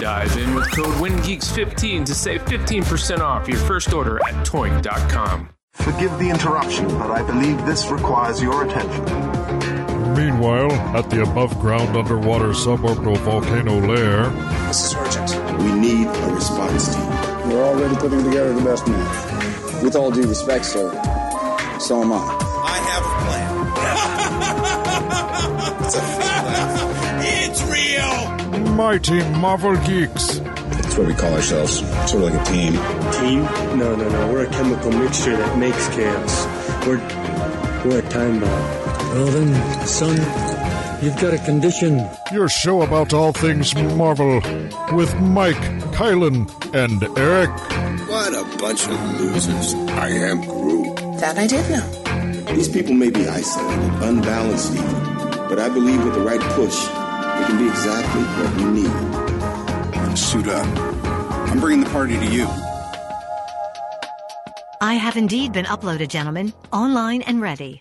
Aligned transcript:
Dive 0.00 0.36
in 0.36 0.54
with 0.54 0.70
code 0.70 0.94
WINGEEKS15 0.96 2.06
to 2.06 2.14
save 2.14 2.44
15% 2.44 3.18
off 3.18 3.48
your 3.48 3.58
first 3.58 3.92
order 3.92 4.18
at 4.18 4.46
toynk.com. 4.46 5.48
Forgive 5.72 6.16
the 6.20 6.30
interruption, 6.30 6.86
but 6.98 7.10
I 7.10 7.22
believe 7.22 7.66
this 7.66 7.88
requires 7.88 8.40
your 8.40 8.64
attention. 8.64 9.04
Meanwhile, 10.14 10.70
at 10.96 11.10
the 11.10 11.22
above 11.22 11.58
ground 11.58 11.96
underwater 11.96 12.50
suborbital 12.50 13.16
volcano 13.18 13.80
lair, 13.80 14.30
This 14.68 14.84
is 14.86 14.94
urgent. 14.94 15.62
We 15.62 15.72
need 15.72 16.06
a 16.06 16.32
response 16.32 16.94
team. 16.94 17.08
We're 17.50 17.64
already 17.64 17.96
putting 17.96 18.22
together 18.22 18.52
the 18.52 18.62
best 18.62 18.86
man. 18.86 19.04
With 19.82 19.96
all 19.96 20.12
due 20.12 20.28
respect, 20.28 20.64
sir, 20.64 20.92
so 21.80 22.02
am 22.02 22.12
I. 22.12 22.18
I 22.64 22.78
have 22.90 23.04
a 23.04 23.14
plan. 23.24 23.48
it's 25.84 25.94
a 25.96 26.00
fake 26.00 26.44
laugh. 26.44 27.24
It's 27.24 27.62
real. 27.64 28.37
Mighty 28.78 29.18
Marvel 29.40 29.74
Geeks. 29.88 30.38
That's 30.38 30.96
what 30.96 31.08
we 31.08 31.12
call 31.12 31.34
ourselves. 31.34 31.80
Sort 32.08 32.22
of 32.22 32.32
like 32.32 32.40
a 32.40 32.44
team. 32.44 32.74
Team? 33.18 33.42
No, 33.76 33.96
no, 33.96 34.08
no. 34.08 34.32
We're 34.32 34.44
a 34.44 34.50
chemical 34.50 34.92
mixture 34.92 35.36
that 35.36 35.58
makes 35.58 35.88
chaos. 35.88 36.46
We're 36.86 36.98
we're 37.84 37.98
a 37.98 38.08
time 38.08 38.38
bomb. 38.38 38.62
Well 39.14 39.26
then, 39.26 39.50
son, 39.84 40.14
you've 41.02 41.20
got 41.20 41.34
a 41.34 41.38
condition. 41.44 42.08
Your 42.32 42.48
show 42.48 42.82
about 42.82 43.12
all 43.12 43.32
things 43.32 43.74
Marvel 43.74 44.40
with 44.92 45.12
Mike, 45.20 45.64
Kylan, 45.98 46.46
and 46.72 47.02
Eric. 47.18 47.50
What 48.08 48.32
a 48.32 48.44
bunch 48.58 48.86
of 48.86 49.20
losers. 49.20 49.74
I 49.74 50.08
am 50.10 50.40
Groot. 50.42 50.94
That 51.18 51.36
I 51.36 51.48
did 51.48 51.68
know. 51.68 52.54
These 52.54 52.68
people 52.68 52.94
may 52.94 53.10
be 53.10 53.26
isolated, 53.26 54.02
unbalanced 54.04 54.72
even, 54.72 54.92
but 55.48 55.58
I 55.58 55.68
believe 55.68 56.04
with 56.04 56.14
the 56.14 56.20
right 56.20 56.40
push, 56.54 56.78
they 57.38 57.46
can 57.46 57.58
be 57.58 57.68
exactly 57.68 58.22
what 58.22 58.60
you 58.60 58.70
need. 58.72 60.16
Suit 60.18 60.48
up. 60.48 60.66
I'm 61.48 61.60
bringing 61.60 61.84
the 61.84 61.90
party 61.90 62.16
to 62.18 62.26
you. 62.26 62.46
I 64.80 64.94
have 64.94 65.16
indeed 65.16 65.52
been 65.52 65.64
uploaded, 65.66 66.08
gentlemen, 66.08 66.52
online 66.72 67.22
and 67.22 67.40
ready. 67.40 67.80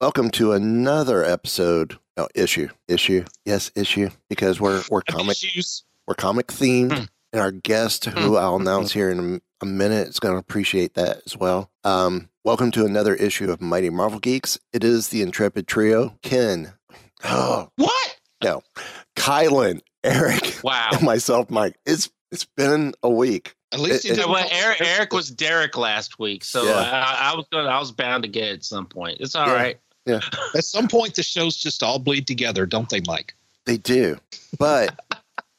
Welcome 0.00 0.30
to 0.32 0.52
another 0.52 1.24
episode. 1.24 1.98
No 2.16 2.28
issue, 2.34 2.68
issue, 2.88 3.24
yes, 3.44 3.70
issue. 3.74 4.10
Because 4.28 4.60
we're 4.60 4.82
we're 4.90 5.02
comic, 5.02 5.42
Issues. 5.42 5.84
we're 6.06 6.14
comic 6.14 6.48
themed, 6.48 7.08
and 7.32 7.40
our 7.40 7.50
guest, 7.50 8.04
who 8.06 8.36
I'll 8.36 8.56
announce 8.56 8.92
here 8.92 9.10
in 9.10 9.18
a, 9.36 9.64
a 9.64 9.66
minute, 9.66 10.08
is 10.08 10.20
going 10.20 10.34
to 10.34 10.38
appreciate 10.38 10.94
that 10.94 11.22
as 11.26 11.36
well. 11.36 11.70
Um, 11.84 12.28
welcome 12.44 12.70
to 12.72 12.84
another 12.84 13.14
issue 13.14 13.50
of 13.50 13.60
Mighty 13.60 13.90
Marvel 13.90 14.20
Geeks. 14.20 14.58
It 14.72 14.84
is 14.84 15.08
the 15.08 15.22
Intrepid 15.22 15.66
Trio: 15.66 16.16
Ken, 16.22 16.74
oh 16.74 16.77
Oh. 17.24 17.70
What? 17.76 18.16
no, 18.42 18.62
Kylan, 19.16 19.80
Eric, 20.04 20.60
Wow. 20.62 20.90
and 20.92 21.02
myself, 21.02 21.50
Mike. 21.50 21.76
It's 21.86 22.10
it's 22.30 22.44
been 22.44 22.94
a 23.02 23.10
week. 23.10 23.54
At 23.72 23.80
least 23.80 24.04
It- 24.04 24.18
it- 24.18 24.28
well, 24.28 24.46
Eric, 24.50 24.80
Eric 24.80 25.12
was 25.12 25.30
Derek 25.30 25.76
last 25.76 26.18
week, 26.18 26.44
so 26.44 26.64
Yeah. 26.64 26.74
I, 26.74 27.32
I 27.32 27.36
was 27.36 27.46
gonna, 27.52 27.68
I 27.68 27.78
was 27.78 27.90
bound 27.92 28.22
to 28.24 28.28
get 28.28 28.44
it 28.48 28.52
at 28.54 28.64
some 28.64 28.86
point. 28.86 29.18
It's 29.20 29.34
all 29.34 29.46
Yeah. 29.46 29.52
right. 29.54 29.80
Yeah. 30.06 30.20
At 30.54 30.64
some 30.64 30.88
point, 30.88 31.16
the 31.16 31.22
shows 31.22 31.54
just 31.56 31.82
all 31.82 31.98
bleed 31.98 32.26
together, 32.26 32.64
don't 32.64 32.88
they, 32.88 33.02
Mike? 33.06 33.34
They 33.66 33.76
do. 33.76 34.18
But 34.58 34.98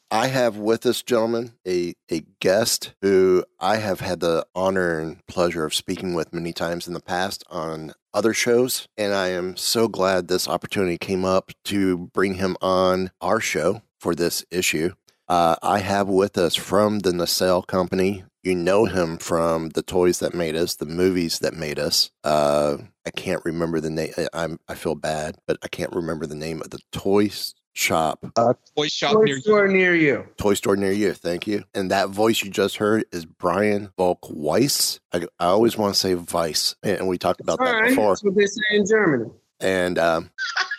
I 0.09 0.26
have 0.26 0.58
with 0.58 0.88
us, 0.88 1.03
gentlemen, 1.03 1.52
a, 1.68 1.94
a 2.09 2.22
guest 2.40 2.94
who 3.03 3.44
I 3.59 3.76
have 3.78 4.00
had 4.00 4.22
the 4.22 4.47
honor 4.56 4.97
and 5.00 5.24
pleasure 5.28 5.66
of 5.66 5.76
speaking 5.76 6.16
with 6.16 6.34
many 6.34 6.52
times 6.52 6.88
in 6.88 6.96
the 6.96 7.00
past 7.00 7.44
on 7.52 7.94
other 8.14 8.34
shows. 8.34 8.88
And 8.97 9.14
I 9.14 9.30
am 9.30 9.58
so 9.58 9.88
glad 9.88 10.28
this 10.28 10.47
opportunity 10.47 10.97
came 10.97 11.25
up 11.25 11.52
to 11.66 12.09
bring 12.14 12.36
him 12.36 12.58
on 12.62 13.12
our 13.22 13.40
show 13.40 13.81
for 14.00 14.16
this 14.16 14.46
issue. 14.52 14.94
Uh, 15.28 15.56
I 15.62 15.80
have 15.80 16.08
with 16.08 16.38
us 16.38 16.56
from 16.56 17.00
the 17.00 17.14
Nacelle 17.14 17.62
Company. 17.62 18.24
You 18.42 18.56
know 18.56 18.86
him 18.86 19.18
from 19.18 19.70
the 19.70 19.84
toys 19.84 20.20
that 20.20 20.34
made 20.34 20.56
us, 20.56 20.75
the 20.75 20.86
movies 20.86 21.40
that 21.40 21.53
made 21.53 21.78
us. 21.78 22.09
Uh, 22.24 22.78
I 23.06 23.12
can't 23.12 23.44
remember 23.46 23.80
the 23.80 23.90
name. 23.90 24.14
I'm 24.34 24.59
I 24.68 24.76
feel 24.76 24.96
bad, 24.96 25.36
but 25.46 25.58
I 25.62 25.68
can't 25.68 25.94
remember 25.94 26.26
the 26.26 26.36
name 26.36 26.62
of 26.62 26.70
the 26.70 26.80
toy 26.91 27.30
shop 27.79 28.25
Toy 28.75 28.88
shop 28.88 29.13
Toy 29.13 29.23
near 29.23 29.35
you. 29.35 29.41
store 29.41 29.67
near 29.67 29.95
you. 29.95 30.28
Toy 30.38 30.53
Store 30.53 30.75
near 30.75 30.91
you. 30.91 31.13
Thank 31.13 31.47
you. 31.47 31.63
And 31.73 31.90
that 31.91 32.09
voice 32.09 32.44
you 32.44 32.50
just 32.51 32.75
heard 32.78 33.06
is 33.12 33.25
Brian 33.25 33.91
Volk 33.97 34.19
Weiss. 34.29 35.00
I, 35.13 35.28
I 35.40 35.45
always 35.45 35.78
want 35.78 35.94
to 35.94 36.00
say 36.00 36.13
Weiss, 36.16 36.75
and 36.84 37.07
we 37.07 37.17
talked 37.17 37.40
about 37.41 37.59
All 37.59 37.66
that 37.66 37.73
right, 37.73 37.90
before. 37.90 38.09
that's 38.09 38.23
what 38.23 38.35
they 38.35 38.45
say 38.45 38.62
in 38.72 38.85
Germany. 38.85 39.31
And 39.62 39.97
um, 39.97 40.29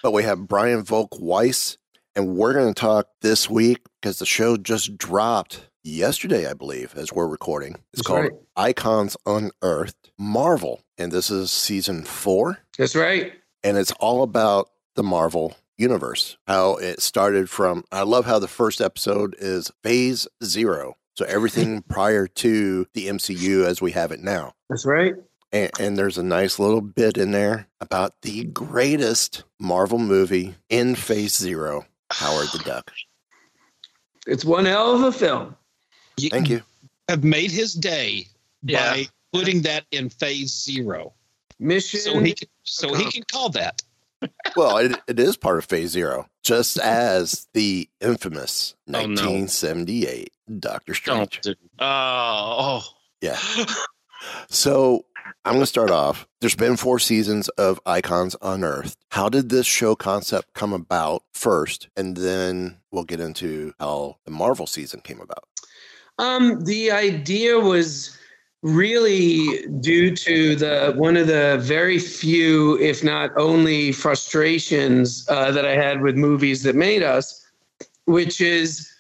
but 0.02 0.12
we 0.12 0.22
have 0.24 0.46
Brian 0.46 0.82
Volk 0.84 1.18
Weiss, 1.18 1.78
and 2.14 2.36
we're 2.36 2.52
going 2.52 2.72
to 2.72 2.78
talk 2.80 3.08
this 3.22 3.48
week 3.48 3.78
because 4.00 4.18
the 4.18 4.26
show 4.26 4.56
just 4.56 4.96
dropped 4.98 5.68
yesterday, 5.82 6.48
I 6.48 6.52
believe, 6.54 6.94
as 6.96 7.12
we're 7.12 7.26
recording. 7.28 7.74
It's 7.94 8.02
That's 8.02 8.06
called 8.06 8.20
right. 8.20 8.32
Icons 8.56 9.16
Unearthed 9.26 10.10
Marvel, 10.18 10.82
and 10.98 11.10
this 11.10 11.30
is 11.30 11.50
season 11.50 12.04
four 12.04 12.58
That's 12.78 12.94
right. 12.94 13.32
and 13.64 13.78
it's 13.78 13.92
all 13.92 14.22
about 14.22 14.68
the 14.96 15.02
Marvel 15.02 15.56
universe. 15.80 16.36
How 16.46 16.76
it 16.76 17.00
started 17.00 17.48
from. 17.50 17.84
I 17.90 18.02
love 18.02 18.26
how 18.26 18.38
the 18.38 18.48
first 18.48 18.80
episode 18.80 19.34
is 19.38 19.70
Phase 19.82 20.28
Zero, 20.44 20.96
so 21.16 21.24
everything 21.26 21.82
prior 21.88 22.26
to 22.26 22.86
the 22.94 23.08
MCU 23.08 23.64
as 23.64 23.80
we 23.80 23.92
have 23.92 24.12
it 24.12 24.20
now. 24.20 24.52
That's 24.68 24.84
right. 24.86 25.14
And, 25.52 25.70
and 25.80 25.98
there's 25.98 26.18
a 26.18 26.22
nice 26.22 26.58
little 26.60 26.80
bit 26.80 27.16
in 27.16 27.32
there 27.32 27.66
about 27.80 28.14
the 28.22 28.44
greatest 28.44 29.42
Marvel 29.58 29.98
movie 29.98 30.54
in 30.68 30.94
Phase 30.94 31.36
Zero, 31.36 31.86
Howard 32.12 32.48
the 32.52 32.58
Duck. 32.60 32.92
It's 34.26 34.44
one 34.44 34.64
hell 34.66 34.94
of 34.94 35.02
a 35.02 35.10
film. 35.12 35.56
Thank 36.30 36.50
you. 36.50 36.62
Have 37.08 37.24
made 37.24 37.50
his 37.50 37.74
day 37.74 38.26
Yeah. 38.62 38.92
by 38.92 39.06
putting 39.32 39.62
that 39.62 39.84
in 39.90 40.08
phase 40.10 40.52
zero, 40.52 41.14
Mission. 41.58 41.98
so 42.00 42.18
he 42.20 42.34
can, 42.34 42.48
so 42.62 42.94
he 42.94 43.10
can 43.10 43.22
call 43.24 43.48
that. 43.50 43.82
Well, 44.56 44.76
it, 44.78 44.98
it 45.06 45.18
is 45.20 45.36
part 45.36 45.58
of 45.58 45.64
Phase 45.64 45.90
Zero, 45.90 46.26
just 46.42 46.78
as 46.80 47.48
the 47.54 47.88
infamous 48.00 48.74
Oh, 48.88 48.92
no. 48.92 49.06
1978 49.06 50.32
Doctor 50.58 50.94
Strange. 50.94 51.40
Don't 51.42 51.56
Oh, 51.78 52.82
Yeah. 53.20 53.38
So 54.50 55.06
I'm 55.46 55.54
going 55.54 55.62
to 55.62 55.66
start 55.66 55.90
off. 55.90 56.26
There's 56.40 56.54
been 56.54 56.76
four 56.76 56.98
seasons 56.98 57.48
of 57.50 57.80
Icons 57.86 58.36
Unearthed. 58.42 58.98
How 59.10 59.30
did 59.30 59.48
this 59.48 59.66
show 59.66 59.94
concept 59.94 60.52
come 60.52 60.74
about 60.74 61.22
first? 61.32 61.88
And 61.96 62.16
then 62.16 62.76
we'll 62.92 63.04
get 63.04 63.20
into 63.20 63.72
how 63.80 64.16
the 64.26 64.30
Marvel 64.30 64.66
season 64.66 65.00
came 65.00 65.20
about. 65.20 65.44
Um, 66.18 66.64
the 66.64 66.90
idea 66.90 67.58
was 67.58 68.14
really 68.62 69.66
due 69.80 70.14
to 70.14 70.54
the 70.54 70.92
one 70.96 71.16
of 71.16 71.26
the 71.26 71.58
very 71.62 71.98
few, 71.98 72.78
if 72.78 73.02
not 73.02 73.30
only, 73.36 73.92
frustrations 73.92 75.26
uh, 75.28 75.50
that 75.52 75.64
I 75.64 75.74
had 75.74 76.02
with 76.02 76.16
movies 76.16 76.62
that 76.64 76.74
made 76.74 77.02
us, 77.02 77.46
which 78.04 78.40
is, 78.40 78.90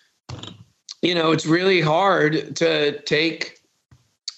you 1.02 1.14
know, 1.14 1.32
it's 1.32 1.46
really 1.46 1.80
hard 1.80 2.56
to 2.56 3.00
take, 3.02 3.60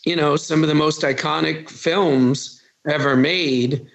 you 0.05 0.17
know, 0.17 0.37
some 0.37 0.63
of 0.63 0.69
the 0.69 0.75
most 0.75 1.03
iconic 1.03 1.71
films 1.71 2.61
ever 2.89 3.17
made 3.17 3.87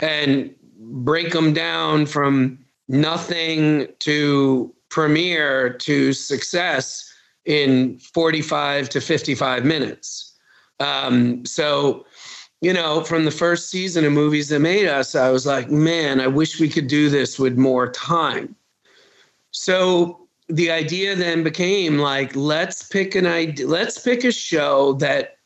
and 0.00 0.54
break 0.78 1.32
them 1.32 1.54
down 1.54 2.04
from 2.04 2.58
nothing 2.88 3.88
to 4.00 4.74
premiere 4.90 5.72
to 5.72 6.12
success 6.12 7.10
in 7.46 7.98
45 7.98 8.88
to 8.90 9.00
55 9.00 9.64
minutes. 9.64 10.33
Um, 10.80 11.44
so, 11.44 12.06
you 12.60 12.72
know, 12.72 13.04
from 13.04 13.24
the 13.24 13.30
first 13.30 13.70
season 13.70 14.04
of 14.04 14.12
Movies 14.12 14.48
That 14.48 14.60
Made 14.60 14.86
Us, 14.86 15.14
I 15.14 15.30
was 15.30 15.46
like, 15.46 15.70
man, 15.70 16.20
I 16.20 16.26
wish 16.26 16.60
we 16.60 16.68
could 16.68 16.86
do 16.86 17.10
this 17.10 17.38
with 17.38 17.56
more 17.56 17.90
time. 17.90 18.54
So 19.50 20.28
the 20.48 20.70
idea 20.70 21.14
then 21.14 21.42
became 21.42 21.98
like, 21.98 22.34
let's 22.34 22.82
pick 22.82 23.14
an 23.14 23.26
idea, 23.26 23.66
let's 23.66 23.98
pick 23.98 24.24
a 24.24 24.32
show 24.32 24.94
that 24.94 25.36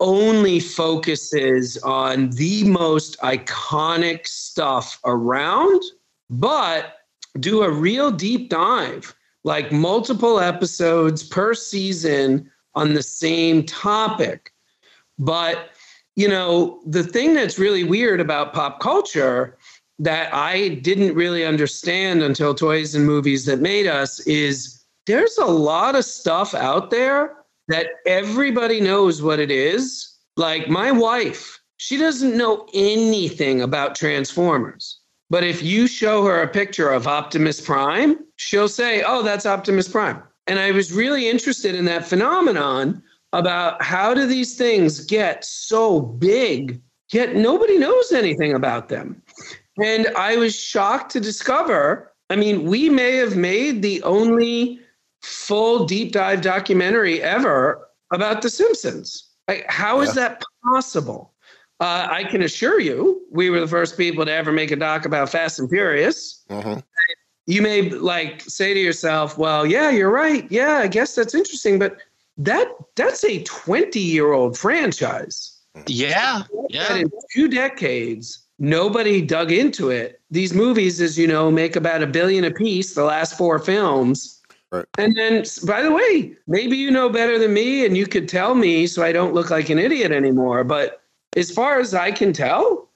only 0.00 0.60
focuses 0.60 1.76
on 1.78 2.30
the 2.30 2.64
most 2.64 3.18
iconic 3.20 4.26
stuff 4.26 5.00
around, 5.04 5.82
but 6.30 6.98
do 7.40 7.62
a 7.62 7.70
real 7.70 8.10
deep 8.10 8.48
dive, 8.48 9.14
like 9.44 9.72
multiple 9.72 10.38
episodes 10.38 11.22
per 11.22 11.54
season 11.54 12.50
on 12.74 12.94
the 12.94 13.02
same 13.02 13.64
topic. 13.64 14.52
But, 15.18 15.70
you 16.16 16.28
know, 16.28 16.80
the 16.86 17.02
thing 17.02 17.34
that's 17.34 17.58
really 17.58 17.84
weird 17.84 18.20
about 18.20 18.52
pop 18.52 18.80
culture 18.80 19.58
that 19.98 20.32
I 20.32 20.68
didn't 20.68 21.14
really 21.14 21.44
understand 21.44 22.22
until 22.22 22.54
Toys 22.54 22.94
and 22.94 23.04
Movies 23.04 23.46
That 23.46 23.60
Made 23.60 23.86
Us 23.86 24.20
is 24.20 24.84
there's 25.06 25.36
a 25.38 25.46
lot 25.46 25.96
of 25.96 26.04
stuff 26.04 26.54
out 26.54 26.90
there 26.90 27.34
that 27.66 27.88
everybody 28.06 28.80
knows 28.80 29.22
what 29.22 29.40
it 29.40 29.50
is. 29.50 30.14
Like 30.36 30.68
my 30.68 30.92
wife, 30.92 31.60
she 31.78 31.96
doesn't 31.96 32.36
know 32.36 32.66
anything 32.74 33.60
about 33.60 33.96
Transformers. 33.96 35.00
But 35.30 35.44
if 35.44 35.62
you 35.62 35.86
show 35.86 36.24
her 36.24 36.42
a 36.42 36.48
picture 36.48 36.90
of 36.90 37.06
Optimus 37.06 37.60
Prime, 37.60 38.18
she'll 38.36 38.68
say, 38.68 39.02
Oh, 39.02 39.22
that's 39.22 39.46
Optimus 39.46 39.88
Prime. 39.88 40.22
And 40.46 40.58
I 40.58 40.70
was 40.70 40.92
really 40.92 41.28
interested 41.28 41.74
in 41.74 41.84
that 41.86 42.06
phenomenon 42.06 43.02
about 43.32 43.82
how 43.82 44.14
do 44.14 44.26
these 44.26 44.56
things 44.56 45.04
get 45.04 45.44
so 45.44 46.00
big, 46.00 46.80
yet 47.12 47.34
nobody 47.34 47.78
knows 47.78 48.12
anything 48.12 48.54
about 48.54 48.88
them. 48.88 49.20
And 49.82 50.08
I 50.16 50.36
was 50.36 50.58
shocked 50.58 51.12
to 51.12 51.20
discover 51.20 52.12
I 52.30 52.36
mean, 52.36 52.64
we 52.64 52.90
may 52.90 53.16
have 53.16 53.36
made 53.36 53.80
the 53.80 54.02
only 54.02 54.80
full 55.22 55.86
deep 55.86 56.12
dive 56.12 56.42
documentary 56.42 57.22
ever 57.22 57.88
about 58.12 58.42
The 58.42 58.50
Simpsons. 58.50 59.30
Like, 59.48 59.64
how 59.66 60.02
is 60.02 60.10
Yeah. 60.10 60.14
that 60.28 60.42
possible? 60.62 61.32
Uh, 61.80 62.06
I 62.10 62.24
can 62.24 62.42
assure 62.42 62.80
you, 62.80 63.22
we 63.30 63.48
were 63.48 63.60
the 63.60 63.66
first 63.66 63.96
people 63.96 64.26
to 64.26 64.30
ever 64.32 64.52
make 64.52 64.70
a 64.70 64.76
doc 64.76 65.06
about 65.06 65.30
Fast 65.30 65.58
and 65.58 65.70
Furious. 65.70 66.44
Mhm. 66.50 66.82
You 67.46 67.62
may 67.62 67.88
like 67.88 68.42
say 68.42 68.74
to 68.74 68.80
yourself, 68.80 69.38
"Well, 69.38 69.64
yeah, 69.64 69.88
you're 69.88 70.10
right. 70.10 70.46
Yeah, 70.50 70.80
I 70.80 70.86
guess 70.86 71.14
that's 71.14 71.34
interesting, 71.34 71.78
but 71.78 71.96
that 72.38 72.68
that's 72.94 73.24
a 73.24 73.42
20 73.42 74.00
year 74.00 74.32
old 74.32 74.56
franchise. 74.56 75.56
Yeah, 75.86 76.42
That 76.88 77.00
in 77.00 77.10
two 77.32 77.48
decades, 77.48 78.46
nobody 78.58 79.20
dug 79.20 79.52
into 79.52 79.90
it. 79.90 80.20
These 80.30 80.54
movies, 80.54 81.00
as 81.00 81.18
you 81.18 81.26
know, 81.26 81.50
make 81.50 81.76
about 81.76 82.02
a 82.02 82.06
billion 82.06 82.44
apiece. 82.44 82.94
The 82.94 83.04
last 83.04 83.36
four 83.36 83.58
films." 83.58 84.40
Right. 84.70 84.84
And 84.98 85.16
then, 85.16 85.44
by 85.66 85.82
the 85.82 85.92
way, 85.92 86.36
maybe 86.46 86.76
you 86.76 86.90
know 86.90 87.08
better 87.08 87.38
than 87.38 87.54
me 87.54 87.86
and 87.86 87.96
you 87.96 88.06
could 88.06 88.28
tell 88.28 88.54
me 88.54 88.86
so 88.86 89.02
I 89.02 89.12
don't 89.12 89.32
look 89.32 89.50
like 89.50 89.70
an 89.70 89.78
idiot 89.78 90.12
anymore. 90.12 90.62
But 90.62 91.00
as 91.36 91.50
far 91.50 91.80
as 91.80 91.94
I 91.94 92.12
can 92.12 92.34
tell, 92.34 92.88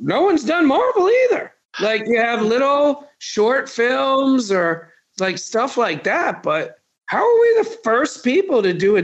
no 0.00 0.22
one's 0.22 0.44
done 0.44 0.66
Marvel 0.66 1.10
either. 1.10 1.52
Like 1.80 2.06
you 2.06 2.18
have 2.18 2.42
little 2.42 3.06
short 3.18 3.68
films 3.68 4.50
or 4.50 4.92
like 5.18 5.36
stuff 5.36 5.76
like 5.76 6.04
that. 6.04 6.42
But 6.42 6.79
how 7.10 7.18
are 7.18 7.40
we 7.40 7.54
the 7.58 7.78
first 7.82 8.22
people 8.22 8.62
to 8.62 8.72
do 8.72 8.96
a, 8.96 9.00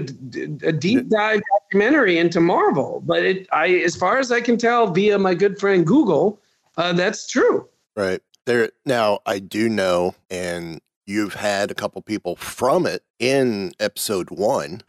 a 0.65 0.71
deep 0.71 1.09
dive 1.09 1.41
documentary 1.53 2.19
into 2.19 2.41
Marvel? 2.41 3.03
But 3.05 3.25
it, 3.25 3.49
I, 3.51 3.67
as 3.79 3.97
far 3.97 4.21
as 4.21 4.31
I 4.31 4.41
can 4.41 4.57
tell 4.57 4.93
via 4.93 5.19
my 5.19 5.35
good 5.35 5.59
friend 5.59 5.85
Google, 5.85 6.41
uh, 6.77 6.93
that's 6.93 7.27
true. 7.27 7.69
Right. 7.97 8.23
There 8.45 8.71
now 8.85 9.19
I 9.27 9.41
do 9.41 9.69
know 9.69 10.15
and 10.31 10.81
you've 11.05 11.35
had 11.35 11.73
a 11.73 11.75
couple 11.75 12.01
people 12.01 12.37
from 12.37 12.87
it 12.87 13.03
in 13.19 13.73
episode 13.81 14.31
1, 14.31 14.83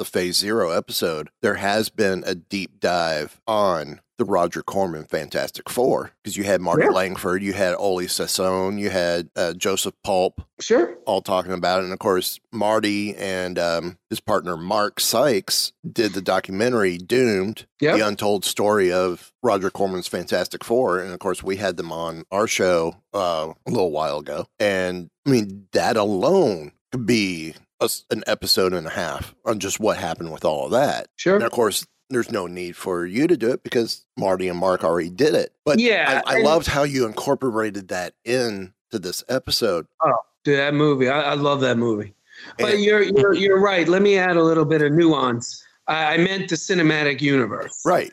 the 0.00 0.04
phase 0.06 0.36
0 0.38 0.70
episode. 0.70 1.28
There 1.42 1.56
has 1.56 1.90
been 1.90 2.24
a 2.26 2.34
deep 2.34 2.80
dive 2.80 3.38
on 3.46 4.00
the 4.16 4.24
Roger 4.24 4.62
Corman 4.62 5.04
Fantastic 5.04 5.68
4 5.70 6.12
because 6.22 6.36
you 6.38 6.44
had 6.44 6.60
Marty 6.62 6.84
Yeah. 6.84 6.90
Langford, 6.90 7.42
you 7.42 7.52
had 7.52 7.74
Oley 7.78 8.06
Sassone, 8.06 8.78
you 8.78 8.88
had 8.90 9.28
uh, 9.36 9.52
Joseph 9.54 9.94
Culp 10.04 10.42
Sure. 10.60 10.94
all 11.06 11.20
talking 11.22 11.52
about 11.52 11.80
it. 11.80 11.84
And 11.84 11.92
of 11.92 11.98
course, 11.98 12.38
Marty 12.50 13.14
and 13.14 13.58
um, 13.58 13.98
his 14.10 14.20
partner 14.20 14.56
Mark 14.58 15.00
Sykes 15.00 15.72
did 15.90 16.12
the 16.14 16.20
documentary 16.22 16.96
Doomed, 16.98 17.66
Yep. 17.80 17.96
the 17.98 18.06
untold 18.06 18.44
story 18.46 18.90
of 18.92 19.32
Roger 19.42 19.70
Corman's 19.70 20.08
Fantastic 20.08 20.64
Four. 20.64 20.98
And 20.98 21.12
of 21.12 21.18
course, 21.18 21.42
we 21.42 21.56
had 21.56 21.76
them 21.78 21.92
on 21.92 22.24
our 22.30 22.46
show 22.46 22.96
uh, 23.14 23.52
a 23.66 23.70
little 23.70 23.90
while 23.90 24.18
ago. 24.18 24.46
And 24.58 25.10
I 25.26 25.30
mean, 25.30 25.68
that 25.72 25.96
alone 25.96 26.72
could 26.92 27.06
be 27.06 27.54
a 27.80 27.88
an 28.10 28.22
episode 28.26 28.72
and 28.72 28.86
a 28.86 28.90
half 28.90 29.34
on 29.44 29.58
just 29.58 29.80
what 29.80 29.96
happened 29.98 30.32
with 30.32 30.44
all 30.44 30.66
of 30.66 30.70
that. 30.72 31.08
Sure. 31.16 31.34
And 31.36 31.44
of 31.44 31.50
course, 31.52 31.86
there's 32.10 32.30
no 32.30 32.46
need 32.46 32.76
for 32.76 33.06
you 33.06 33.26
to 33.26 33.36
do 33.36 33.50
it 33.52 33.62
because 33.62 34.04
Marty 34.16 34.48
and 34.48 34.58
Mark 34.58 34.82
already 34.84 35.10
did 35.10 35.34
it. 35.34 35.52
But 35.64 35.78
Yeah, 35.78 36.22
I, 36.26 36.38
I 36.38 36.42
loved 36.42 36.66
how 36.66 36.82
you 36.82 37.06
incorporated 37.06 37.88
that 37.88 38.14
in 38.24 38.72
to 38.90 38.98
this 38.98 39.22
episode. 39.28 39.86
Oh, 40.04 40.12
dude, 40.44 40.58
that 40.58 40.74
movie. 40.74 41.08
I, 41.08 41.20
I 41.20 41.34
love 41.34 41.60
that 41.60 41.78
movie. 41.78 42.14
But 42.58 42.74
And- 42.74 42.82
you're 42.84 43.02
you're 43.16 43.34
you're 43.34 43.60
right. 43.60 43.86
Let 43.86 44.02
me 44.02 44.18
add 44.18 44.36
a 44.36 44.42
little 44.42 44.64
bit 44.64 44.82
of 44.82 44.92
nuance. 44.92 45.64
I, 45.86 46.14
I 46.14 46.16
meant 46.18 46.48
the 46.48 46.56
cinematic 46.56 47.20
universe. 47.20 47.80
Right. 47.84 48.12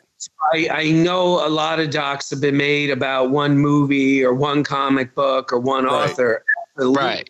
I, 0.52 0.68
I 0.70 0.90
know 0.90 1.46
a 1.46 1.48
lot 1.48 1.78
of 1.80 1.90
docs 1.90 2.30
have 2.30 2.40
been 2.40 2.56
made 2.56 2.90
about 2.90 3.30
one 3.30 3.58
movie 3.58 4.24
or 4.24 4.34
one 4.34 4.64
comic 4.64 5.14
book 5.14 5.52
or 5.52 5.58
one 5.60 5.84
Right. 5.84 6.10
author. 6.10 6.44
Right. 6.76 7.28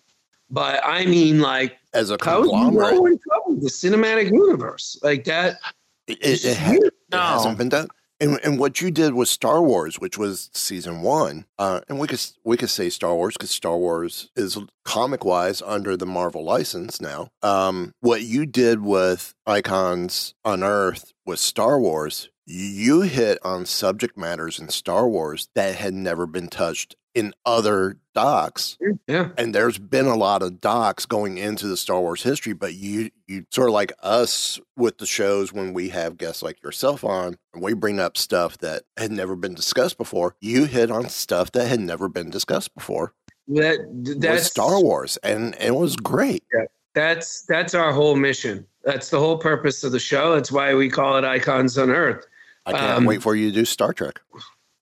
But 0.50 0.80
I 0.84 1.04
mean, 1.06 1.40
like, 1.40 1.77
As 1.94 2.10
a 2.10 2.16
how 2.22 2.42
is 2.42 2.48
conglomerate. 2.50 2.94
no 2.94 3.00
one 3.02 3.18
covered 3.32 3.60
the 3.62 3.68
cinematic 3.70 4.30
universe 4.32 4.98
like 5.02 5.24
that? 5.24 5.58
It, 6.06 6.18
It's 6.20 6.44
it, 6.44 6.56
ha- 6.56 6.70
weird. 6.70 6.84
it 6.86 7.16
hasn't 7.16 7.58
been 7.58 7.68
done. 7.68 7.88
And, 8.20 8.40
and 8.42 8.58
what 8.58 8.80
you 8.80 8.90
did 8.90 9.14
was 9.14 9.30
Star 9.30 9.62
Wars, 9.62 10.00
which 10.00 10.18
was 10.18 10.50
season 10.52 11.02
one, 11.02 11.44
uh, 11.56 11.82
and 11.88 12.00
we 12.00 12.08
could 12.08 12.20
we 12.42 12.56
could 12.56 12.68
say 12.68 12.90
Star 12.90 13.14
Wars 13.14 13.34
because 13.34 13.52
Star 13.52 13.76
Wars 13.76 14.28
is 14.34 14.58
comic 14.84 15.24
wise 15.24 15.62
under 15.62 15.96
the 15.96 16.04
Marvel 16.04 16.42
license 16.42 17.00
now. 17.00 17.28
Um, 17.42 17.94
what 18.00 18.22
you 18.22 18.44
did 18.44 18.80
with 18.82 19.34
Icons 19.46 20.34
Unearthed 20.44 21.14
with 21.26 21.38
Star 21.38 21.78
Wars, 21.78 22.28
you 22.44 23.02
hit 23.02 23.38
on 23.44 23.66
subject 23.66 24.18
matters 24.18 24.58
in 24.58 24.68
Star 24.68 25.08
Wars 25.08 25.48
that 25.54 25.76
had 25.76 25.94
never 25.94 26.26
been 26.26 26.48
touched 26.48 26.96
in 27.18 27.34
other 27.44 27.96
docs. 28.14 28.78
Yeah. 29.08 29.30
And 29.36 29.54
there's 29.54 29.78
been 29.78 30.06
a 30.06 30.16
lot 30.16 30.42
of 30.42 30.60
docs 30.60 31.04
going 31.04 31.36
into 31.36 31.66
the 31.66 31.76
Star 31.76 32.00
Wars 32.00 32.22
history, 32.22 32.52
but 32.52 32.74
you 32.74 33.10
you 33.26 33.44
sort 33.50 33.68
of 33.68 33.74
like 33.74 33.92
us 34.02 34.60
with 34.76 34.98
the 34.98 35.06
shows 35.06 35.52
when 35.52 35.72
we 35.72 35.88
have 35.88 36.16
guests 36.16 36.42
like 36.42 36.62
yourself 36.62 37.04
on 37.04 37.36
and 37.52 37.62
we 37.62 37.74
bring 37.74 37.98
up 37.98 38.16
stuff 38.16 38.58
that 38.58 38.84
had 38.96 39.10
never 39.10 39.34
been 39.34 39.54
discussed 39.54 39.98
before. 39.98 40.36
You 40.40 40.64
hit 40.64 40.90
on 40.90 41.08
stuff 41.08 41.50
that 41.52 41.66
had 41.66 41.80
never 41.80 42.08
been 42.08 42.30
discussed 42.30 42.74
before. 42.74 43.14
That 43.48 43.78
With 43.88 44.20
that's 44.20 44.46
Star 44.46 44.80
Wars 44.80 45.16
and 45.22 45.56
it 45.60 45.74
was 45.74 45.96
great. 45.96 46.44
Yeah. 46.54 46.66
That's 46.94 47.42
that's 47.42 47.74
our 47.74 47.92
whole 47.92 48.16
mission. 48.16 48.66
That's 48.84 49.10
the 49.10 49.18
whole 49.18 49.38
purpose 49.38 49.82
of 49.84 49.92
the 49.92 50.00
show. 50.00 50.34
That's 50.34 50.52
why 50.52 50.74
we 50.74 50.88
call 50.88 51.16
it 51.18 51.24
Icons 51.24 51.76
Unearthed. 51.76 52.26
I 52.66 52.72
can't 52.72 52.98
Um, 52.98 53.04
wait 53.04 53.22
for 53.22 53.34
you 53.34 53.48
to 53.50 53.54
do 53.54 53.64
Star 53.64 53.92
Trek. 53.92 54.20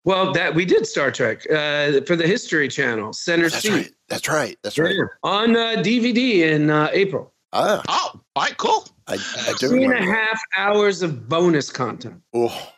Well, 0.07 0.33
that 0.33 0.55
we 0.55 0.65
did 0.65 0.87
Star 0.87 1.11
Trek 1.11 1.39
uh, 1.51 2.01
for 2.07 2.17
the 2.17 2.27
History 2.27 2.69
Channel, 2.69 3.13
Center 3.13 3.51
That's 3.51 3.63
Seat. 3.63 3.71
right. 3.73 3.91
That's 4.09 4.29
right. 4.29 4.57
That's 4.63 4.79
right. 4.79 4.95
Yeah. 4.95 5.05
On 5.25 5.55
uh, 5.57 5.75
DVD 5.83 6.49
in 6.53 6.71
uh, 6.71 6.89
April. 6.93 7.35
Ah, 7.53 7.83
Oh, 7.89 8.21
all 8.37 8.43
right, 8.45 8.57
cool. 8.57 8.87
I, 9.09 9.15
I 9.15 9.55
do 9.59 9.69
Three 9.69 9.85
and 9.85 9.93
a 9.93 9.97
remember. 9.97 10.15
half 10.15 10.41
hours 10.57 11.03
of 11.03 11.29
bonus 11.29 11.71
content. 11.71 12.21
Oh. 12.33 12.73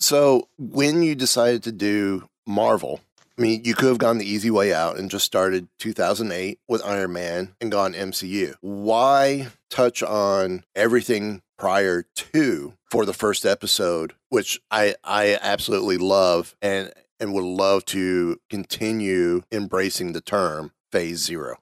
so 0.00 0.48
when 0.58 1.02
you 1.02 1.14
decided 1.14 1.62
to 1.64 1.72
do 1.72 2.28
Marvel, 2.46 3.00
I 3.38 3.42
mean, 3.42 3.62
you 3.64 3.74
could 3.74 3.88
have 3.88 3.98
gone 3.98 4.18
the 4.18 4.28
easy 4.30 4.50
way 4.50 4.72
out 4.72 4.96
and 4.98 5.10
just 5.10 5.24
started 5.24 5.68
2008 5.78 6.58
with 6.68 6.84
Iron 6.84 7.12
Man 7.12 7.54
and 7.60 7.70
gone 7.72 7.94
MCU. 7.94 8.54
Why 8.60 9.48
touch 9.70 10.02
on 10.02 10.64
everything 10.74 11.42
prior 11.58 12.04
to 12.14 12.74
for 12.90 13.04
the 13.06 13.12
first 13.14 13.44
episode, 13.46 14.14
which 14.34 14.60
I 14.72 14.96
I 15.04 15.38
absolutely 15.40 15.96
love 15.96 16.56
and 16.60 16.92
and 17.20 17.32
would 17.32 17.44
love 17.44 17.84
to 17.86 18.36
continue 18.50 19.42
embracing 19.52 20.12
the 20.12 20.20
term 20.20 20.72
phase 20.90 21.18
zero. 21.18 21.56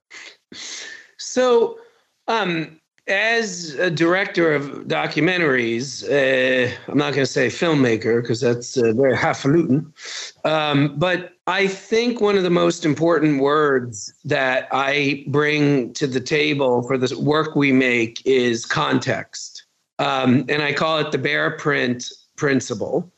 So, 1.18 1.78
um, 2.28 2.80
as 3.08 3.74
a 3.74 3.90
director 3.90 4.54
of 4.54 4.62
documentaries, 4.86 6.02
uh, 6.08 6.72
I'm 6.88 6.96
not 6.96 7.12
going 7.12 7.26
to 7.26 7.32
say 7.40 7.48
filmmaker 7.48 8.22
because 8.22 8.40
that's 8.40 8.78
uh, 8.78 8.92
very 8.94 9.16
highfalutin. 9.16 9.92
Um, 10.44 10.98
but 10.98 11.34
I 11.46 11.66
think 11.66 12.22
one 12.22 12.38
of 12.38 12.42
the 12.42 12.50
most 12.50 12.86
important 12.86 13.42
words 13.42 14.14
that 14.24 14.66
I 14.72 15.24
bring 15.26 15.92
to 15.94 16.06
the 16.06 16.20
table 16.20 16.82
for 16.84 16.96
the 16.96 17.18
work 17.18 17.54
we 17.54 17.70
make 17.72 18.24
is 18.24 18.64
context. 18.64 19.66
Um, 19.98 20.46
and 20.48 20.62
I 20.62 20.72
call 20.72 20.98
it 20.98 21.12
the 21.12 21.18
bear 21.18 21.50
print 21.58 22.10
principle. 22.42 23.08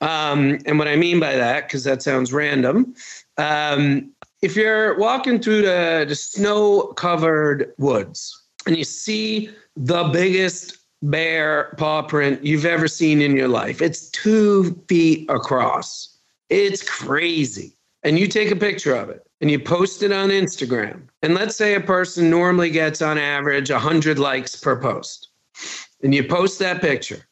Um, 0.00 0.58
and 0.66 0.76
what 0.76 0.88
I 0.88 0.96
mean 0.96 1.20
by 1.20 1.36
that, 1.36 1.68
because 1.68 1.84
that 1.84 2.02
sounds 2.02 2.32
random, 2.32 2.96
um, 3.38 4.10
if 4.42 4.56
you're 4.56 4.98
walking 4.98 5.40
through 5.40 5.62
the, 5.62 6.04
the 6.08 6.16
snow 6.16 6.88
covered 6.96 7.72
woods, 7.78 8.42
and 8.66 8.76
you 8.76 8.82
see 8.82 9.50
the 9.76 10.02
biggest 10.04 10.78
bear 11.00 11.76
paw 11.78 12.02
print 12.02 12.44
you've 12.44 12.66
ever 12.66 12.88
seen 12.88 13.22
in 13.22 13.36
your 13.36 13.46
life. 13.46 13.80
It's 13.80 14.10
two 14.10 14.82
feet 14.88 15.30
across. 15.30 16.18
It's 16.48 16.82
crazy. 16.82 17.72
And 18.02 18.18
you 18.18 18.26
take 18.26 18.50
a 18.50 18.56
picture 18.56 18.96
of 18.96 19.10
it 19.10 19.24
and 19.40 19.48
you 19.48 19.60
post 19.60 20.02
it 20.02 20.10
on 20.10 20.30
Instagram. 20.30 21.02
And 21.22 21.34
let's 21.34 21.54
say 21.54 21.74
a 21.74 21.80
person 21.80 22.30
normally 22.30 22.70
gets 22.70 23.00
on 23.00 23.16
average 23.16 23.70
100 23.70 24.18
likes 24.18 24.56
per 24.56 24.80
post. 24.80 25.28
And 26.02 26.12
you 26.12 26.24
post 26.24 26.58
that 26.58 26.80
picture. 26.80 27.25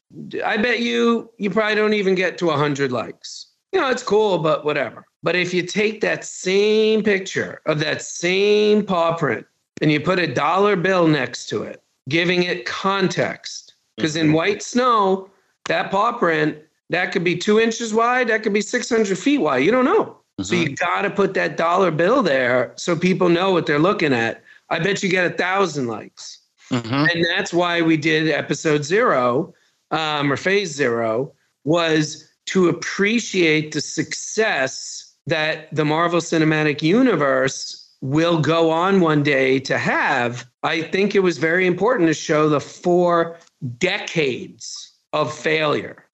I 0.45 0.57
bet 0.57 0.81
you 0.81 1.31
you 1.39 1.51
probably 1.51 1.75
don't 1.75 1.95
even 1.95 2.15
get 2.15 2.39
to 2.39 2.47
100 2.47 2.93
likes. 2.93 3.47
You 3.73 3.81
know, 3.81 3.91
it's 3.91 4.03
cool, 4.03 4.39
but 4.39 4.65
whatever. 4.65 5.05
But 5.23 5.37
if 5.37 5.53
you 5.53 5.63
take 5.63 6.01
that 6.03 6.25
same 6.25 7.03
picture 7.03 7.61
of 7.67 7.81
that 7.81 8.03
same 8.03 8.85
paw 8.85 9.17
print 9.17 9.47
and 9.81 9.91
you 9.91 10.01
put 10.01 10.19
a 10.19 10.33
dollar 10.33 10.77
bill 10.77 11.09
next 11.09 11.49
to 11.49 11.63
it, 11.63 11.83
giving 12.09 12.43
it 12.45 12.67
context. 12.67 13.75
Because 13.97 14.17
in 14.17 14.33
white 14.33 14.63
snow, 14.63 15.31
that 15.67 15.91
paw 15.91 16.13
print, 16.13 16.59
that 16.91 17.13
could 17.13 17.25
be 17.25 17.37
two 17.37 17.59
inches 17.59 17.95
wide, 17.95 18.29
that 18.29 18.43
could 18.43 18.53
be 18.53 18.61
600 18.61 19.17
feet 19.19 19.39
wide. 19.39 19.65
You 19.65 19.71
don't 19.71 19.85
know. 19.85 20.19
So 20.43 20.57
you 20.57 20.67
mm-hmm. 20.67 20.75
got 20.75 21.03
to 21.03 21.11
put 21.11 21.35
that 21.35 21.57
dollar 21.57 21.91
bill 21.91 22.23
there 22.23 22.73
so 22.77 22.97
people 22.97 23.29
know 23.29 23.53
what 23.53 23.67
they're 23.67 23.79
looking 23.79 24.13
at. 24.13 24.43
I 24.69 24.81
bet 24.81 25.03
you 25.03 25.09
get 25.09 25.27
a 25.27 25.37
thousand 25.37 25.87
likes. 25.87 26.41
Mm-hmm. 26.71 26.93
And 26.93 27.25
that's 27.27 27.53
why 27.53 27.83
we 27.83 27.97
did 27.97 28.29
episode 28.29 28.85
zero 28.85 29.55
um, 29.95 30.33
or 30.33 30.37
phase 30.37 30.75
zero 30.75 31.33
was 31.65 32.29
to 32.47 32.69
appreciate 32.69 33.73
the 33.73 33.81
success 33.81 35.15
that 35.27 35.75
the 35.75 35.85
Marvel 35.85 36.21
Cinematic 36.21 36.83
Universe 36.83 37.81
will 38.03 38.39
go 38.39 38.71
on 38.71 39.01
one 39.01 39.23
day 39.23 39.59
to 39.61 39.79
have. 39.79 40.47
I 40.63 40.83
think 40.83 41.15
it 41.15 41.21
was 41.21 41.39
very 41.39 41.67
important 41.67 42.09
to 42.09 42.15
show 42.15 42.49
the 42.51 42.61
four 42.61 43.39
decades 43.79 44.93
of 45.15 45.33
failure. 45.33 46.05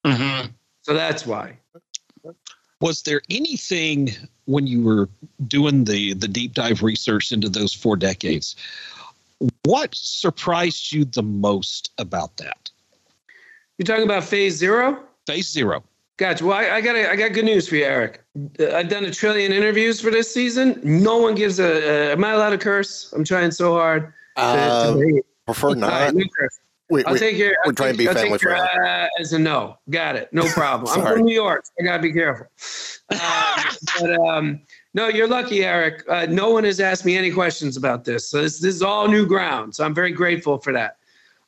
So 0.83 0.95
that's 0.95 1.27
why. 1.27 1.57
Was 2.81 3.03
there 3.03 3.23
anything 3.29 4.11
when 4.45 4.67
you 4.67 4.83
were 4.83 5.09
doing 5.47 5.85
the 5.85 6.15
the 6.15 6.29
deep 6.29 6.55
dive 6.55 6.83
research 6.83 7.33
into 7.33 7.49
those 7.49 7.75
four 7.75 7.97
decades? 7.97 8.57
What 9.65 9.95
surprised 9.95 10.93
you 10.93 11.05
the 11.05 11.23
most 11.23 11.91
about 11.99 12.37
that? 12.37 12.70
You're 13.81 13.87
talking 13.87 14.05
about 14.05 14.25
phase 14.25 14.57
zero? 14.57 15.03
Phase 15.27 15.51
zero. 15.51 15.83
Gotcha. 16.19 16.45
Well, 16.45 16.55
I, 16.59 16.69
I 16.69 16.81
got 16.83 16.97
I 16.97 17.17
got 17.17 17.33
good 17.33 17.47
news 17.47 17.67
for 17.67 17.77
you, 17.77 17.85
Eric. 17.87 18.23
Uh, 18.61 18.75
I've 18.75 18.91
done 18.91 19.07
a 19.07 19.11
trillion 19.11 19.55
interviews 19.55 20.03
for 20.03 20.11
this 20.11 20.31
season. 20.31 20.79
No 20.85 21.17
one 21.17 21.35
gives 21.35 21.59
a. 21.59 22.11
Uh, 22.11 22.13
am 22.13 22.23
I 22.23 22.33
allowed 22.33 22.51
to 22.51 22.59
curse? 22.59 23.11
I'm 23.15 23.25
trying 23.25 23.51
so 23.51 23.73
hard. 23.73 24.13
to- 24.37 24.43
to 24.43 24.43
Uh, 24.43 24.93
behave. 24.99 25.23
prefer 25.47 25.75
not. 25.77 25.93
right, 25.93 26.15
no 26.15 26.25
curse. 26.39 26.61
I'll 27.07 27.15
we- 27.15 27.19
take 27.19 27.39
your. 27.39 27.53
we're 27.65 27.71
I'll 27.71 27.73
trying 27.73 27.93
to 27.93 27.99
be 27.99 28.07
I'll 28.07 28.13
family 28.15 28.37
friendly. 28.37 28.69
uh, 28.87 29.07
as 29.19 29.33
a 29.33 29.39
no. 29.39 29.79
Got 29.89 30.17
it. 30.17 30.29
No 30.31 30.45
problem. 30.49 30.93
I'm 30.93 31.15
from 31.17 31.25
New 31.25 31.35
York. 31.35 31.65
I 31.81 31.85
gotta 31.85 32.03
be 32.03 32.13
careful. 32.13 32.49
Uh, 33.13 33.63
but 33.99 34.21
um, 34.21 34.61
no, 34.95 35.09
you're 35.09 35.27
lucky, 35.27 35.65
Eric. 35.65 36.05
Uh, 36.09 36.27
no 36.31 36.51
one 36.51 36.63
has 36.63 36.79
asked 36.79 37.05
me 37.05 37.17
any 37.17 37.33
questions 37.33 37.77
about 37.77 38.05
this, 38.05 38.29
so 38.29 38.41
this, 38.41 38.61
this 38.61 38.73
is 38.73 38.83
all 38.83 39.09
new 39.09 39.27
ground. 39.27 39.75
So 39.75 39.85
I'm 39.85 39.95
very 39.95 40.13
grateful 40.13 40.59
for 40.59 40.73
that. 40.75 40.99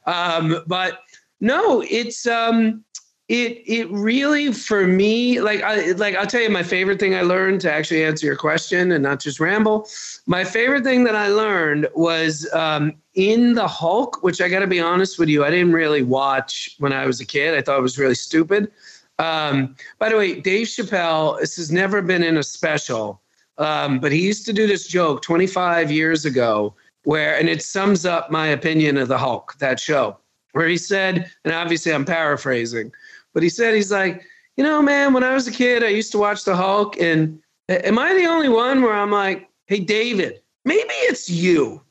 Um, 0.06 0.64
but 0.66 0.98
no, 1.42 1.84
it's 1.90 2.24
um, 2.24 2.84
it 3.28 3.62
it 3.66 3.90
really 3.90 4.52
for 4.52 4.86
me 4.86 5.40
like 5.40 5.60
I 5.62 5.90
like 5.92 6.14
I'll 6.14 6.26
tell 6.26 6.40
you 6.40 6.50
my 6.50 6.62
favorite 6.62 7.00
thing 7.00 7.16
I 7.16 7.22
learned 7.22 7.60
to 7.62 7.72
actually 7.72 8.04
answer 8.04 8.26
your 8.26 8.36
question 8.36 8.92
and 8.92 9.02
not 9.02 9.18
just 9.18 9.40
ramble. 9.40 9.88
My 10.26 10.44
favorite 10.44 10.84
thing 10.84 11.02
that 11.02 11.16
I 11.16 11.26
learned 11.28 11.88
was 11.96 12.48
um, 12.52 12.94
in 13.14 13.54
the 13.54 13.66
Hulk, 13.66 14.22
which 14.22 14.40
I 14.40 14.48
got 14.48 14.60
to 14.60 14.68
be 14.68 14.78
honest 14.78 15.18
with 15.18 15.28
you, 15.28 15.44
I 15.44 15.50
didn't 15.50 15.72
really 15.72 16.04
watch 16.04 16.76
when 16.78 16.92
I 16.92 17.06
was 17.06 17.20
a 17.20 17.26
kid. 17.26 17.54
I 17.54 17.60
thought 17.60 17.76
it 17.76 17.82
was 17.82 17.98
really 17.98 18.14
stupid. 18.14 18.70
Um, 19.18 19.74
by 19.98 20.10
the 20.10 20.16
way, 20.16 20.40
Dave 20.40 20.68
Chappelle, 20.68 21.40
this 21.40 21.56
has 21.56 21.72
never 21.72 22.02
been 22.02 22.22
in 22.22 22.36
a 22.36 22.42
special, 22.44 23.20
um, 23.58 23.98
but 23.98 24.12
he 24.12 24.20
used 24.20 24.46
to 24.46 24.52
do 24.52 24.68
this 24.68 24.86
joke 24.86 25.22
25 25.22 25.90
years 25.90 26.24
ago 26.24 26.74
where, 27.04 27.36
and 27.36 27.48
it 27.48 27.62
sums 27.62 28.06
up 28.06 28.30
my 28.30 28.46
opinion 28.46 28.96
of 28.96 29.08
the 29.08 29.18
Hulk, 29.18 29.56
that 29.58 29.80
show, 29.80 30.16
where 30.52 30.68
he 30.68 30.76
said, 30.76 31.30
and 31.44 31.54
obviously 31.54 31.92
I'm 31.92 32.04
paraphrasing, 32.04 32.92
but 33.34 33.42
he 33.42 33.48
said, 33.48 33.74
he's 33.74 33.92
like, 33.92 34.22
you 34.56 34.64
know, 34.64 34.82
man, 34.82 35.12
when 35.12 35.24
I 35.24 35.34
was 35.34 35.46
a 35.46 35.52
kid, 35.52 35.82
I 35.82 35.88
used 35.88 36.12
to 36.12 36.18
watch 36.18 36.44
the 36.44 36.54
Hulk, 36.54 37.00
and 37.00 37.40
eh, 37.68 37.80
am 37.84 37.98
I 37.98 38.14
the 38.14 38.26
only 38.26 38.48
one 38.48 38.82
where 38.82 38.92
I'm 38.92 39.10
like, 39.10 39.48
hey, 39.66 39.80
David, 39.80 40.42
maybe 40.64 40.92
it's 40.92 41.28
you. 41.30 41.82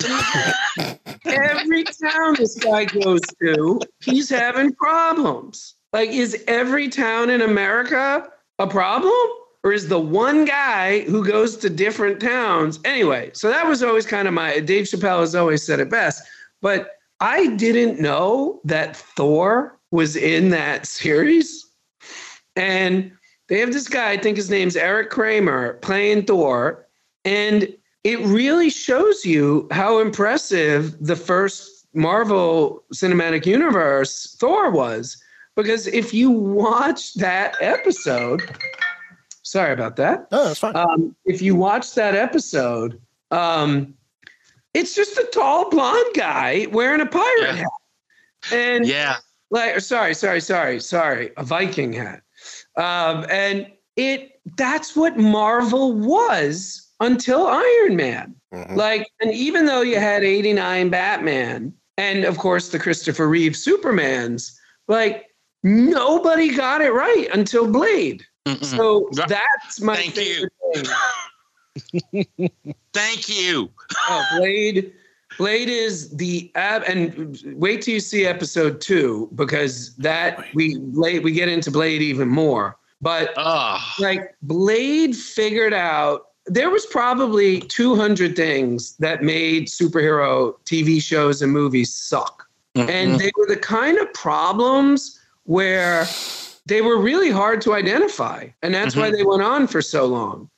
every 1.24 1.84
town 1.84 2.34
this 2.38 2.56
guy 2.56 2.84
goes 2.84 3.20
to, 3.42 3.80
he's 4.00 4.30
having 4.30 4.72
problems. 4.74 5.74
Like, 5.92 6.10
is 6.10 6.44
every 6.46 6.88
town 6.88 7.30
in 7.30 7.42
America 7.42 8.28
a 8.58 8.66
problem? 8.66 9.12
Or 9.64 9.72
is 9.72 9.88
the 9.88 9.98
one 9.98 10.44
guy 10.44 11.00
who 11.02 11.24
goes 11.26 11.56
to 11.58 11.68
different 11.68 12.20
towns? 12.20 12.78
Anyway, 12.84 13.30
so 13.34 13.48
that 13.48 13.66
was 13.66 13.82
always 13.82 14.06
kind 14.06 14.28
of 14.28 14.34
my 14.34 14.60
Dave 14.60 14.84
Chappelle 14.84 15.20
has 15.20 15.34
always 15.34 15.64
said 15.64 15.80
it 15.80 15.90
best. 15.90 16.22
But 16.62 16.97
I 17.20 17.48
didn't 17.56 18.00
know 18.00 18.60
that 18.64 18.96
Thor 18.96 19.76
was 19.90 20.16
in 20.16 20.50
that 20.50 20.86
series. 20.86 21.66
And 22.56 23.12
they 23.48 23.58
have 23.60 23.72
this 23.72 23.88
guy, 23.88 24.12
I 24.12 24.18
think 24.18 24.36
his 24.36 24.50
name's 24.50 24.76
Eric 24.76 25.10
Kramer, 25.10 25.74
playing 25.74 26.26
Thor. 26.26 26.86
And 27.24 27.72
it 28.04 28.20
really 28.20 28.70
shows 28.70 29.24
you 29.24 29.68
how 29.70 29.98
impressive 29.98 30.96
the 31.04 31.16
first 31.16 31.86
Marvel 31.94 32.84
Cinematic 32.94 33.46
Universe 33.46 34.36
Thor 34.38 34.70
was. 34.70 35.20
Because 35.56 35.88
if 35.88 36.14
you 36.14 36.30
watch 36.30 37.14
that 37.14 37.56
episode, 37.60 38.56
sorry 39.42 39.72
about 39.72 39.96
that. 39.96 40.30
No, 40.30 40.44
that's 40.44 40.60
fine. 40.60 40.76
Um, 40.76 41.16
if 41.24 41.42
you 41.42 41.56
watch 41.56 41.94
that 41.94 42.14
episode, 42.14 43.00
um, 43.32 43.94
it's 44.78 44.94
just 44.94 45.18
a 45.18 45.28
tall 45.32 45.68
blonde 45.70 46.14
guy 46.14 46.66
wearing 46.70 47.00
a 47.00 47.06
pirate 47.06 47.56
hat. 47.56 47.66
And 48.52 48.86
Yeah. 48.86 49.16
like 49.50 49.80
sorry, 49.80 50.14
sorry, 50.14 50.40
sorry, 50.40 50.80
sorry, 50.80 51.32
a 51.36 51.44
Viking 51.44 51.92
hat. 51.92 52.22
Um, 52.76 53.26
and 53.28 53.66
it 53.96 54.40
that's 54.56 54.94
what 54.94 55.18
Marvel 55.18 55.92
was 55.92 56.88
until 57.00 57.46
Iron 57.46 57.96
Man. 57.96 58.34
Like, 58.70 59.06
and 59.20 59.30
even 59.32 59.66
though 59.66 59.82
you 59.82 59.98
had 59.98 60.24
89 60.24 60.88
Batman 60.88 61.74
and 61.98 62.24
of 62.24 62.38
course 62.38 62.68
the 62.68 62.78
Christopher 62.78 63.28
Reeve 63.28 63.52
Supermans, 63.52 64.54
like 64.86 65.26
nobody 65.62 66.54
got 66.54 66.80
it 66.80 66.92
right 66.92 67.28
until 67.32 67.70
Blade. 67.70 68.24
So 68.62 69.10
that's 69.12 69.80
my 69.80 69.96
Thank 69.96 70.14
favorite 70.14 70.52
thing. 72.32 72.50
Thank 72.92 73.28
you. 73.28 73.70
Oh, 74.08 74.24
Blade. 74.36 74.92
Blade 75.36 75.68
is 75.68 76.10
the 76.16 76.50
ab, 76.56 76.82
and 76.88 77.38
wait 77.54 77.82
till 77.82 77.94
you 77.94 78.00
see 78.00 78.26
episode 78.26 78.80
two 78.80 79.28
because 79.34 79.94
that 79.96 80.44
we 80.54 80.78
Blade 80.78 81.22
we 81.22 81.30
get 81.32 81.48
into 81.48 81.70
Blade 81.70 82.02
even 82.02 82.28
more. 82.28 82.76
But 83.00 83.32
like 84.00 84.34
Blade 84.42 85.14
figured 85.14 85.74
out 85.74 86.28
there 86.46 86.70
was 86.70 86.86
probably 86.86 87.60
200 87.60 88.34
things 88.34 88.96
that 88.96 89.22
made 89.22 89.66
superhero 89.68 90.54
TV 90.64 91.00
shows 91.00 91.42
and 91.42 91.52
movies 91.52 91.94
suck. 91.94 92.48
And 92.74 93.20
they 93.20 93.30
were 93.36 93.46
the 93.46 93.56
kind 93.56 93.98
of 93.98 94.12
problems 94.14 95.20
where 95.44 96.06
they 96.66 96.80
were 96.80 96.98
really 96.98 97.30
hard 97.30 97.60
to 97.62 97.74
identify. 97.74 98.48
And 98.62 98.72
that's 98.74 98.96
why 98.96 99.10
Mhm. 99.10 99.16
they 99.16 99.24
went 99.24 99.42
on 99.42 99.66
for 99.66 99.82
so 99.82 100.06
long. 100.06 100.48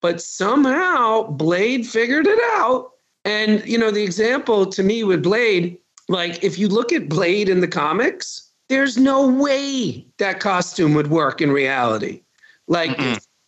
But 0.00 0.20
somehow 0.20 1.24
Blade 1.24 1.86
figured 1.86 2.26
it 2.26 2.38
out. 2.56 2.92
And, 3.24 3.66
you 3.66 3.76
know, 3.76 3.90
the 3.90 4.04
example 4.04 4.66
to 4.66 4.82
me 4.82 5.04
with 5.04 5.22
Blade, 5.22 5.78
like 6.08 6.42
if 6.42 6.58
you 6.58 6.68
look 6.68 6.92
at 6.92 7.08
Blade 7.08 7.48
in 7.48 7.60
the 7.60 7.68
comics, 7.68 8.50
there's 8.68 8.96
no 8.96 9.26
way 9.26 10.06
that 10.18 10.40
costume 10.40 10.94
would 10.94 11.08
work 11.10 11.40
in 11.40 11.50
reality. 11.50 12.22
Like 12.68 12.98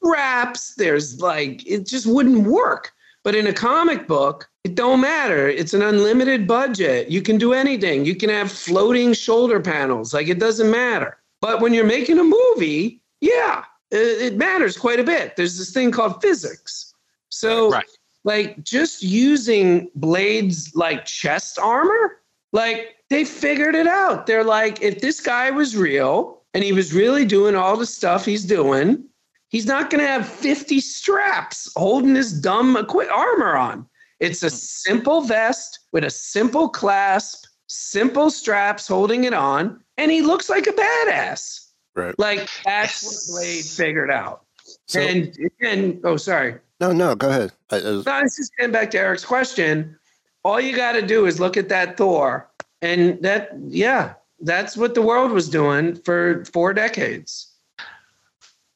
wraps, 0.02 0.74
there's 0.74 1.20
like, 1.20 1.66
it 1.66 1.86
just 1.86 2.06
wouldn't 2.06 2.46
work. 2.46 2.92
But 3.22 3.34
in 3.34 3.46
a 3.46 3.52
comic 3.52 4.08
book, 4.08 4.48
it 4.64 4.74
don't 4.74 5.00
matter. 5.00 5.48
It's 5.48 5.74
an 5.74 5.82
unlimited 5.82 6.46
budget. 6.46 7.10
You 7.10 7.22
can 7.22 7.38
do 7.38 7.52
anything. 7.52 8.04
You 8.04 8.14
can 8.14 8.30
have 8.30 8.50
floating 8.50 9.12
shoulder 9.12 9.60
panels. 9.60 10.12
Like 10.14 10.28
it 10.28 10.38
doesn't 10.38 10.70
matter. 10.70 11.18
But 11.40 11.60
when 11.60 11.74
you're 11.74 11.84
making 11.84 12.18
a 12.18 12.24
movie, 12.24 13.00
yeah, 13.20 13.64
it, 13.90 14.32
it 14.32 14.36
matters 14.36 14.76
quite 14.76 15.00
a 15.00 15.04
bit. 15.04 15.36
There's 15.36 15.58
this 15.58 15.72
thing 15.72 15.90
called 15.90 16.20
physics. 16.20 16.94
So 17.28 17.70
Right. 17.70 17.86
like 18.24 18.62
just 18.62 19.02
using 19.02 19.90
blades 19.94 20.74
like 20.74 21.04
chest 21.04 21.58
armor, 21.58 22.20
like 22.52 22.96
they 23.08 23.24
figured 23.24 23.74
it 23.74 23.86
out. 23.86 24.26
They're 24.26 24.44
like, 24.44 24.82
if 24.82 25.00
this 25.00 25.20
guy 25.20 25.50
was 25.50 25.76
real 25.76 26.42
and 26.54 26.62
he 26.64 26.72
was 26.72 26.92
really 26.92 27.24
doing 27.24 27.54
all 27.54 27.76
the 27.76 27.86
stuff 27.86 28.24
he's 28.24 28.44
doing, 28.44 29.04
he's 29.48 29.66
not 29.66 29.90
going 29.90 30.02
to 30.02 30.10
have 30.10 30.28
50 30.28 30.80
straps 30.80 31.70
holding 31.76 32.14
this 32.14 32.32
dumb 32.32 32.76
equi- 32.76 33.08
armor 33.08 33.56
on. 33.56 33.86
It's 34.20 34.42
a 34.42 34.48
hmm. 34.48 34.54
simple 34.54 35.20
vest 35.22 35.80
with 35.92 36.04
a 36.04 36.10
simple 36.10 36.68
clasp, 36.68 37.46
simple 37.66 38.30
straps 38.30 38.86
holding 38.86 39.24
it 39.24 39.34
on, 39.34 39.80
and 39.96 40.10
he 40.10 40.22
looks 40.22 40.48
like 40.48 40.66
a 40.66 40.72
badass. 40.72 41.59
Right. 41.96 42.18
Like 42.18 42.48
that's 42.64 43.28
what 43.30 43.36
Blade 43.40 43.64
figured 43.64 44.10
out. 44.10 44.44
So- 44.86 45.00
and 45.00 45.36
and 45.60 46.00
oh, 46.04 46.16
sorry. 46.16 46.56
No, 46.80 46.92
no, 46.92 47.14
go 47.14 47.28
ahead. 47.28 47.52
I, 47.70 47.76
I 47.76 47.90
was- 47.90 48.06
No, 48.06 48.20
just 48.22 48.52
getting 48.56 48.72
back 48.72 48.90
to 48.92 48.98
Eric's 48.98 49.24
question. 49.24 49.96
All 50.44 50.58
you 50.60 50.74
got 50.74 50.92
to 50.92 51.02
do 51.02 51.26
is 51.26 51.38
look 51.38 51.58
at 51.58 51.68
that 51.68 51.98
Thor, 51.98 52.48
and 52.80 53.20
that, 53.22 53.50
yeah, 53.68 54.14
that's 54.40 54.74
what 54.74 54.94
the 54.94 55.02
world 55.02 55.32
was 55.32 55.50
doing 55.50 55.96
for 55.96 56.46
four 56.46 56.72
decades. 56.72 57.52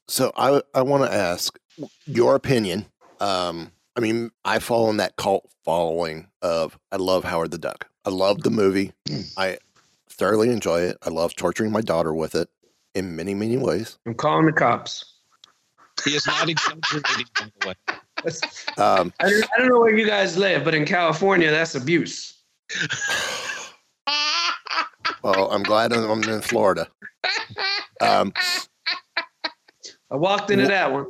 So 0.09 0.33
I 0.37 0.61
I 0.75 0.83
want 0.83 1.04
to 1.11 1.12
ask 1.16 1.59
your 2.04 2.35
opinion. 2.35 2.85
Um, 3.21 3.73
I 3.97 4.00
mean, 4.00 4.30
I 4.44 4.59
fall 4.59 4.90
in 4.90 4.99
that 4.99 5.16
cult 5.16 5.49
following 5.64 6.26
of 6.42 6.78
I 6.92 6.97
love 6.97 7.25
Howard 7.25 7.50
the 7.50 7.59
Duck. 7.59 7.88
I 8.04 8.11
love 8.11 8.42
the 8.42 8.50
movie. 8.50 8.92
I 9.38 9.56
thoroughly 10.11 10.50
enjoy 10.50 10.83
it. 10.83 10.99
I 11.02 11.09
love 11.09 11.35
torturing 11.35 11.73
my 11.73 11.80
daughter 11.80 12.12
with 12.12 12.35
it 12.35 12.50
in 12.94 13.16
many 13.16 13.34
many 13.34 13.56
ways. 13.56 13.98
I'm 14.06 14.14
calling 14.14 14.46
the 14.46 14.52
cops. 14.52 15.04
He 16.04 16.14
is 16.16 16.26
not 16.26 16.48
exaggerating, 16.48 17.26
by 17.34 17.50
the 17.60 17.68
way. 17.68 17.74
Um, 18.78 19.12
I 19.20 19.28
don't, 19.28 19.44
I 19.44 19.58
don't 19.58 19.68
know 19.68 19.80
where 19.80 19.94
you 19.94 20.06
guys 20.06 20.36
live, 20.36 20.64
but 20.64 20.74
in 20.74 20.86
California, 20.86 21.50
that's 21.50 21.74
abuse. 21.74 22.42
well, 25.22 25.50
I'm 25.50 25.62
glad 25.62 25.92
I'm 25.92 26.10
I'm 26.10 26.22
in 26.24 26.40
Florida. 26.40 26.88
Um, 28.00 28.32
I 30.10 30.16
walked 30.16 30.50
into 30.50 30.66
that 30.66 30.92
one. 30.92 31.06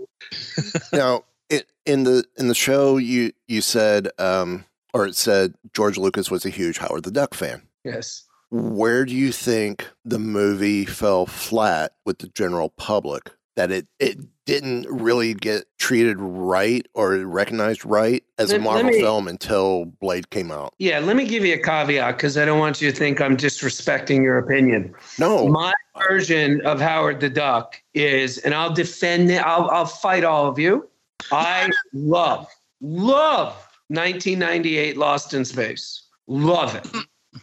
now 0.93 1.25
it, 1.49 1.69
in 1.87 2.05
the 2.05 2.25
in 2.37 2.49
the 2.49 2.55
show 2.55 2.97
you 2.97 3.33
you 3.49 3.61
said 3.61 4.09
um, 4.19 4.65
or 4.93 5.07
it 5.07 5.17
said 5.17 5.55
George 5.73 5.99
Lucas 5.99 6.31
was 6.31 6.45
a 6.45 6.51
huge 6.51 6.79
Howard 6.79 7.05
the 7.05 7.11
Duck 7.11 7.35
fan. 7.35 7.63
Yes. 7.85 8.25
Where 8.55 9.05
do 9.05 9.13
you 9.17 9.33
think 9.33 9.85
the 10.05 10.21
movie 10.21 10.85
fell 10.85 11.27
flat 11.27 11.95
with 12.05 12.19
the 12.19 12.29
general 12.29 12.69
public? 12.71 13.33
That 13.57 13.73
it 13.73 13.89
it 13.99 14.19
didn't 14.47 14.87
really 14.89 15.35
get 15.35 15.65
treated 15.79 16.19
right 16.21 16.87
or 16.95 17.17
recognized 17.17 17.85
right 17.85 18.23
as 18.39 18.51
a 18.51 18.59
Let- 18.59 18.61
let 18.61 18.65
Marvel 18.65 18.91
me- 18.93 19.01
film 19.01 19.27
until 19.27 19.87
Blade 19.87 20.31
came 20.31 20.53
out. 20.53 20.73
Yeah, 20.79 21.01
let 21.01 21.17
me 21.17 21.25
give 21.27 21.45
you 21.45 21.55
a 21.55 21.59
caveat 21.59 22.17
because 22.17 22.39
I 22.39 22.45
don't 22.45 22.61
want 22.61 22.81
you 22.81 22.93
to 22.93 22.97
think 22.97 23.21
I'm 23.21 23.37
disrespecting 23.37 24.23
your 24.23 24.39
opinion. 24.39 24.95
No. 25.19 25.49
My 25.49 25.73
version 26.09 26.65
of 26.65 26.81
Howard 26.81 27.19
the 27.19 27.31
Duck 27.31 27.83
is, 27.95 28.39
and 28.39 28.55
I'll 28.55 28.73
defend 28.73 29.31
it, 29.33 29.39
I'll, 29.45 29.69
I'll 29.71 29.87
fight 29.87 30.23
all 30.23 30.47
of 30.47 30.61
you. 30.61 30.89
I 31.33 31.71
love, 31.93 32.47
love 32.81 33.49
1998 33.89 34.97
Lost 34.97 35.35
in 35.35 35.45
Space. 35.45 36.03
Love 36.29 36.77
it. 36.77 36.87
Hmm. 36.87 37.01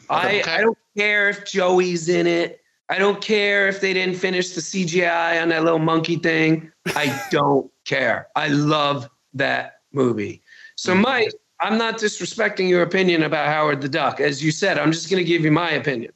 I, 0.10 0.42
I 0.48 0.62
don't 0.62 0.78
care 0.98 1.30
if 1.30 1.46
Joey's 1.46 2.10
in 2.10 2.28
it. 2.28 2.62
I 2.90 2.98
don't 2.98 3.22
care 3.22 3.68
if 3.70 3.80
they 3.80 3.94
didn't 3.94 4.16
finish 4.16 4.50
the 4.50 4.62
CGI 4.62 5.42
on 5.42 5.50
that 5.50 5.64
little 5.64 5.80
monkey 5.80 6.18
thing. 6.18 6.72
I 6.88 7.26
don't 7.32 7.72
care. 7.86 8.28
I 8.36 8.50
love 8.50 9.10
that 9.34 9.80
movie. 9.94 10.42
So, 10.76 10.94
Mike, 10.94 11.32
I'm 11.62 11.78
not 11.78 12.00
disrespecting 12.00 12.68
your 12.68 12.82
opinion 12.82 13.24
about 13.24 13.48
Howard 13.48 13.82
the 13.82 13.88
Duck. 13.88 14.20
As 14.20 14.44
you 14.44 14.52
said, 14.52 14.78
I'm 14.78 14.92
just 14.92 15.10
going 15.10 15.24
to 15.24 15.28
give 15.28 15.46
you 15.46 15.52
my 15.52 15.72
opinion. 15.72 16.12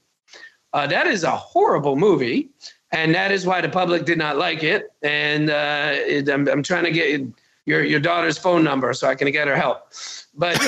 Uh, 0.74 0.86
that 0.88 1.08
is 1.08 1.24
a 1.24 1.32
horrible 1.32 1.96
movie, 1.96 2.50
and 2.92 3.16
that 3.16 3.32
is 3.32 3.46
why 3.46 3.62
the 3.62 3.70
public 3.70 4.04
did 4.04 4.18
not 4.18 4.38
like 4.38 4.64
it. 4.64 4.92
And 5.02 5.50
uh, 5.50 5.92
it, 5.94 6.28
I'm, 6.28 6.48
I'm 6.50 6.64
trying 6.64 6.84
to 6.84 6.92
get 6.92 7.22
your 7.66 7.84
your 7.84 8.00
daughter's 8.00 8.38
phone 8.38 8.64
number 8.64 8.92
so 8.94 9.08
I 9.08 9.16
can 9.16 9.32
get 9.32 9.48
her 9.48 9.56
help. 9.56 9.94
But 10.34 10.60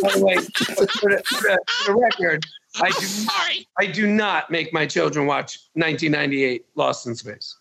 by 0.00 0.12
the 0.16 0.24
way, 0.24 0.36
for 0.36 0.74
the, 0.74 1.22
for 1.26 1.42
the, 1.42 1.58
for 1.66 1.92
the 1.92 2.00
record, 2.00 2.46
I 2.76 2.90
do 2.90 3.06
I 3.78 3.86
do 3.86 4.06
not 4.06 4.50
make 4.50 4.72
my 4.72 4.86
children 4.86 5.26
watch 5.26 5.58
1998 5.74 6.66
Lost 6.76 7.06
in 7.06 7.14
Space. 7.14 7.56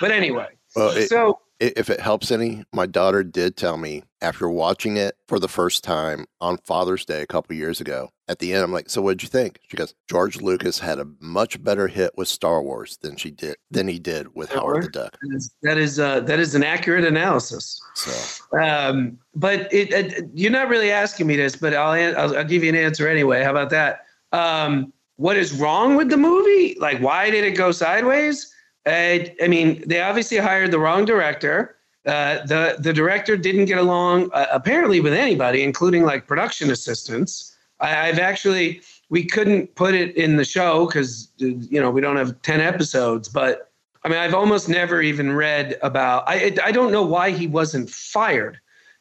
But 0.00 0.10
anyway, 0.10 0.48
Well, 0.74 0.90
it, 0.90 1.08
so 1.08 1.40
if 1.58 1.88
it 1.88 2.00
helps 2.00 2.30
any, 2.30 2.64
my 2.72 2.86
daughter 2.86 3.24
did 3.24 3.56
tell 3.56 3.78
me 3.78 4.02
after 4.20 4.48
watching 4.48 4.98
it 4.98 5.16
for 5.26 5.38
the 5.38 5.48
first 5.48 5.82
time 5.82 6.26
on 6.40 6.58
Father's 6.58 7.04
Day 7.04 7.22
a 7.22 7.26
couple 7.26 7.56
years 7.56 7.80
ago. 7.80 8.10
At 8.28 8.40
the 8.40 8.52
end, 8.52 8.64
I'm 8.64 8.72
like, 8.72 8.90
"So 8.90 9.00
what'd 9.00 9.22
you 9.22 9.28
think?" 9.28 9.60
She 9.68 9.76
goes, 9.76 9.94
"George 10.10 10.40
Lucas 10.40 10.80
had 10.80 10.98
a 10.98 11.06
much 11.20 11.62
better 11.62 11.86
hit 11.86 12.12
with 12.16 12.28
Star 12.28 12.60
Wars 12.60 12.98
than 13.00 13.16
she 13.16 13.30
did 13.30 13.56
than 13.70 13.88
he 13.88 13.98
did 13.98 14.34
with 14.34 14.50
Howard 14.50 14.84
the 14.84 14.88
Duck." 14.88 15.16
that 15.22 15.36
is 15.36 15.50
that 15.62 15.78
is, 15.78 16.00
uh, 16.00 16.20
that 16.20 16.40
is 16.40 16.54
an 16.54 16.64
accurate 16.64 17.04
analysis. 17.04 17.80
So 17.94 18.58
Um, 18.58 19.18
but 19.34 19.72
it, 19.72 19.92
it, 19.92 20.24
you're 20.34 20.50
not 20.50 20.68
really 20.68 20.90
asking 20.90 21.26
me 21.26 21.36
this, 21.36 21.56
but 21.56 21.72
I'll, 21.72 22.18
I'll 22.18 22.36
I'll 22.38 22.44
give 22.44 22.64
you 22.64 22.68
an 22.68 22.76
answer 22.76 23.08
anyway. 23.08 23.42
How 23.44 23.50
about 23.50 23.70
that? 23.70 24.05
Um, 24.36 24.92
what 25.16 25.36
is 25.36 25.52
wrong 25.52 25.96
with 25.96 26.10
the 26.10 26.16
movie? 26.16 26.76
Like, 26.78 26.98
why 26.98 27.30
did 27.30 27.44
it 27.44 27.52
go 27.52 27.72
sideways? 27.72 28.52
Uh, 28.84 29.18
I 29.42 29.48
mean, 29.48 29.82
they 29.86 30.00
obviously 30.02 30.36
hired 30.36 30.70
the 30.70 30.78
wrong 30.78 31.04
director. 31.04 31.76
Uh, 32.04 32.44
the 32.46 32.76
the 32.78 32.92
director 32.92 33.36
didn't 33.36 33.64
get 33.64 33.78
along 33.78 34.30
uh, 34.32 34.46
apparently 34.52 35.00
with 35.00 35.12
anybody, 35.12 35.62
including 35.62 36.04
like 36.04 36.28
production 36.28 36.70
assistants. 36.70 37.56
I, 37.80 38.08
I've 38.08 38.20
actually 38.20 38.82
we 39.08 39.24
couldn't 39.24 39.74
put 39.74 39.94
it 39.94 40.14
in 40.16 40.36
the 40.36 40.44
show 40.44 40.86
because 40.86 41.28
you 41.38 41.80
know 41.80 41.90
we 41.90 42.00
don't 42.00 42.16
have 42.16 42.40
ten 42.42 42.60
episodes, 42.60 43.28
but 43.28 43.72
I 44.04 44.08
mean 44.08 44.18
I've 44.18 44.34
almost 44.34 44.68
never 44.68 45.02
even 45.02 45.32
read 45.32 45.78
about. 45.82 46.22
I 46.28 46.54
I 46.62 46.70
don't 46.70 46.92
know 46.92 47.04
why 47.04 47.30
he 47.30 47.48
wasn't 47.48 47.90
fired. 47.90 48.60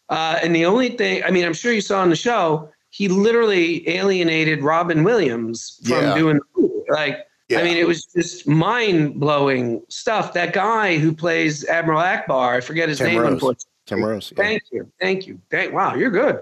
Uh, 0.10 0.40
and 0.42 0.56
the 0.56 0.66
only 0.66 0.90
thing, 0.90 1.24
I 1.24 1.32
mean, 1.32 1.46
I'm 1.46 1.54
sure 1.54 1.74
you 1.74 1.82
saw 1.82 2.00
on 2.02 2.12
the 2.12 2.16
show, 2.16 2.72
he 2.96 3.10
literally 3.10 3.88
alienated 3.90 4.64
Robin 4.64 5.04
Williams 5.04 5.82
from 5.84 6.02
Yeah. 6.04 6.16
doing 6.16 6.38
the 6.38 6.62
movie. 6.62 6.74
like. 6.90 7.26
I 7.56 7.62
mean, 7.62 7.78
it 7.78 7.86
was 7.88 8.06
just 8.06 8.48
mind 8.48 9.20
blowing 9.20 9.84
stuff. 9.88 10.34
That 10.34 10.52
guy 10.52 10.98
who 10.98 11.14
plays 11.14 11.64
Admiral 11.66 12.02
Ackbar, 12.02 12.56
I 12.58 12.60
forget 12.60 12.90
his 12.90 12.98
Tim 12.98 13.08
name, 13.08 13.22
Rose. 13.22 13.34
unfortunately. 13.34 13.72
Tim 13.86 14.04
Rose. 14.04 14.34
yeah. 14.36 14.44
Thank 14.44 14.64
you. 14.72 14.92
Thank 15.00 15.28
you. 15.28 15.40
Thank, 15.52 15.72
wow, 15.72 15.94
you're 15.94 16.10
good. 16.10 16.42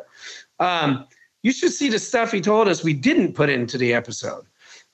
Um, 0.62 1.06
you 1.42 1.52
should 1.52 1.74
see 1.74 1.90
the 1.90 2.00
stuff 2.00 2.32
he 2.32 2.40
told 2.40 2.70
us 2.70 2.86
we 2.86 2.94
didn't 2.94 3.34
put 3.34 3.50
into 3.50 3.78
the 3.78 3.94
episode. 3.94 4.46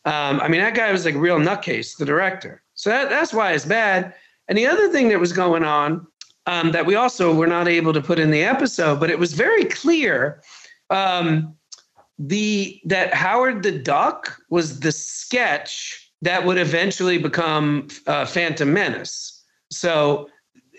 Um, 0.06 0.39
I 0.41 0.48
mean, 0.48 0.62
that 0.62 0.74
guy 0.74 0.91
was 0.91 1.06
like 1.06 1.13
a 1.13 1.19
real 1.19 1.38
nutcase, 1.38 1.95
the 1.95 2.06
director. 2.06 2.63
So 2.74 2.89
that, 2.89 3.10
that's 3.12 3.32
why 3.32 3.52
it's 3.52 3.65
bad. 3.65 4.15
And 4.48 4.58
the 4.58 4.65
other 4.65 4.89
thing 4.89 5.10
that 5.10 5.19
was 5.19 5.32
going 5.32 5.63
on 5.63 6.08
um, 6.48 6.72
that 6.72 6.88
we 6.88 6.95
also 6.95 7.36
were 7.36 7.45
not 7.45 7.67
able 7.67 7.93
to 7.93 8.02
put 8.02 8.17
in 8.17 8.32
the 8.32 8.41
episode, 8.41 9.00
but 9.00 9.12
it 9.12 9.19
was 9.19 9.34
very 9.34 9.65
clear 9.65 10.41
um, 10.89 11.56
the 12.17 12.82
that 12.86 13.13
Howard 13.13 13.63
the 13.63 13.71
Duck 13.71 14.38
was 14.49 14.82
the 14.82 14.91
sketch 14.91 16.12
that 16.21 16.45
would 16.45 16.58
eventually 16.58 17.17
become 17.17 17.88
uh, 18.08 18.25
Phantom 18.25 18.71
Menace. 18.73 19.41
So, 19.71 20.30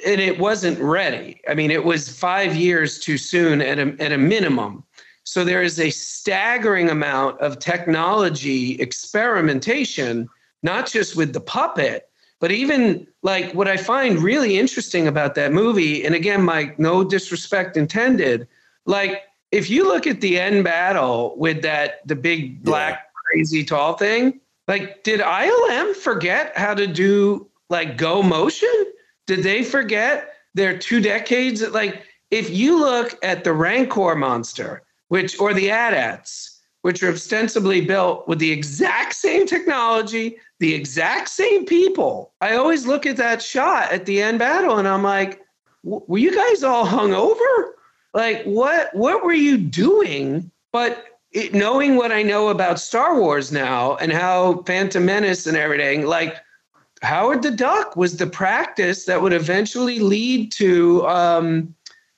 and 0.07 0.21
it 0.21 0.39
wasn't 0.39 0.79
ready. 0.81 1.41
I 1.49 1.55
mean, 1.55 1.71
it 1.71 1.85
was 1.85 2.09
five 2.09 2.55
years 2.55 2.99
too 2.99 3.17
soon 3.17 3.63
at 3.63 3.79
a, 3.79 3.97
at 4.01 4.13
a 4.13 4.19
minimum. 4.19 4.85
So 5.25 5.45
there 5.45 5.63
is 5.63 5.79
a 5.79 5.91
staggering 5.91 6.91
amount 6.91 7.41
of 7.41 7.59
technology 7.59 8.75
experimentation, 8.81 10.29
not 10.63 10.91
just 10.91 11.17
with 11.17 11.33
the 11.33 11.41
puppet, 11.41 12.09
but 12.41 12.51
even 12.51 13.07
like 13.23 13.53
what 13.53 13.69
I 13.69 13.77
find 13.77 14.19
really 14.19 14.59
interesting 14.59 15.07
about 15.07 15.35
that 15.37 15.53
movie, 15.53 16.05
and 16.05 16.15
again, 16.15 16.43
Mike, 16.43 16.79
no 16.79 17.05
disrespect 17.05 17.77
intended, 17.77 18.49
like 18.87 19.23
if 19.53 19.69
you 19.69 19.85
look 19.85 20.07
at 20.07 20.21
the 20.21 20.39
end 20.39 20.65
battle 20.65 21.35
with 21.37 21.63
that 21.63 22.07
the 22.07 22.17
big 22.17 22.63
black 22.63 23.07
crazy 23.27 23.65
tall 23.65 23.95
thing, 23.95 24.41
like 24.69 25.03
did 25.03 25.21
ILM 25.21 25.95
forget 25.97 26.57
how 26.57 26.75
to 26.75 26.87
do 26.87 27.49
like 27.69 27.97
go 27.97 28.23
motion? 28.23 28.87
Did 29.27 29.43
they 29.43 29.63
forget 29.63 30.35
their 30.55 30.79
two 30.79 31.01
decades? 31.01 31.69
Like 31.69 32.05
if 32.31 32.51
you 32.51 32.79
look 32.79 33.19
at 33.23 33.45
the 33.45 33.53
Rancor 33.53 34.15
monster, 34.15 34.83
which 35.09 35.39
or 35.41 35.53
the 35.53 35.71
AT-ATs, 35.71 36.61
which 36.83 37.03
are 37.03 37.13
ostensibly 37.13 37.81
built 37.81 38.27
with 38.29 38.39
the 38.39 38.51
exact 38.51 39.15
same 39.15 39.47
technology, 39.47 40.39
the 40.61 40.73
exact 40.73 41.29
same 41.29 41.67
people. 41.67 42.33
I 42.41 42.57
always 42.57 42.87
look 42.87 43.07
at 43.07 43.17
that 43.17 43.43
shot 43.43 43.93
at 43.93 44.07
the 44.07 44.23
end 44.23 44.39
battle 44.39 44.79
and 44.79 44.89
I'm 44.89 45.03
like, 45.03 45.43
were 45.83 46.19
you 46.19 46.35
guys 46.35 46.63
all 46.63 46.85
hung 46.85 47.13
over? 47.13 47.77
Like 48.15 48.43
what 48.45 48.95
what 48.95 49.25
were 49.25 49.33
you 49.33 49.57
doing? 49.59 50.51
But 50.73 51.05
it, 51.33 51.55
knowing 51.55 51.97
what 51.97 52.13
I 52.13 52.23
know 52.23 52.49
about 52.49 52.81
Star 52.81 53.19
Wars 53.19 53.53
now 53.53 53.97
and 53.97 54.13
how 54.13 54.63
Phantom 54.63 55.05
Menace 55.05 55.47
and 55.47 55.57
everything, 55.57 56.07
like 56.07 56.37
Howard 57.03 57.43
the 57.43 57.51
Duck 57.51 57.97
was 57.97 58.17
the 58.17 58.27
practice 58.27 59.07
that 59.07 59.23
would 59.23 59.33
eventually 59.33 60.01
lead 60.01 60.53
to 60.53 61.07
um, 61.07 61.75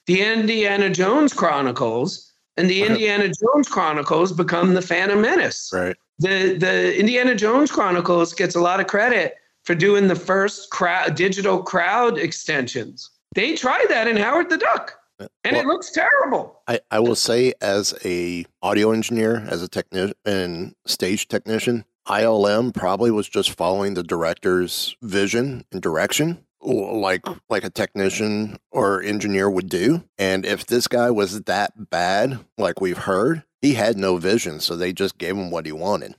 the 0.07 0.21
Indiana 0.21 0.89
Jones 0.89 1.33
Chronicles, 1.33 2.33
and 2.57 2.69
the 2.69 2.83
Indiana 2.83 3.25
Jones 3.25 3.67
Chronicles 3.67 4.31
become 4.31 4.73
the 4.73 4.81
Phantom 4.81 5.21
Menace. 5.21 5.71
Right. 5.73 5.95
The 6.19 6.55
the 6.57 6.99
Indiana 6.99 7.35
Jones 7.35 7.71
Chronicles 7.71 8.33
gets 8.33 8.55
a 8.55 8.59
lot 8.59 8.79
of 8.79 8.87
credit 8.87 9.35
for 9.63 9.75
doing 9.75 10.07
the 10.07 10.15
first 10.15 10.69
crowd 10.69 11.15
digital 11.15 11.63
crowd 11.63 12.17
extensions. 12.17 13.09
They 13.35 13.55
tried 13.55 13.87
that 13.89 14.07
in 14.07 14.17
Howard 14.17 14.49
the 14.49 14.57
Duck, 14.57 14.99
and 15.43 15.55
it 15.55 15.65
looks 15.65 15.91
terrible. 15.91 16.61
I, 16.67 16.79
I 16.91 16.99
will 16.99 17.15
say, 17.15 17.53
as 17.61 17.93
a 18.05 18.45
audio 18.61 18.91
engineer, 18.91 19.45
as 19.49 19.61
a 19.61 19.67
technician 19.67 20.13
and 20.25 20.75
stage 20.85 21.27
technician, 21.27 21.85
ILM 22.07 22.73
probably 22.73 23.11
was 23.11 23.29
just 23.29 23.51
following 23.51 23.93
the 23.93 24.03
director's 24.03 24.95
vision 25.01 25.65
and 25.71 25.81
direction, 25.81 26.45
like 26.61 27.25
like 27.49 27.63
a 27.63 27.69
technician 27.69 28.57
or 28.71 29.01
engineer 29.01 29.49
would 29.49 29.69
do. 29.69 30.03
And 30.17 30.45
if 30.45 30.65
this 30.65 30.87
guy 30.87 31.11
was 31.11 31.41
that 31.43 31.89
bad, 31.89 32.39
like 32.57 32.81
we've 32.81 32.97
heard, 32.97 33.43
he 33.61 33.73
had 33.73 33.97
no 33.97 34.17
vision, 34.17 34.59
so 34.59 34.75
they 34.75 34.93
just 34.93 35.17
gave 35.17 35.37
him 35.37 35.49
what 35.51 35.65
he 35.65 35.71
wanted. 35.71 36.15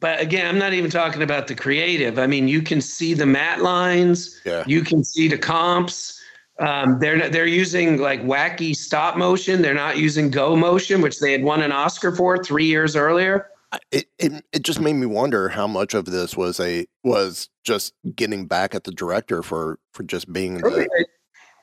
But 0.00 0.20
again, 0.20 0.46
I'm 0.46 0.58
not 0.58 0.74
even 0.74 0.90
talking 0.90 1.22
about 1.22 1.46
the 1.46 1.54
creative. 1.54 2.18
I 2.18 2.26
mean, 2.26 2.48
you 2.48 2.60
can 2.60 2.80
see 2.80 3.14
the 3.14 3.24
matte 3.24 3.62
lines. 3.62 4.40
Yeah. 4.44 4.64
You 4.66 4.82
can 4.82 5.02
see 5.02 5.28
the 5.28 5.38
comps. 5.38 6.15
Um, 6.58 6.98
they're 6.98 7.28
they're 7.28 7.46
using 7.46 7.98
like 7.98 8.22
wacky 8.22 8.74
stop 8.74 9.16
motion. 9.16 9.62
They're 9.62 9.74
not 9.74 9.98
using 9.98 10.30
go 10.30 10.56
motion, 10.56 11.02
which 11.02 11.20
they 11.20 11.32
had 11.32 11.42
won 11.42 11.62
an 11.62 11.72
Oscar 11.72 12.14
for 12.14 12.42
three 12.42 12.66
years 12.66 12.96
earlier. 12.96 13.48
It, 13.90 14.06
it 14.18 14.44
it 14.52 14.62
just 14.62 14.80
made 14.80 14.94
me 14.94 15.06
wonder 15.06 15.48
how 15.48 15.66
much 15.66 15.92
of 15.92 16.06
this 16.06 16.36
was 16.36 16.58
a 16.60 16.86
was 17.04 17.50
just 17.64 17.92
getting 18.14 18.46
back 18.46 18.74
at 18.74 18.84
the 18.84 18.92
director 18.92 19.42
for 19.42 19.78
for 19.92 20.02
just 20.02 20.32
being 20.32 20.58
the, 20.58 21.06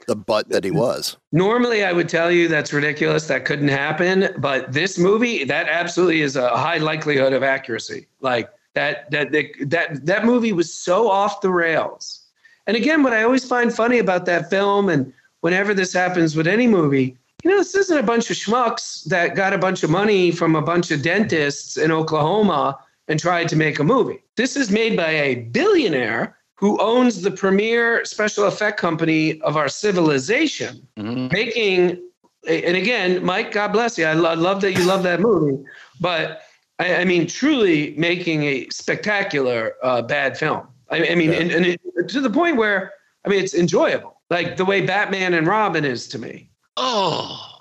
the 0.07 0.15
butt 0.15 0.49
that 0.49 0.63
he 0.63 0.71
was. 0.71 1.17
Normally, 1.31 1.83
I 1.83 1.93
would 1.93 2.09
tell 2.09 2.31
you 2.31 2.47
that's 2.47 2.73
ridiculous. 2.73 3.27
That 3.27 3.45
couldn't 3.45 3.69
happen. 3.69 4.29
But 4.37 4.71
this 4.71 4.97
movie, 4.97 5.43
that 5.45 5.67
absolutely 5.69 6.21
is 6.21 6.35
a 6.35 6.49
high 6.49 6.77
likelihood 6.77 7.33
of 7.33 7.43
accuracy. 7.43 8.07
Like 8.21 8.49
that, 8.75 9.09
that, 9.11 9.31
that, 9.31 9.45
that, 9.69 10.05
that 10.05 10.25
movie 10.25 10.51
was 10.51 10.73
so 10.73 11.09
off 11.09 11.41
the 11.41 11.51
rails. 11.51 12.22
And 12.67 12.77
again, 12.77 13.03
what 13.03 13.13
I 13.13 13.23
always 13.23 13.45
find 13.45 13.73
funny 13.73 13.99
about 13.99 14.25
that 14.25 14.49
film, 14.49 14.89
and 14.89 15.11
whenever 15.41 15.73
this 15.73 15.93
happens 15.93 16.35
with 16.35 16.47
any 16.47 16.67
movie, 16.67 17.17
you 17.43 17.51
know, 17.51 17.57
this 17.57 17.75
isn't 17.75 17.97
a 17.97 18.03
bunch 18.03 18.29
of 18.29 18.37
schmucks 18.37 19.03
that 19.05 19.35
got 19.35 19.53
a 19.53 19.57
bunch 19.57 19.83
of 19.83 19.89
money 19.89 20.31
from 20.31 20.55
a 20.55 20.61
bunch 20.61 20.91
of 20.91 21.01
dentists 21.01 21.75
in 21.75 21.91
Oklahoma 21.91 22.79
and 23.09 23.19
tried 23.19 23.49
to 23.49 23.57
make 23.57 23.79
a 23.79 23.83
movie. 23.83 24.23
This 24.37 24.55
is 24.55 24.71
made 24.71 24.95
by 24.95 25.09
a 25.09 25.35
billionaire 25.35 26.37
who 26.55 26.79
owns 26.79 27.21
the 27.21 27.31
premier 27.31 28.05
special 28.05 28.45
effect 28.45 28.79
company 28.79 29.41
of 29.41 29.57
our 29.57 29.67
civilization, 29.67 30.87
making. 30.95 32.01
And 32.47 32.77
again, 32.77 33.23
Mike, 33.25 33.51
God 33.51 33.73
bless 33.73 33.97
you. 33.97 34.05
I 34.05 34.13
lo- 34.13 34.35
love 34.35 34.61
that 34.61 34.73
you 34.73 34.83
love 34.85 35.03
that 35.03 35.19
movie, 35.19 35.61
but 35.99 36.43
I, 36.79 36.97
I 36.97 37.05
mean, 37.05 37.27
truly 37.27 37.93
making 37.97 38.43
a 38.43 38.69
spectacular 38.69 39.73
uh, 39.83 40.01
bad 40.01 40.37
film. 40.37 40.67
I, 40.89 41.09
I 41.09 41.15
mean, 41.15 41.33
and, 41.33 41.51
and 41.51 41.65
it, 41.65 41.81
to 42.09 42.21
the 42.21 42.29
point 42.29 42.57
where 42.57 42.93
I 43.25 43.29
mean, 43.29 43.43
it's 43.43 43.53
enjoyable, 43.53 44.21
like 44.29 44.57
the 44.57 44.65
way 44.65 44.81
Batman 44.81 45.33
and 45.33 45.47
Robin 45.47 45.85
is 45.85 46.07
to 46.09 46.19
me. 46.19 46.49
Oh, 46.77 47.53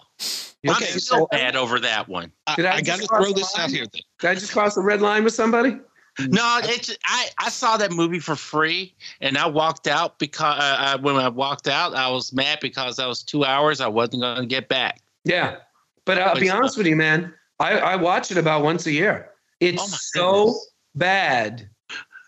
Okay, 0.64 0.92
I'm 0.92 1.00
so 1.00 1.26
bad 1.32 1.56
over 1.56 1.80
that 1.80 2.08
one. 2.08 2.30
Did 2.54 2.66
I, 2.66 2.80
just 2.80 3.08
cross 3.08 3.26
the 3.32 3.40
line? 3.40 3.64
Out 3.64 3.70
here. 3.70 3.86
Then. 3.92 4.02
Did 4.20 4.30
I 4.30 4.34
just 4.34 4.52
cross 4.52 4.76
the 4.76 4.80
red 4.80 5.02
line 5.02 5.24
with 5.24 5.34
somebody? 5.34 5.76
No, 6.20 6.60
it's 6.62 6.96
I, 7.06 7.30
I 7.38 7.48
saw 7.48 7.76
that 7.78 7.90
movie 7.90 8.18
for 8.20 8.36
free, 8.36 8.94
and 9.20 9.36
I 9.38 9.46
walked 9.46 9.88
out 9.88 10.18
because 10.18 10.58
uh, 10.58 10.76
I, 10.78 10.96
when 10.96 11.16
I 11.16 11.28
walked 11.28 11.66
out, 11.66 11.94
I 11.94 12.08
was 12.10 12.32
mad 12.32 12.58
because 12.60 12.96
that 12.96 13.08
was 13.08 13.22
two 13.22 13.44
hours 13.44 13.80
I 13.80 13.88
wasn't 13.88 14.22
going 14.22 14.42
to 14.42 14.46
get 14.46 14.68
back. 14.68 15.00
Yeah, 15.24 15.56
but 16.04 16.18
I'll 16.18 16.38
be 16.38 16.50
honest 16.50 16.76
with 16.76 16.86
you, 16.86 16.96
man. 16.96 17.32
I, 17.58 17.78
I 17.78 17.96
watch 17.96 18.30
it 18.30 18.36
about 18.36 18.62
once 18.62 18.86
a 18.86 18.92
year. 18.92 19.30
It's 19.60 20.12
so 20.12 20.54
bad. 20.94 21.68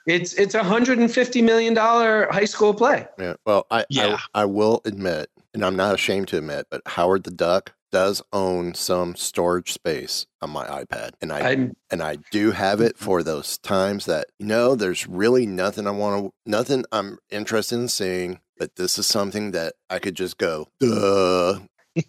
It's 0.06 0.34
it's 0.34 0.54
a 0.54 0.62
hundred 0.62 0.98
and 0.98 1.10
fifty 1.10 1.40
million 1.42 1.74
dollar 1.74 2.28
high 2.30 2.44
school 2.44 2.74
play. 2.74 3.06
Yeah. 3.18 3.34
Well, 3.46 3.66
I, 3.70 3.84
Yeah. 3.88 4.18
I 4.34 4.42
I 4.42 4.44
will 4.44 4.80
admit, 4.84 5.30
and 5.54 5.64
I'm 5.64 5.76
not 5.76 5.94
ashamed 5.94 6.28
to 6.28 6.38
admit, 6.38 6.66
but 6.70 6.82
Howard 6.86 7.24
the 7.24 7.30
Duck 7.30 7.72
does 7.90 8.20
own 8.32 8.74
some 8.74 9.14
storage 9.14 9.72
space 9.72 10.26
on 10.42 10.50
my 10.50 10.66
iPad, 10.66 11.10
and 11.22 11.32
I 11.32 11.40
I'm- 11.50 11.76
and 11.90 12.02
I 12.02 12.16
do 12.32 12.50
have 12.50 12.80
it 12.80 12.98
for 12.98 13.22
those 13.22 13.56
times 13.58 14.04
that 14.06 14.26
you 14.38 14.46
know 14.46 14.74
there's 14.74 15.06
really 15.06 15.46
nothing 15.46 15.86
I 15.86 15.92
want 15.92 16.24
to, 16.26 16.32
nothing 16.44 16.84
I'm 16.92 17.18
interested 17.30 17.76
in 17.76 17.88
seeing, 17.88 18.40
but 18.58 18.76
this 18.76 18.98
is 18.98 19.06
something 19.06 19.52
that 19.52 19.74
I 19.88 20.00
could 20.00 20.16
just 20.16 20.38
go 20.38 20.66
duh 20.80 21.60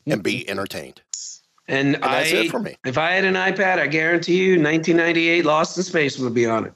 and 0.07 0.23
be 0.23 0.49
entertained. 0.49 1.01
And, 1.67 1.95
I, 1.97 2.19
that's 2.19 2.31
it 2.31 2.51
for 2.51 2.59
me. 2.59 2.75
If 2.85 2.97
I 2.97 3.11
had 3.11 3.25
an 3.25 3.33
iPad, 3.35 3.79
I 3.79 3.87
guarantee 3.87 4.37
you, 4.37 4.51
1998 4.61 5.45
Lost 5.45 5.77
in 5.77 5.83
Space 5.83 6.19
would 6.19 6.33
be 6.33 6.45
on 6.45 6.65
it. 6.65 6.73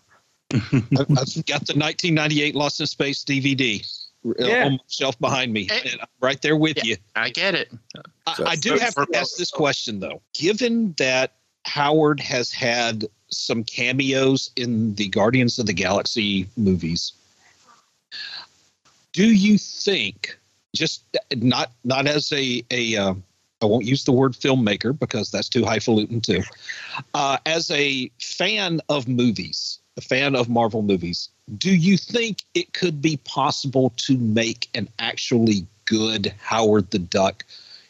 I've 0.54 0.74
I've 1.00 1.46
got 1.46 1.66
the 1.68 1.76
1998 1.78 2.56
Lost 2.56 2.80
in 2.80 2.88
Space 2.88 3.24
DVD 3.24 3.82
uh, 4.26 4.34
Yeah. 4.40 4.66
on 4.66 4.72
my 4.74 4.80
shelf 4.90 5.18
behind 5.20 5.54
me, 5.54 5.68
and 5.72 6.02
I'm 6.02 6.08
right 6.22 6.42
there 6.42 6.58
with 6.58 6.84
you. 6.84 6.98
I 7.16 7.30
get 7.30 7.56
it. 7.56 7.72
I, 8.28 8.34
So- 8.36 8.46
I 8.46 8.56
do 8.56 8.76
have 8.78 8.96
to 8.96 9.08
ask 9.14 9.38
this 9.38 9.52
question 9.52 10.00
though. 10.00 10.22
Given 10.34 10.94
that 10.98 11.34
Howard 11.66 12.20
has 12.20 12.52
had 12.52 13.06
some 13.30 13.64
cameos 13.64 14.50
in 14.56 14.96
the 14.96 15.08
Guardians 15.10 15.60
of 15.60 15.66
the 15.68 15.74
Galaxy 15.74 16.48
movies, 16.58 17.12
do 19.14 19.26
you 19.34 19.58
think 19.58 20.38
just 20.76 21.04
not 21.36 21.72
not 21.84 22.08
as 22.08 22.32
a 22.32 22.64
a 22.72 22.96
uh, 22.96 23.14
I 23.62 23.66
won't 23.66 23.86
use 23.86 24.04
the 24.06 24.12
word 24.12 24.34
filmmaker 24.34 24.98
because 24.98 25.32
that's 25.32 25.50
too 25.50 25.66
highfalutin 25.66 26.22
too. 26.22 26.42
Uh, 27.14 27.38
as 27.46 27.70
a 27.72 28.10
fan 28.22 28.80
of 28.90 29.08
movies, 29.08 29.79
a 30.00 30.02
fan 30.02 30.34
of 30.34 30.48
Marvel 30.48 30.82
movies, 30.82 31.30
do 31.58 31.76
you 31.76 31.98
think 31.98 32.44
it 32.56 32.72
could 32.74 33.02
be 33.02 33.18
possible 33.26 33.92
to 33.98 34.18
make 34.18 34.70
an 34.74 34.88
actually 34.98 35.68
good 35.84 36.34
Howard 36.40 36.90
the 36.92 37.00
Duck 37.00 37.44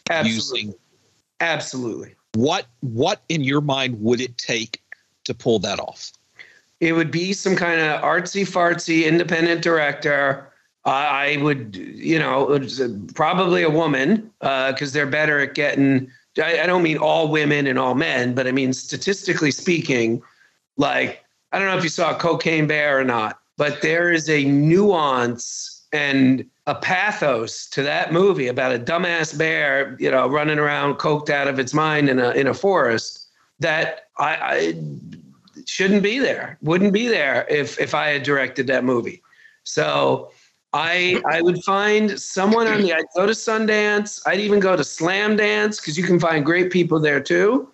Absolutely. 0.09 0.33
using 0.33 0.73
Absolutely. 1.39 2.15
what 2.33 2.65
what 2.81 3.21
in 3.29 3.43
your 3.43 3.61
mind 3.61 4.01
would 4.01 4.19
it 4.19 4.37
take 4.37 4.81
to 5.25 5.35
pull 5.35 5.59
that 5.59 5.79
off? 5.79 6.11
It 6.79 6.93
would 6.93 7.11
be 7.11 7.33
some 7.33 7.55
kind 7.55 7.79
of 7.79 8.01
artsy 8.01 8.43
fartsy 8.43 9.05
independent 9.05 9.61
director. 9.61 10.51
I 10.85 11.35
I 11.35 11.43
would, 11.43 11.75
you 11.75 12.17
know, 12.17 12.47
uh, 12.47 12.87
probably 13.13 13.61
a 13.61 13.69
woman 13.69 14.31
uh, 14.41 14.71
because 14.71 14.93
they're 14.93 15.05
better 15.05 15.39
at 15.39 15.53
getting. 15.53 16.09
I, 16.41 16.61
I 16.61 16.65
don't 16.65 16.83
mean 16.83 16.97
all 16.97 17.27
women 17.27 17.67
and 17.67 17.77
all 17.77 17.93
men, 17.93 18.33
but 18.33 18.47
I 18.47 18.51
mean 18.51 18.73
statistically 18.73 19.51
speaking, 19.51 20.23
like 20.77 21.23
I 21.51 21.59
don't 21.59 21.67
know 21.67 21.77
if 21.77 21.83
you 21.83 21.89
saw 21.89 22.17
Cocaine 22.17 22.67
Bear 22.67 22.99
or 22.99 23.03
not, 23.03 23.39
but 23.57 23.81
there 23.81 24.11
is 24.11 24.29
a 24.29 24.43
nuance 24.45 25.79
and 25.91 26.45
a 26.67 26.75
pathos 26.75 27.67
to 27.69 27.81
that 27.83 28.13
movie 28.13 28.47
about 28.47 28.73
a 28.73 28.79
dumbass 28.79 29.35
bear, 29.35 29.97
you 29.99 30.11
know, 30.11 30.27
running 30.27 30.59
around 30.59 30.95
coked 30.95 31.29
out 31.29 31.47
of 31.47 31.57
its 31.57 31.73
mind 31.73 32.09
in 32.09 32.19
a 32.19 32.29
in 32.31 32.47
a 32.47 32.53
forest 32.53 33.27
that 33.59 34.07
I, 34.17 34.35
I 34.35 34.83
shouldn't 35.65 36.03
be 36.03 36.19
there. 36.19 36.57
Wouldn't 36.61 36.93
be 36.93 37.07
there 37.07 37.47
if 37.49 37.79
if 37.79 37.95
I 37.95 38.09
had 38.09 38.23
directed 38.23 38.67
that 38.67 38.83
movie. 38.83 39.21
So 39.63 40.31
I 40.73 41.21
I 41.27 41.41
would 41.41 41.63
find 41.63 42.19
someone 42.19 42.67
on 42.67 42.81
the 42.81 42.93
I'd 42.93 43.05
go 43.15 43.25
to 43.25 43.31
Sundance. 43.31 44.21
I'd 44.27 44.39
even 44.39 44.59
go 44.59 44.75
to 44.75 44.83
Slamdance 44.83 45.81
because 45.81 45.97
you 45.97 46.03
can 46.03 46.19
find 46.19 46.45
great 46.45 46.71
people 46.71 46.99
there 46.99 47.19
too. 47.19 47.67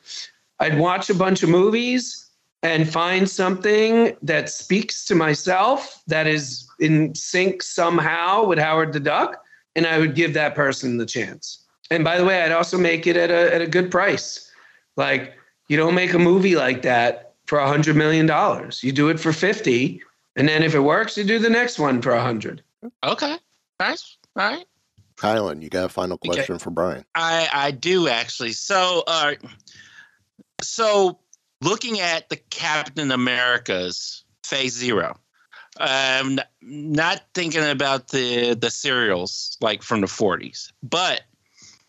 I'd 0.61 0.79
watch 0.79 1.09
a 1.09 1.15
bunch 1.15 1.43
of 1.43 1.49
movies 1.49 2.24
and 2.65 2.91
find 2.91 3.29
something 3.29 4.17
that 4.23 4.49
speaks 4.49 5.05
to 5.05 5.13
myself 5.13 6.01
that 6.07 6.25
is 6.25 6.67
in 6.79 7.13
sync 7.13 7.61
somehow 7.61 8.43
with 8.43 8.57
Howard 8.57 8.91
the 8.91 8.99
Duck, 8.99 9.39
and 9.75 9.85
I 9.85 9.99
would 9.99 10.15
give 10.15 10.33
that 10.33 10.55
person 10.55 10.97
the 10.97 11.05
chance. 11.05 11.63
And 11.91 12.03
by 12.03 12.17
the 12.17 12.25
way, 12.25 12.41
I'd 12.41 12.51
also 12.51 12.79
make 12.79 13.05
it 13.05 13.15
at 13.17 13.29
a 13.29 13.53
at 13.53 13.61
a 13.61 13.67
good 13.67 13.91
price. 13.91 14.51
Like 14.97 15.35
you 15.67 15.77
don't 15.77 15.93
make 15.93 16.13
a 16.15 16.19
movie 16.19 16.55
like 16.55 16.81
that 16.81 17.35
for 17.45 17.59
a 17.59 17.67
hundred 17.67 17.95
million 17.95 18.25
dollars. 18.25 18.81
You 18.83 18.91
do 18.91 19.09
it 19.09 19.19
for 19.19 19.31
fifty, 19.31 20.01
and 20.35 20.49
then 20.49 20.63
if 20.63 20.73
it 20.73 20.79
works, 20.79 21.15
you 21.19 21.23
do 21.23 21.37
the 21.37 21.51
next 21.51 21.77
one 21.77 22.01
for 22.01 22.13
a 22.13 22.21
hundred. 22.23 22.63
Okay. 23.03 23.37
Nice. 23.79 24.17
All 24.35 24.49
right. 24.49 24.65
Kylan, 25.17 25.61
you 25.61 25.69
got 25.69 25.85
a 25.85 25.89
final 25.89 26.15
Okay. 26.15 26.29
question 26.29 26.57
for 26.57 26.71
Brian? 26.71 27.05
I 27.13 27.47
I 27.53 27.69
do 27.71 28.07
actually. 28.07 28.53
So 28.53 29.03
uh 29.05 29.35
so 30.63 31.19
looking 31.61 31.99
at 31.99 32.29
the 32.29 32.37
Captain 32.37 33.11
America's 33.11 34.23
Phase 34.43 34.73
Zero, 34.73 35.17
um, 35.79 36.39
not 36.61 37.23
thinking 37.33 37.67
about 37.67 38.09
the 38.09 38.53
the 38.53 38.69
serials 38.69 39.57
like 39.61 39.83
from 39.83 40.01
the 40.01 40.07
40s, 40.07 40.71
but 40.83 41.21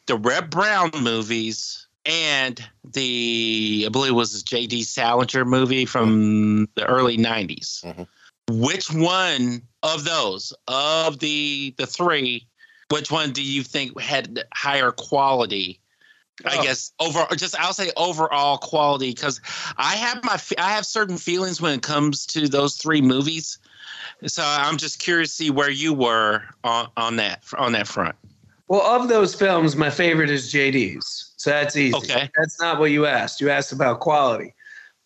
the 0.06 0.16
Reb 0.16 0.50
Brown 0.50 0.90
movies 1.00 1.86
and 2.06 2.64
the 2.92 3.84
I 3.86 3.88
believe 3.90 4.12
it 4.12 4.14
was 4.14 4.42
J.D. 4.42 4.84
Salinger 4.84 5.44
movie 5.44 5.84
from 5.84 6.68
the 6.74 6.86
early 6.86 7.18
'90s. 7.18 8.06
Which 8.48 8.92
one 8.92 9.62
of 9.82 10.04
those 10.04 10.52
of 10.68 11.18
the 11.18 11.74
the 11.76 11.86
three? 11.86 12.46
Which 12.90 13.10
one 13.10 13.32
do 13.32 13.42
you 13.42 13.64
think 13.64 13.98
had 14.00 14.44
higher 14.54 14.92
quality? 14.92 15.80
I 16.44 16.58
Oh. 16.58 16.62
guess 16.62 16.92
over 17.00 17.26
just 17.36 17.58
I'll 17.58 17.72
say 17.72 17.90
overall 17.96 18.58
quality 18.58 19.10
because 19.14 19.40
I 19.78 19.96
have 19.96 20.22
my 20.22 20.38
I 20.58 20.70
have 20.70 20.84
certain 20.84 21.16
feelings 21.16 21.60
when 21.60 21.72
it 21.72 21.82
comes 21.82 22.26
to 22.26 22.48
those 22.48 22.76
three 22.76 23.00
movies. 23.00 23.58
So 24.26 24.42
I'm 24.44 24.76
just 24.76 24.98
curious 24.98 25.30
to 25.30 25.44
see 25.44 25.50
where 25.50 25.70
you 25.70 25.92
were 25.94 26.42
on, 26.64 26.88
on 26.96 27.16
that 27.16 27.44
on 27.56 27.72
that 27.72 27.86
front. 27.88 28.14
Well, 28.68 28.82
of 28.82 29.08
those 29.08 29.34
films, 29.34 29.76
my 29.76 29.90
favorite 29.90 30.28
is 30.30 30.52
JD's. 30.52 31.32
So 31.36 31.50
that's 31.50 31.76
easy. 31.76 31.96
Okay. 31.96 32.28
That's 32.36 32.60
not 32.60 32.80
what 32.80 32.90
you 32.90 33.06
asked. 33.06 33.40
You 33.40 33.48
asked 33.50 33.72
about 33.72 34.00
quality. 34.00 34.54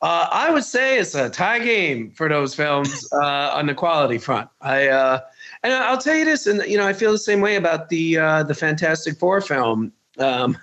Uh, 0.03 0.27
I 0.33 0.51
would 0.51 0.64
say 0.64 0.99
it's 0.99 1.14
a 1.14 1.29
tie 1.29 1.59
game 1.59 2.11
for 2.12 2.27
those 2.29 2.55
films 2.55 3.07
uh, 3.12 3.51
on 3.53 3.66
the 3.66 3.75
quality 3.75 4.16
front. 4.16 4.49
I 4.62 4.88
uh, 4.88 5.21
and 5.62 5.75
I'll 5.75 5.99
tell 5.99 6.16
you 6.16 6.25
this, 6.25 6.47
and 6.47 6.64
you 6.66 6.79
know, 6.79 6.87
I 6.87 6.95
feel 6.95 7.12
the 7.12 7.19
same 7.19 7.40
way 7.43 7.57
about 7.57 7.90
the 7.90 8.16
uh, 8.16 8.43
the 8.45 8.55
Fantastic 8.55 9.19
Four 9.19 9.43
film, 9.43 9.93
um, 10.19 10.57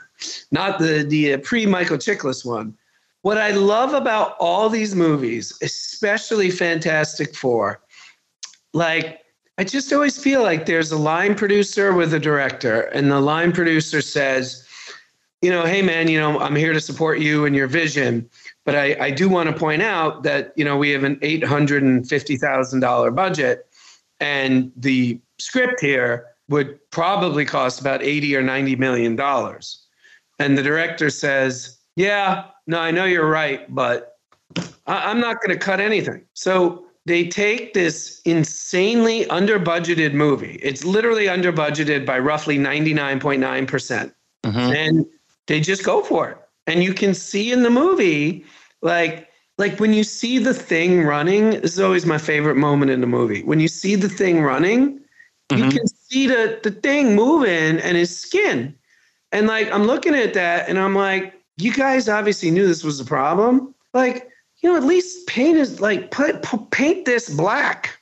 not 0.51 0.79
the 0.79 1.05
the 1.07 1.33
uh, 1.33 1.37
pre 1.39 1.65
Michael 1.65 1.97
Chiklis 1.97 2.45
one. 2.45 2.75
What 3.21 3.37
I 3.37 3.51
love 3.51 3.93
about 3.93 4.37
all 4.39 4.69
these 4.69 4.95
movies, 4.95 5.57
especially 5.61 6.49
Fantastic 6.49 7.35
Four, 7.35 7.81
like 8.73 9.21
I 9.57 9.63
just 9.63 9.91
always 9.91 10.21
feel 10.21 10.43
like 10.43 10.65
there's 10.65 10.91
a 10.91 10.97
line 10.97 11.33
producer 11.33 11.93
with 11.93 12.13
a 12.13 12.19
director, 12.19 12.81
and 12.93 13.11
the 13.11 13.19
line 13.19 13.51
producer 13.51 14.01
says, 14.01 14.67
you 15.41 15.49
know, 15.49 15.65
hey 15.65 15.81
man, 15.81 16.07
you 16.07 16.19
know, 16.19 16.39
I'm 16.39 16.55
here 16.55 16.73
to 16.73 16.81
support 16.81 17.19
you 17.19 17.45
and 17.45 17.55
your 17.55 17.67
vision, 17.67 18.29
but 18.65 18.75
I, 18.75 18.95
I 18.99 19.11
do 19.11 19.29
want 19.29 19.49
to 19.49 19.55
point 19.55 19.81
out 19.81 20.23
that 20.23 20.53
you 20.55 20.63
know 20.63 20.77
we 20.77 20.91
have 20.91 21.03
an 21.03 21.17
eight 21.21 21.43
hundred 21.43 21.83
and 21.83 22.07
fifty 22.07 22.37
thousand 22.37 22.81
dollar 22.81 23.11
budget, 23.11 23.67
and 24.19 24.71
the 24.75 25.19
script 25.39 25.81
here 25.81 26.27
would 26.49 26.79
probably 26.91 27.45
cost 27.45 27.81
about 27.81 28.03
eighty 28.03 28.35
or 28.35 28.43
ninety 28.43 28.75
million 28.75 29.15
dollars, 29.15 29.86
and 30.39 30.57
the 30.57 30.63
director 30.63 31.09
says, 31.09 31.77
yeah, 31.95 32.45
no, 32.67 32.79
I 32.79 32.91
know 32.91 33.05
you're 33.05 33.29
right, 33.29 33.73
but 33.73 34.17
I- 34.85 35.09
I'm 35.09 35.19
not 35.19 35.41
going 35.41 35.57
to 35.57 35.63
cut 35.63 35.79
anything. 35.79 36.23
So 36.33 36.85
they 37.05 37.27
take 37.27 37.73
this 37.73 38.21
insanely 38.25 39.27
under 39.29 39.59
budgeted 39.59 40.13
movie. 40.13 40.59
It's 40.61 40.83
literally 40.83 41.29
under 41.29 41.53
budgeted 41.53 42.05
by 42.05 42.19
roughly 42.19 42.57
99.9%. 42.57 43.67
percent 43.67 44.13
mm-hmm. 44.45 44.59
And 44.59 45.05
they 45.47 45.61
just 45.61 45.83
go 45.83 46.03
for 46.03 46.29
it. 46.29 46.37
And 46.67 46.83
you 46.83 46.93
can 46.93 47.13
see 47.13 47.51
in 47.51 47.63
the 47.63 47.69
movie, 47.69 48.43
like, 48.81 49.29
like 49.57 49.79
when 49.79 49.93
you 49.93 50.03
see 50.03 50.37
the 50.37 50.53
thing 50.53 51.03
running, 51.03 51.61
this 51.61 51.73
is 51.73 51.79
always 51.79 52.05
my 52.05 52.17
favorite 52.17 52.57
moment 52.57 52.91
in 52.91 52.99
the 52.99 53.07
movie. 53.07 53.41
When 53.43 53.61
you 53.61 53.69
see 53.69 53.95
the 53.95 54.09
thing 54.09 54.41
running, 54.41 54.99
you 55.49 55.57
mm-hmm. 55.57 55.69
can 55.69 55.87
see 55.87 56.27
the, 56.27 56.59
the 56.61 56.71
thing 56.71 57.15
moving 57.15 57.79
and 57.79 57.97
his 57.97 58.15
skin. 58.15 58.75
And 59.31 59.47
like 59.47 59.71
I'm 59.71 59.83
looking 59.83 60.15
at 60.15 60.33
that 60.33 60.69
and 60.69 60.79
I'm 60.79 60.95
like, 60.95 61.33
you 61.57 61.73
guys 61.73 62.07
obviously 62.07 62.51
knew 62.51 62.67
this 62.67 62.83
was 62.83 62.99
a 62.99 63.05
problem. 63.05 63.73
Like, 63.93 64.29
you 64.59 64.69
know, 64.69 64.77
at 64.77 64.83
least 64.83 65.27
paint 65.27 65.57
is 65.57 65.79
like 65.79 66.11
put, 66.11 66.41
paint 66.71 67.05
this 67.05 67.29
black. 67.29 67.99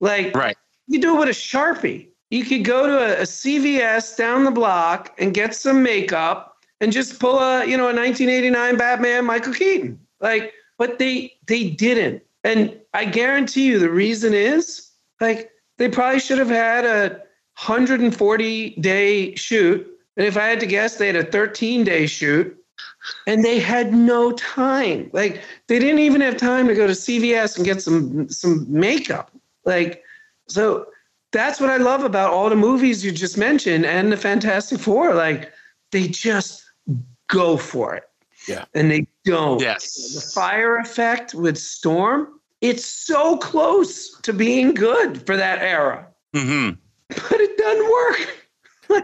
Like 0.00 0.34
right. 0.34 0.56
you 0.86 1.00
do 1.00 1.16
it 1.16 1.20
with 1.20 1.28
a 1.28 1.32
Sharpie. 1.32 2.08
You 2.30 2.44
could 2.44 2.64
go 2.64 2.86
to 2.86 2.98
a, 2.98 3.20
a 3.20 3.24
CVS 3.24 4.16
down 4.16 4.44
the 4.44 4.50
block 4.50 5.14
and 5.18 5.34
get 5.34 5.54
some 5.54 5.82
makeup 5.82 6.56
and 6.80 6.92
just 6.92 7.18
pull 7.18 7.38
a, 7.38 7.64
you 7.64 7.76
know, 7.76 7.88
a 7.88 7.94
1989 7.94 8.76
Batman 8.76 9.24
Michael 9.24 9.52
Keaton. 9.52 9.98
Like, 10.20 10.52
but 10.78 10.98
they 10.98 11.32
they 11.46 11.70
didn't. 11.70 12.22
And 12.44 12.78
I 12.94 13.04
guarantee 13.04 13.66
you 13.66 13.78
the 13.78 13.90
reason 13.90 14.32
is 14.32 14.90
like 15.20 15.50
they 15.76 15.88
probably 15.88 16.20
should 16.20 16.38
have 16.38 16.48
had 16.48 16.84
a 16.84 17.10
140 17.56 18.70
day 18.80 19.34
shoot. 19.34 19.86
And 20.20 20.26
if 20.26 20.36
I 20.36 20.48
had 20.48 20.60
to 20.60 20.66
guess, 20.66 20.96
they 20.96 21.06
had 21.06 21.16
a 21.16 21.24
13 21.24 21.82
day 21.82 22.06
shoot. 22.06 22.54
And 23.26 23.42
they 23.42 23.58
had 23.58 23.94
no 23.94 24.32
time. 24.32 25.08
Like 25.14 25.42
they 25.66 25.78
didn't 25.78 26.00
even 26.00 26.20
have 26.20 26.36
time 26.36 26.68
to 26.68 26.74
go 26.74 26.86
to 26.86 26.92
CVS 26.92 27.56
and 27.56 27.64
get 27.64 27.80
some 27.80 28.28
some 28.28 28.66
makeup. 28.68 29.30
Like 29.64 30.04
so 30.46 30.88
that's 31.32 31.58
what 31.58 31.70
I 31.70 31.78
love 31.78 32.04
about 32.04 32.34
all 32.34 32.50
the 32.50 32.56
movies 32.56 33.02
you 33.02 33.12
just 33.12 33.38
mentioned 33.38 33.86
and 33.86 34.12
the 34.12 34.18
Fantastic 34.18 34.78
Four. 34.78 35.14
Like 35.14 35.54
they 35.90 36.06
just 36.06 36.64
go 37.28 37.56
for 37.56 37.94
it. 37.94 38.04
Yeah. 38.46 38.66
And 38.74 38.90
they 38.90 39.06
don't. 39.24 39.62
Yes. 39.62 40.12
The 40.14 40.38
fire 40.38 40.76
effect 40.76 41.34
with 41.34 41.56
Storm, 41.56 42.38
it's 42.60 42.84
so 42.84 43.38
close 43.38 44.20
to 44.20 44.34
being 44.34 44.74
good 44.74 45.24
for 45.24 45.38
that 45.38 45.60
era. 45.60 46.06
Mm-hmm. 46.34 46.74
But 47.08 47.40
it 47.40 47.56
doesn't 47.56 47.90
work. 47.90 48.39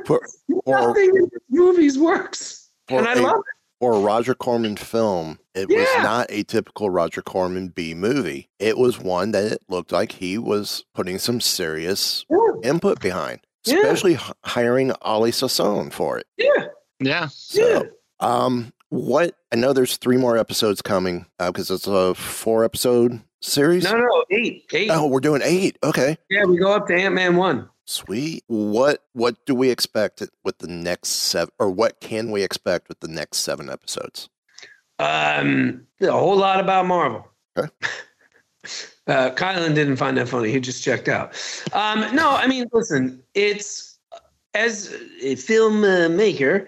For, 0.06 0.20
or, 0.66 0.80
Nothing 0.88 1.10
in 1.16 1.22
these 1.24 1.40
movies 1.50 1.98
works. 1.98 2.70
for 2.88 2.98
and 2.98 3.08
I 3.08 3.14
a, 3.14 3.22
love 3.22 3.36
it. 3.38 3.44
For 3.80 3.92
a 3.94 3.98
Roger 4.00 4.34
Corman 4.34 4.76
film, 4.76 5.38
it 5.54 5.68
was 5.68 5.86
not 5.98 6.26
a 6.30 6.42
typical 6.44 6.88
Roger 6.88 7.20
Corman 7.20 7.68
B 7.68 7.92
movie. 7.94 8.48
It 8.58 8.78
was 8.78 8.98
one 8.98 9.32
that 9.32 9.44
it 9.52 9.62
looked 9.68 9.92
like 9.92 10.12
he 10.12 10.38
was 10.38 10.84
putting 10.94 11.18
some 11.18 11.42
serious 11.42 12.24
input 12.62 13.00
behind, 13.00 13.40
especially 13.66 14.14
h- 14.14 14.32
hiring 14.44 14.92
Oley 15.02 15.30
Sassone 15.30 15.92
for 15.92 16.16
it. 16.18 16.26
Yeah. 16.38 16.68
Yeah. 17.00 17.26
So, 17.30 17.86
um, 18.20 18.72
what 18.88 19.34
I 19.52 19.56
know 19.56 19.74
there's 19.74 19.98
three 19.98 20.16
more 20.16 20.38
episodes 20.38 20.80
coming 20.80 21.26
because 21.38 21.70
it's 21.70 21.86
a 21.86 22.14
four 22.14 22.64
episode 22.64 23.20
series. 23.42 23.84
No, 23.84 23.92
no, 23.98 24.24
eight. 24.30 24.64
Eight. 24.72 24.90
Oh, 24.90 25.06
we're 25.06 25.20
doing 25.20 25.42
eight. 25.44 25.76
Okay. 25.84 26.16
Yeah, 26.30 26.44
we 26.44 26.56
go 26.56 26.72
up 26.72 26.86
to 26.86 26.94
Ant 26.94 27.14
Man 27.14 27.36
1. 27.36 27.68
Sweet. 27.86 28.42
What 28.48 29.04
what 29.12 29.46
do 29.46 29.54
we 29.54 29.70
expect 29.70 30.22
with 30.44 30.58
the 30.58 30.66
next 30.66 31.08
seven, 31.08 31.52
or 31.58 31.70
what 31.70 32.00
can 32.00 32.32
we 32.32 32.42
expect 32.42 32.88
with 32.88 33.00
the 33.00 33.08
next 33.08 33.38
seven 33.38 33.70
episodes? 33.70 34.28
Um, 34.98 35.86
a 36.00 36.10
whole 36.10 36.36
lot 36.36 36.60
about 36.60 36.86
Marvel. 36.86 37.26
Okay. 37.56 37.68
Uh, 39.08 39.30
Kylan 39.30 39.76
didn't 39.76 39.94
find 39.94 40.16
that 40.16 40.28
funny. 40.28 40.50
He 40.50 40.58
just 40.58 40.82
checked 40.82 41.06
out. 41.06 41.32
Um, 41.72 42.12
no, 42.12 42.30
I 42.30 42.48
mean, 42.48 42.66
listen, 42.72 43.22
it's 43.34 44.00
as 44.54 44.92
a 45.22 45.36
filmmaker. 45.36 46.66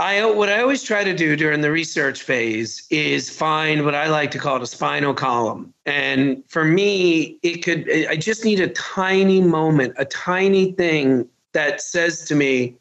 I 0.00 0.24
what 0.24 0.48
I 0.48 0.62
always 0.62 0.82
try 0.82 1.04
to 1.04 1.14
do 1.14 1.36
during 1.36 1.60
the 1.60 1.70
research 1.70 2.22
phase 2.22 2.86
is 2.88 3.28
find 3.28 3.84
what 3.84 3.94
I 3.94 4.08
like 4.08 4.30
to 4.30 4.38
call 4.38 4.56
it 4.56 4.62
a 4.62 4.66
spinal 4.66 5.12
column. 5.12 5.74
And 5.84 6.42
for 6.48 6.64
me, 6.64 7.38
it 7.42 7.58
could 7.58 7.86
I 8.08 8.16
just 8.16 8.42
need 8.42 8.60
a 8.60 8.68
tiny 8.68 9.42
moment, 9.42 9.92
a 9.98 10.06
tiny 10.06 10.72
thing 10.72 11.28
that 11.52 11.82
says 11.82 12.24
to 12.24 12.34
me, 12.34 12.76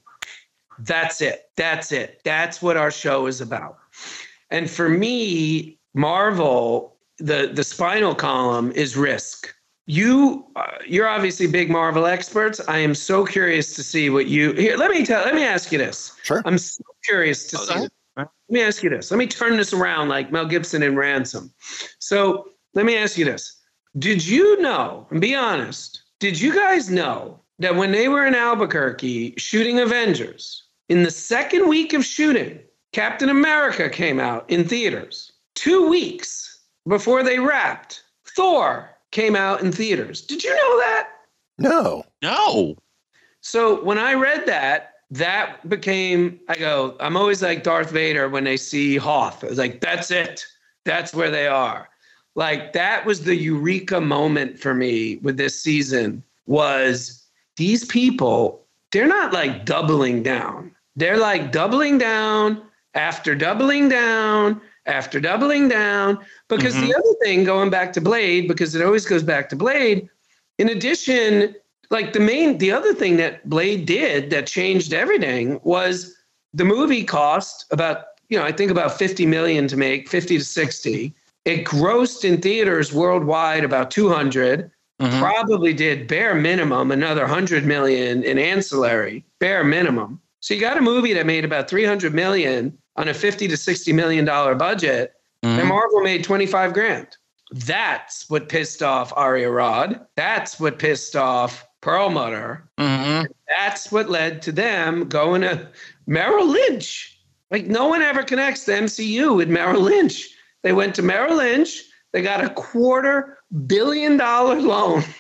that's 0.80 1.20
it. 1.20 1.50
That's 1.58 1.92
it. 1.92 2.22
That's 2.24 2.62
what 2.62 2.78
our 2.78 2.90
show 2.90 3.26
is 3.26 3.42
about. 3.42 3.78
And 4.50 4.70
for 4.70 4.88
me, 4.88 5.78
Marvel, 5.94 6.96
the 7.18 7.52
the 7.54 7.66
spinal 7.66 8.16
column 8.16 8.72
is 8.72 8.96
risk. 8.96 9.54
You 9.90 10.46
uh, 10.56 10.68
you're 10.86 11.08
obviously 11.08 11.48
big 11.48 11.72
Marvel 11.72 12.06
experts. 12.06 12.62
I 12.68 12.78
am 12.78 12.94
so 12.94 13.26
curious 13.26 13.76
to 13.76 13.82
see 13.82 14.12
what 14.12 14.28
you 14.28 14.54
here. 14.54 14.78
Let 14.78 14.92
me 14.92 15.04
tell. 15.04 15.26
Let 15.26 15.34
me 15.34 15.44
ask 15.44 15.72
you 15.72 15.80
this. 15.80 16.16
Sure. 16.22 16.44
I'm 16.46 16.60
so 16.60 16.84
curious 17.04 17.48
to 17.48 17.58
see. 17.58 17.88
Let 18.16 18.30
me 18.50 18.62
ask 18.62 18.84
you 18.84 18.92
this. 18.92 19.10
Let 19.10 19.18
me 19.18 19.26
turn 19.26 19.58
this 19.58 19.74
around 19.74 20.10
like 20.10 20.32
Mel 20.32 20.46
Gibson 20.46 20.84
in 20.84 20.96
Ransom. 20.96 21.52
So 21.98 22.50
let 22.76 22.86
me 22.86 22.98
ask 22.98 23.18
you 23.18 23.26
this. 23.26 23.60
Did 23.98 24.24
you 24.24 24.62
know, 24.62 25.08
and 25.10 25.20
be 25.20 25.34
honest, 25.34 26.04
did 26.20 26.40
you 26.40 26.54
guys 26.54 26.92
know 26.92 27.40
that 27.58 27.76
when 27.76 27.92
they 27.92 28.10
were 28.10 28.28
in 28.28 28.36
Albuquerque 28.36 29.34
shooting 29.38 29.80
Avengers, 29.80 30.66
in 30.90 31.02
the 31.02 31.10
second 31.10 31.68
week 31.68 31.94
of 31.94 32.06
shooting, 32.06 32.60
Captain 32.94 33.30
America 33.30 33.90
came 33.90 34.20
out 34.20 34.48
in 34.52 34.68
theaters? 34.68 35.32
Two 35.56 35.90
weeks 35.90 36.60
before 36.88 37.24
they 37.24 37.40
wrapped, 37.40 38.04
Thor 38.36 38.89
came 39.12 39.36
out 39.36 39.62
in 39.62 39.72
theaters. 39.72 40.22
Did 40.22 40.44
you 40.44 40.52
know 40.52 40.78
that? 40.80 41.10
No. 41.58 42.04
No. 42.22 42.76
So 43.42 43.84
when 43.84 43.98
I 43.98 44.14
read 44.14 44.46
that, 44.48 44.94
that 45.12 45.68
became, 45.68 46.40
I 46.48 46.56
go, 46.56 46.96
I'm 47.00 47.18
always 47.18 47.42
like 47.42 47.64
Darth 47.64 47.92
Vader 47.92 48.30
when 48.30 48.44
they 48.44 48.58
see 48.58 48.98
Hoth. 48.98 49.44
I 49.44 49.48
was 49.48 49.58
like, 49.58 49.82
that's 49.82 50.12
it. 50.12 50.46
That's 50.86 51.14
where 51.14 51.32
they 51.32 51.48
are. 51.48 51.90
Like 52.36 52.74
that 52.74 53.06
was 53.06 53.24
the 53.24 53.36
eureka 53.36 54.00
moment 54.00 54.60
for 54.60 54.74
me 54.74 55.18
with 55.18 55.38
this 55.38 55.60
season 55.60 56.24
was 56.46 57.26
these 57.58 57.86
people, 57.86 58.66
they're 58.92 59.08
not 59.08 59.34
like 59.34 59.66
doubling 59.66 60.24
down. 60.24 60.72
They're 60.96 61.18
like 61.18 61.52
doubling 61.52 61.98
down 61.98 62.62
after 62.94 63.36
doubling 63.36 63.90
down 63.90 64.62
after 64.90 65.20
doubling 65.20 65.70
down. 65.70 66.18
Because 66.48 66.74
the 66.76 66.94
other 66.94 67.14
thing, 67.24 67.44
going 67.44 67.70
back 67.70 67.94
to 67.94 68.02
Blade, 68.02 68.48
because 68.48 68.76
it 68.76 68.84
always 68.84 69.06
goes 69.06 69.24
back 69.24 69.50
to 69.50 69.56
Blade, 69.56 70.10
in 70.58 70.70
addition, 70.70 71.56
like 71.90 72.14
the 72.14 72.20
main, 72.20 72.58
the 72.58 72.72
other 72.72 72.94
thing 72.94 73.18
that 73.18 73.48
Blade 73.48 73.86
did 73.86 74.30
that 74.32 74.48
changed 74.48 74.94
everything 74.94 75.60
was 75.64 76.16
the 76.54 76.66
movie 76.66 77.04
cost 77.04 77.66
about, 77.72 78.06
you 78.30 78.38
know, 78.38 78.44
I 78.44 78.52
think 78.52 78.72
about 78.72 78.98
50 78.98 79.26
million 79.26 79.68
to 79.68 79.78
make, 79.78 80.10
50 80.10 80.38
to 80.40 80.44
60. 80.44 81.14
It 81.46 81.66
grossed 81.66 82.26
in 82.26 82.42
theaters 82.42 82.92
worldwide 82.94 83.64
about 83.64 83.92
200. 83.92 84.70
Mhm. 85.02 85.20
Probably 85.20 85.74
did 85.74 86.08
bare 86.08 86.36
minimum 86.36 86.92
another 86.92 87.26
100 87.26 87.66
million 87.66 88.22
in 88.24 88.38
ancillary, 88.38 89.24
bare 89.40 89.64
minimum. 89.64 90.20
So 90.42 90.54
you 90.54 90.60
got 90.60 90.78
a 90.78 90.82
movie 90.82 91.14
that 91.14 91.26
made 91.26 91.46
about 91.46 91.70
300 91.70 92.14
million 92.14 92.78
on 93.00 93.08
a 93.08 93.14
50 93.14 93.48
to 93.48 93.58
60 93.58 93.94
million 93.94 94.26
dollar 94.26 94.54
budget, 94.54 95.14
and 95.42 95.70
Marvel 95.70 96.02
made 96.02 96.24
25 96.24 96.74
grand. 96.74 97.08
That's 97.52 98.30
what 98.30 98.50
pissed 98.50 98.84
off 98.84 99.14
Avi 99.16 99.46
Arad. 99.46 100.02
That's 100.18 100.60
what 100.60 100.78
pissed 100.78 101.16
off 101.16 101.66
Perlmutter. 101.82 102.70
Mhm. 102.78 103.28
That's 103.48 103.90
what 103.90 104.10
led 104.10 104.42
to 104.44 104.52
them 104.52 105.08
going 105.08 105.42
to 105.42 105.70
Merrill 106.06 106.46
Lynch. 106.46 107.18
Like 107.52 107.66
no 107.68 107.88
one 107.88 108.02
ever 108.02 108.22
connects 108.22 108.66
the 108.66 108.74
MCU 108.74 109.34
with 109.34 109.50
Merrill 109.50 109.82
Lynch. 109.82 110.28
They 110.62 110.74
went 110.74 110.94
to 110.96 111.02
Merrill 111.02 111.38
Lynch. 111.38 111.84
They 112.12 112.22
got 112.22 112.44
a 112.44 112.50
quarter 112.50 113.38
billion 113.66 114.18
dollar 114.18 114.60
loan. 114.62 115.04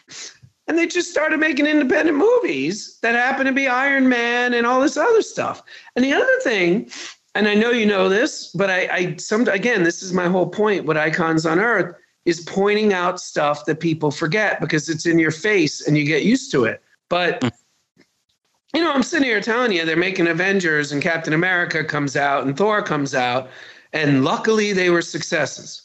And 0.67 0.77
they 0.77 0.85
just 0.85 1.09
started 1.09 1.39
making 1.39 1.65
independent 1.65 2.15
movies 2.15 2.99
that 3.01 3.15
happen 3.15 3.47
to 3.47 3.51
be 3.51 3.67
Iron 3.67 4.07
Man 4.07 4.53
and 4.53 4.67
all 4.67 4.79
this 4.81 4.97
other 4.97 5.23
stuff. 5.23 5.63
And 5.95 6.05
the 6.05 6.13
other 6.13 6.39
thing, 6.43 6.91
and 7.35 7.47
I 7.47 7.53
know 7.53 7.71
you 7.71 7.85
know 7.85 8.09
this, 8.09 8.47
but 8.47 8.69
I, 8.69 8.87
I 8.91 9.15
some 9.17 9.47
again, 9.47 9.83
this 9.83 10.01
is 10.01 10.13
my 10.13 10.27
whole 10.27 10.47
point 10.47 10.85
with 10.85 10.97
Icons 10.97 11.45
Unearthed 11.45 11.95
is 12.25 12.41
pointing 12.41 12.93
out 12.93 13.19
stuff 13.19 13.65
that 13.65 13.79
people 13.79 14.11
forget 14.11 14.59
because 14.59 14.89
it's 14.89 15.05
in 15.05 15.19
your 15.19 15.31
face 15.31 15.85
and 15.87 15.97
you 15.97 16.05
get 16.05 16.23
used 16.23 16.51
to 16.51 16.65
it. 16.65 16.81
But 17.07 17.41
hmm. 17.41 17.49
you 18.73 18.83
know, 18.83 18.91
I'm 18.91 19.03
sitting 19.03 19.27
here 19.27 19.41
telling 19.41 19.71
you 19.71 19.85
they're 19.85 19.95
making 19.95 20.27
Avengers 20.27 20.91
and 20.91 21.01
Captain 21.01 21.33
America 21.33 21.83
comes 21.83 22.15
out 22.15 22.45
and 22.45 22.57
Thor 22.57 22.81
comes 22.81 23.13
out, 23.13 23.49
and 23.93 24.23
luckily 24.23 24.73
they 24.73 24.89
were 24.89 25.01
successes. 25.01 25.83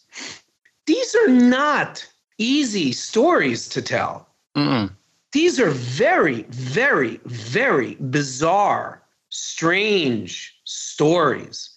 These 0.87 1.14
are 1.14 1.28
not 1.28 2.07
easy 2.38 2.92
stories 2.92 3.68
to 3.70 3.83
tell. 3.83 4.28
Mm-mm. 4.57 4.90
These 5.33 5.59
are 5.59 5.70
very, 5.70 6.42
very, 6.50 7.20
very 7.24 7.96
bizarre, 7.96 9.02
strange 9.30 10.54
stories. 10.94 11.70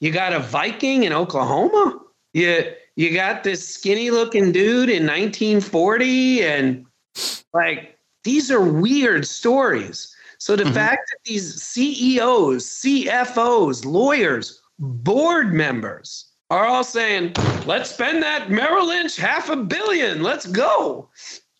You 0.00 0.10
got 0.10 0.32
a 0.32 0.40
Viking 0.40 1.04
in 1.04 1.12
Oklahoma. 1.12 2.00
You 2.32 2.72
you 2.96 3.14
got 3.14 3.44
this 3.44 3.66
skinny 3.66 4.10
looking 4.10 4.52
dude 4.52 4.90
in 4.90 5.06
1940, 5.06 6.42
and 6.42 6.86
like 7.52 7.98
these 8.24 8.50
are 8.50 8.60
weird 8.60 9.26
stories. 9.26 10.14
So 10.38 10.56
the 10.56 10.70
fact 10.72 11.10
that 11.10 11.18
these 11.24 11.62
CEOs, 11.62 12.66
CFOs, 12.66 13.84
lawyers, 13.86 14.60
board 14.78 15.54
members 15.54 16.26
are 16.50 16.66
all 16.66 16.84
saying, 16.84 17.32
let's 17.64 17.90
spend 17.90 18.22
that 18.22 18.50
Merrill 18.50 18.88
Lynch 18.88 19.16
half 19.16 19.48
a 19.48 19.56
billion, 19.56 20.22
let's 20.22 20.46
go. 20.46 21.08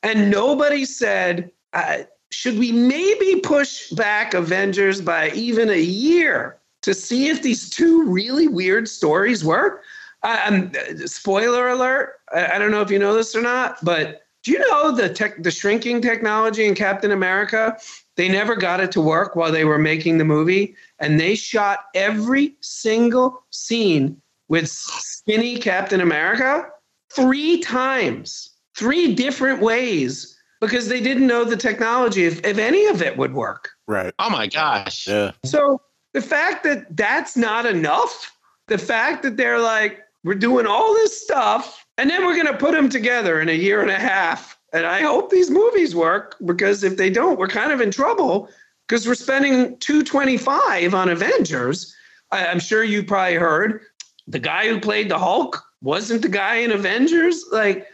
And 0.02 0.30
nobody 0.30 0.84
said, 0.84 1.50
uh, 1.72 2.02
should 2.30 2.58
we 2.58 2.72
maybe 2.72 3.40
push 3.40 3.88
back 3.90 4.34
Avengers 4.34 5.00
by 5.00 5.30
even 5.30 5.70
a 5.70 5.80
year 5.80 6.58
to 6.84 6.92
see 6.92 7.28
if 7.28 7.40
these 7.40 7.70
two 7.70 8.04
really 8.04 8.46
weird 8.46 8.88
stories 8.88 9.42
work? 9.42 9.82
Uh, 10.22 10.40
um, 10.46 10.72
uh, 10.78 11.06
spoiler 11.06 11.68
alert, 11.68 12.14
I, 12.32 12.52
I 12.52 12.58
don't 12.58 12.70
know 12.70 12.82
if 12.82 12.90
you 12.90 12.98
know 12.98 13.14
this 13.14 13.34
or 13.34 13.40
not, 13.40 13.82
but 13.82 14.22
do 14.42 14.52
you 14.52 14.58
know 14.58 14.92
the 14.92 15.08
tech, 15.08 15.42
the 15.42 15.50
shrinking 15.50 16.02
technology 16.02 16.66
in 16.66 16.74
Captain 16.74 17.10
America? 17.10 17.78
They 18.16 18.28
never 18.28 18.54
got 18.54 18.80
it 18.80 18.92
to 18.92 19.00
work 19.00 19.34
while 19.34 19.50
they 19.50 19.64
were 19.64 19.78
making 19.78 20.18
the 20.18 20.24
movie, 20.24 20.76
and 20.98 21.18
they 21.18 21.34
shot 21.34 21.86
every 21.94 22.54
single 22.60 23.42
scene 23.50 24.20
with 24.48 24.68
skinny 24.68 25.58
Captain 25.58 26.02
America 26.02 26.68
three 27.10 27.60
times, 27.60 28.50
three 28.76 29.14
different 29.14 29.62
ways, 29.62 30.38
because 30.60 30.88
they 30.88 31.00
didn't 31.00 31.26
know 31.26 31.44
the 31.44 31.56
technology 31.56 32.24
if, 32.24 32.44
if 32.44 32.58
any 32.58 32.86
of 32.86 33.00
it 33.00 33.16
would 33.16 33.32
work. 33.32 33.70
Right. 33.88 34.12
Oh 34.18 34.30
my 34.30 34.46
gosh. 34.46 35.08
Yeah. 35.08 35.32
So 35.44 35.80
the 36.14 36.22
fact 36.22 36.62
that 36.64 36.96
that's 36.96 37.36
not 37.36 37.66
enough, 37.66 38.34
the 38.68 38.78
fact 38.78 39.22
that 39.24 39.36
they're 39.36 39.58
like, 39.60 40.00
we're 40.22 40.34
doing 40.34 40.66
all 40.66 40.94
this 40.94 41.20
stuff, 41.20 41.84
and 41.98 42.08
then 42.08 42.24
we're 42.24 42.34
going 42.34 42.46
to 42.46 42.56
put 42.56 42.72
them 42.72 42.88
together 42.88 43.40
in 43.40 43.48
a 43.50 43.52
year 43.52 43.82
and 43.82 43.90
a 43.90 43.98
half. 43.98 44.56
And 44.72 44.86
I 44.86 45.02
hope 45.02 45.30
these 45.30 45.50
movies 45.50 45.94
work 45.94 46.36
because 46.44 46.82
if 46.82 46.96
they 46.96 47.10
don't, 47.10 47.38
we're 47.38 47.48
kind 47.48 47.72
of 47.72 47.80
in 47.80 47.90
trouble 47.90 48.48
because 48.88 49.06
we're 49.06 49.14
spending 49.14 49.76
225 49.78 50.94
on 50.94 51.08
Avengers. 51.10 51.94
I, 52.30 52.46
I'm 52.46 52.58
sure 52.58 52.82
you 52.82 53.04
probably 53.04 53.34
heard 53.34 53.82
the 54.26 54.38
guy 54.38 54.68
who 54.68 54.80
played 54.80 55.10
the 55.10 55.18
Hulk 55.18 55.62
wasn't 55.82 56.22
the 56.22 56.28
guy 56.28 56.56
in 56.56 56.72
Avengers. 56.72 57.44
Like 57.52 57.86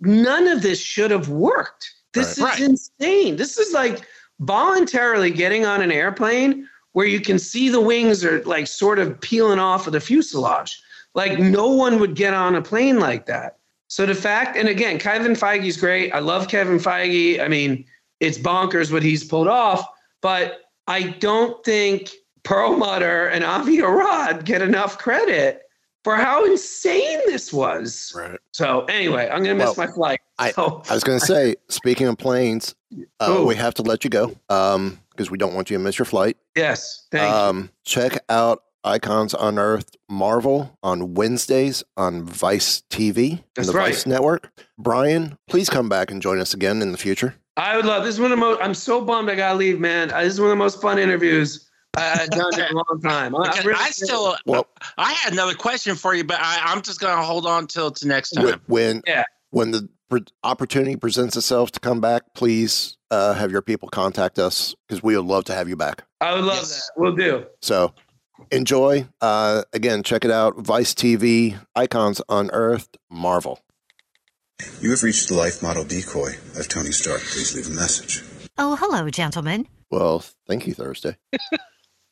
none 0.00 0.46
of 0.46 0.62
this 0.62 0.80
should 0.80 1.10
have 1.10 1.28
worked. 1.28 1.90
This 2.12 2.38
Right. 2.38 2.60
is 2.60 2.68
insane. 3.00 3.36
This 3.36 3.58
is 3.58 3.72
like 3.72 4.02
voluntarily 4.40 5.30
getting 5.30 5.64
on 5.64 5.80
an 5.80 5.90
airplane 5.90 6.68
where 6.92 7.06
you 7.06 7.20
can 7.20 7.38
see 7.38 7.68
the 7.68 7.80
wings 7.80 8.24
are 8.24 8.42
like 8.44 8.66
sort 8.66 8.98
of 8.98 9.20
peeling 9.20 9.58
off 9.58 9.86
of 9.86 9.92
the 9.92 10.00
fuselage. 10.00 10.80
Like 11.14 11.38
no 11.38 11.68
one 11.68 11.98
would 12.00 12.14
get 12.14 12.34
on 12.34 12.54
a 12.54 12.62
plane 12.62 12.98
like 12.98 13.26
that. 13.26 13.56
So 13.88 14.06
the 14.06 14.14
fact, 14.14 14.56
and 14.56 14.68
again, 14.68 14.98
Kevin 14.98 15.32
Feige's 15.32 15.76
great. 15.76 16.12
I 16.12 16.20
love 16.20 16.46
Kevin 16.48 16.78
Feige. 16.78 17.40
I 17.40 17.48
mean, 17.48 17.84
it's 18.20 18.38
bonkers 18.38 18.92
what 18.92 19.02
he's 19.02 19.24
pulled 19.24 19.48
off, 19.48 19.84
but 20.20 20.60
I 20.86 21.02
don't 21.18 21.64
think 21.64 22.10
Perlmutter 22.44 23.26
and 23.26 23.42
Avi 23.44 23.80
Arad 23.80 24.44
get 24.44 24.62
enough 24.62 24.98
credit 24.98 25.62
for 26.04 26.16
how 26.16 26.44
insane 26.44 27.20
this 27.26 27.52
was. 27.52 28.12
Right. 28.16 28.38
So 28.52 28.84
anyway, 28.84 29.28
I'm 29.30 29.42
gonna 29.42 29.54
miss 29.56 29.76
Well, 29.76 29.86
my 29.88 29.92
flight. 29.92 30.20
I, 30.38 30.52
So- 30.52 30.82
I 30.88 30.94
was 30.94 31.04
going 31.04 31.18
to 31.20 31.26
say, 31.26 31.56
speaking 31.68 32.06
of 32.06 32.16
planes, 32.16 32.74
uh, 33.18 33.44
we 33.46 33.54
have 33.56 33.74
to 33.74 33.82
let 33.82 34.04
you 34.04 34.10
go 34.10 34.34
because 35.10 35.30
we 35.30 35.38
don't 35.38 35.54
want 35.54 35.70
you 35.70 35.76
to 35.78 35.82
miss 35.82 35.98
your 35.98 36.06
flight. 36.06 36.36
Yes, 36.56 37.06
thank 37.10 37.32
um, 37.32 37.70
Check 37.84 38.18
out 38.28 38.62
Icons 38.84 39.34
Unearthed 39.38 39.96
Marvel 40.08 40.78
on 40.82 41.14
Wednesdays 41.14 41.84
on 41.96 42.24
Vice 42.24 42.82
TV 42.90 43.42
That's 43.54 43.68
and 43.68 43.74
the 43.74 43.78
right. 43.78 43.92
Vice 43.92 44.06
Network. 44.06 44.50
Brian, 44.78 45.36
please 45.48 45.68
come 45.68 45.88
back 45.88 46.10
and 46.10 46.22
join 46.22 46.38
us 46.40 46.54
again 46.54 46.80
in 46.82 46.92
the 46.92 46.98
future. 46.98 47.34
I 47.56 47.76
would 47.76 47.84
love 47.84 48.04
this. 48.04 48.14
Is 48.14 48.20
one 48.20 48.32
of 48.32 48.38
the 48.38 48.44
most. 48.44 48.60
I'm 48.62 48.74
so 48.74 49.04
bummed 49.04 49.28
I 49.28 49.34
gotta 49.34 49.58
leave, 49.58 49.78
man. 49.80 50.10
Uh, 50.12 50.22
This 50.22 50.34
is 50.34 50.40
one 50.40 50.48
of 50.48 50.52
the 50.52 50.56
most 50.64 50.80
fun 50.80 50.98
interviews 50.98 51.68
I- 51.96 52.20
I've 52.22 52.30
done 52.30 52.54
in 52.54 52.60
a 52.60 52.72
long 52.72 53.00
time. 53.02 53.34
I, 53.36 53.60
really- 53.64 53.74
I 53.78 53.90
still, 53.90 54.36
Well- 54.46 54.66
I 54.96 55.12
had 55.12 55.32
another 55.32 55.54
question 55.54 55.94
for 55.96 56.14
you, 56.14 56.24
but 56.24 56.38
I, 56.40 56.60
I'm 56.64 56.80
just 56.82 57.00
going 57.00 57.14
to 57.16 57.22
hold 57.22 57.46
on 57.46 57.66
till 57.66 57.90
to 57.90 58.06
next 58.08 58.30
time. 58.30 58.60
When 58.66 59.02
Yeah. 59.06 59.24
when 59.50 59.72
the 59.72 59.82
pr- 59.82 59.88
opportunity 60.44 60.96
presents 60.96 61.36
itself 61.36 61.70
to 61.72 61.80
come 61.80 62.00
back, 62.00 62.22
please 62.34 62.96
uh, 63.10 63.34
have 63.34 63.50
your 63.50 63.62
people 63.62 63.88
contact 63.88 64.38
us 64.38 64.74
because 64.88 65.02
we 65.02 65.16
would 65.16 65.26
love 65.26 65.44
to 65.44 65.54
have 65.54 65.68
you 65.68 65.76
back. 65.76 66.04
I 66.20 66.34
would 66.34 66.44
love 66.44 66.56
Yes. 66.58 66.86
that. 66.86 67.00
We'll 67.00 67.16
do. 67.16 67.46
So 67.62 67.92
enjoy. 68.50 69.06
Uh, 69.20 69.62
again, 69.72 70.02
check 70.02 70.24
it 70.24 70.30
out. 70.30 70.58
Vice 70.58 70.94
TV, 70.94 71.58
Icons 71.74 72.20
Unearthed 72.28 72.96
Marvel. 73.10 73.60
You 74.80 74.90
have 74.90 75.02
reached 75.02 75.28
the 75.28 75.34
life 75.34 75.62
model 75.62 75.84
decoy 75.84 76.32
of 76.58 76.68
Tony 76.68 76.90
Stark. 76.92 77.20
Please 77.20 77.54
leave 77.56 77.66
a 77.66 77.70
message. 77.80 78.22
Oh, 78.58 78.76
hello, 78.76 79.08
gentlemen. 79.08 79.66
Well, 79.90 80.22
thank 80.46 80.66
you, 80.66 80.74
Thursday. 80.74 81.16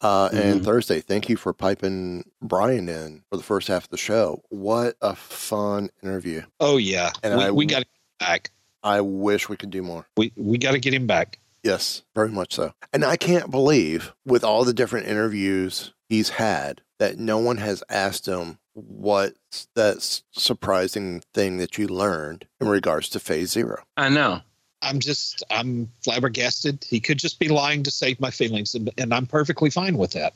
Uh, 0.01 0.29
and 0.33 0.65
Thursday, 0.65 1.01
thank 1.01 1.29
you 1.29 1.37
for 1.37 1.53
piping 1.53 2.31
Brian 2.41 2.89
in 2.89 3.23
for 3.31 3.37
the 3.37 3.43
first 3.43 3.69
half 3.69 3.85
of 3.85 3.91
the 3.91 3.97
show. 3.97 4.43
What 4.49 4.97
a 5.01 5.15
fun 5.17 5.91
interview. 6.03 6.43
Oh 6.61 6.77
yeah, 6.77 7.11
And 7.23 7.37
we, 7.39 7.45
I- 7.45 7.51
we 7.51 7.67
got 7.67 7.81
to 7.81 7.87
back. 8.21 8.51
I 8.85 9.01
wish 9.01 9.49
we 9.49 9.57
could 9.57 9.71
do 9.71 9.83
more. 9.83 10.07
We 10.17 10.33
we 10.37 10.57
got 10.57 10.73
to 10.73 10.79
get 10.79 10.95
him 10.95 11.07
back. 11.09 11.41
Yes, 11.65 12.03
very 12.15 12.31
much 12.31 12.55
so. 12.55 12.73
And 12.93 13.05
I 13.05 13.17
can't 13.17 13.51
believe, 13.51 14.15
with 14.25 14.45
all 14.45 14.65
the 14.65 14.73
different 14.73 15.09
interviews 15.09 15.93
he's 16.09 16.29
had, 16.31 16.83
that 17.01 17.19
no 17.19 17.39
one 17.39 17.57
has 17.57 17.83
asked 17.91 18.27
him 18.27 18.59
what's 18.75 19.67
that 19.75 20.23
surprising 20.31 21.23
thing 21.35 21.57
that 21.59 21.77
you 21.77 21.89
learned 21.89 22.47
in 22.61 22.69
regards 22.69 23.09
to 23.11 23.19
Phase 23.21 23.51
Zero. 23.51 23.83
I 23.97 24.09
know. 24.09 24.43
I'm 24.83 24.99
just 25.01 25.43
I'm 25.51 25.89
flabbergasted. 26.03 26.85
He 26.89 27.01
could 27.01 27.19
just 27.19 27.39
be 27.39 27.49
lying 27.49 27.83
to 27.83 27.91
save 27.91 28.21
my 28.21 28.31
feelings, 28.31 28.75
and, 28.75 28.91
and 28.99 29.13
I'm 29.13 29.27
perfectly 29.27 29.71
fine 29.71 29.99
with 29.99 30.13
that. 30.13 30.35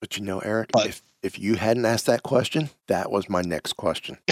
But 0.00 0.16
you 0.16 0.24
know, 0.24 0.38
Eric, 0.40 0.70
if 0.76 1.02
if 1.22 1.38
you 1.38 1.54
hadn't 1.56 1.84
asked 1.84 2.06
that 2.06 2.22
question, 2.22 2.70
that 2.86 3.10
was 3.10 3.28
my 3.28 3.42
next 3.42 3.74
question, 3.74 4.16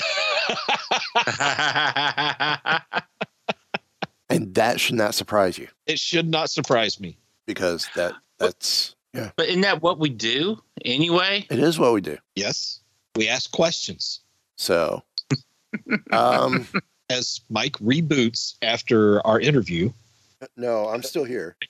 and 4.31 4.55
that 4.55 4.81
should 4.81 4.95
not 4.97 5.15
surprise 5.15 5.59
you 5.59 5.69
It 5.87 5.99
should 5.99 6.29
not 6.29 6.51
surprise 6.51 7.01
me. 7.01 7.17
because 7.47 7.89
that 7.97 8.15
that's 8.39 8.95
yeah, 9.15 9.31
But 9.37 9.49
isn't 9.49 9.63
that 9.63 9.83
what 9.83 9.99
we 9.99 10.11
do 10.11 10.63
anyway? 10.85 11.47
it 11.51 11.59
is 11.59 11.79
what 11.79 11.93
we 11.95 12.01
do. 12.03 12.19
Yes, 12.37 12.81
we 13.17 13.27
ask 13.29 13.51
questions. 13.51 14.21
So, 14.57 15.03
um, 16.13 16.67
As 17.11 17.41
Mike 17.49 17.73
reboots 17.79 18.55
after 18.63 19.27
our 19.27 19.41
interview, 19.41 19.91
no, 20.57 20.89
I'm 20.89 21.03
still 21.03 21.25
here. 21.25 21.57
I 21.63 21.67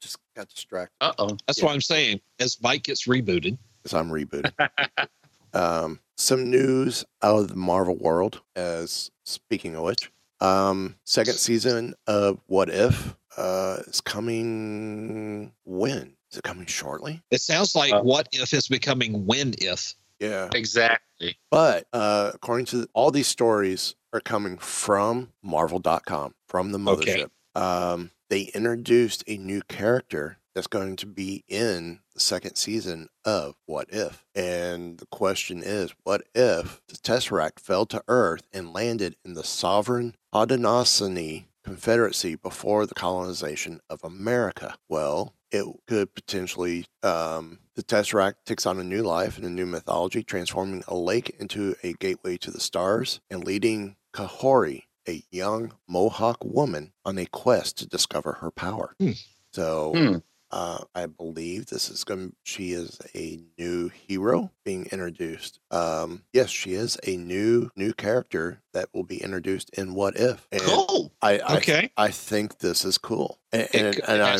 just 0.00 0.18
got 0.36 0.48
distracted. 0.48 0.94
Uh 1.00 1.12
oh. 1.18 1.36
That's 1.46 1.58
Yeah. 1.60 1.64
what 1.66 1.74
I'm 1.74 1.80
saying. 1.80 2.20
As 2.38 2.60
Mike 2.62 2.82
gets 2.84 3.06
rebooted, 3.08 3.56
As 3.84 3.94
I'm 3.94 4.10
rebooted. 4.10 4.52
um, 5.54 5.98
some 6.16 6.50
news 6.50 7.04
out 7.22 7.38
of 7.38 7.48
the 7.48 7.56
Marvel 7.56 7.96
world. 7.96 8.40
As 8.54 9.10
speaking 9.24 9.74
of 9.76 9.84
which, 9.84 10.10
um, 10.40 10.94
second 11.04 11.34
season 11.34 11.94
of 12.06 12.38
What 12.46 12.68
If 12.68 13.16
uh, 13.38 13.78
is 13.86 14.00
coming. 14.02 15.52
When 15.64 16.14
is 16.30 16.38
it 16.38 16.44
coming 16.44 16.66
shortly? 16.66 17.22
it 17.30 17.40
sounds 17.40 17.74
like 17.74 18.04
what 18.04 18.28
if 18.32 18.52
is 18.52 18.68
becoming 18.68 19.24
when 19.24 19.54
if. 19.58 19.94
Yeah. 20.20 20.50
Exactly. 20.54 21.36
But 21.50 21.86
uh, 21.94 22.32
according 22.34 22.66
to 22.66 22.86
all 22.92 23.10
these 23.10 23.26
stories 23.26 23.94
are 24.12 24.20
coming 24.20 24.58
from 24.58 25.32
Marvel.com, 25.42 26.34
from 26.46 26.72
the 26.72 26.78
Okay. 26.90 27.24
mothership. 27.24 27.30
Um, 27.54 28.10
they 28.30 28.42
introduced 28.54 29.24
a 29.26 29.36
new 29.36 29.62
character 29.62 30.38
that's 30.54 30.66
going 30.66 30.96
to 30.96 31.06
be 31.06 31.44
in 31.48 32.00
the 32.14 32.20
second 32.20 32.56
season 32.56 33.08
of 33.24 33.56
What 33.66 33.88
If. 33.90 34.24
And 34.34 34.98
the 34.98 35.06
question 35.06 35.62
is, 35.62 35.94
what 36.04 36.22
if 36.34 36.82
the 36.88 36.96
Tesseract 36.96 37.58
fell 37.60 37.86
to 37.86 38.02
Earth 38.08 38.42
and 38.52 38.72
landed 38.72 39.16
in 39.24 39.34
the 39.34 39.44
sovereign 39.44 40.14
Haudenosaunee 40.34 41.46
Confederacy 41.64 42.34
before 42.36 42.86
the 42.86 42.94
colonization 42.94 43.80
of 43.88 44.02
America? 44.04 44.76
Well, 44.88 45.34
it 45.50 45.64
could 45.86 46.14
potentially 46.14 46.86
um, 47.02 47.60
the 47.74 47.82
Tesseract 47.82 48.34
takes 48.44 48.66
on 48.66 48.78
a 48.78 48.84
new 48.84 49.02
life 49.02 49.36
and 49.36 49.46
a 49.46 49.50
new 49.50 49.66
mythology, 49.66 50.22
transforming 50.22 50.82
a 50.88 50.94
lake 50.94 51.30
into 51.38 51.76
a 51.82 51.92
gateway 51.94 52.36
to 52.38 52.50
the 52.50 52.60
stars 52.60 53.20
and 53.30 53.44
leading 53.44 53.96
Kahori, 54.12 54.84
a 55.08 55.22
young 55.30 55.72
Mohawk 55.88 56.44
woman, 56.44 56.92
on 57.04 57.18
a 57.18 57.26
quest 57.26 57.78
to 57.78 57.86
discover 57.86 58.32
her 58.34 58.50
power. 58.50 58.94
Hmm. 59.00 59.12
So 59.52 59.92
Hmm. 59.94 60.16
uh, 60.50 60.84
I 60.94 61.06
believe 61.06 61.66
this 61.66 61.88
is 61.90 62.04
going. 62.04 62.34
She 62.44 62.72
is 62.72 62.98
a 63.14 63.40
new 63.58 63.88
hero 63.88 64.50
being 64.64 64.86
introduced. 64.92 65.60
Um, 65.70 66.24
yes, 66.32 66.50
she 66.50 66.74
is 66.74 66.98
a 67.06 67.16
new 67.16 67.70
new 67.74 67.92
character 67.94 68.62
that 68.72 68.88
will 68.92 69.04
be 69.04 69.22
introduced 69.22 69.70
in 69.70 69.94
What 69.94 70.16
If. 70.16 70.46
And 70.52 70.60
Cool. 70.62 71.12
I, 71.22 71.38
I 71.38 71.56
Okay. 71.56 71.90
I 71.96 72.10
think 72.10 72.58
this 72.58 72.84
is 72.84 72.98
cool, 72.98 73.38
and, 73.52 73.68
and, 73.74 73.86
and 73.86 73.96
it 73.96 74.20
I. 74.20 74.38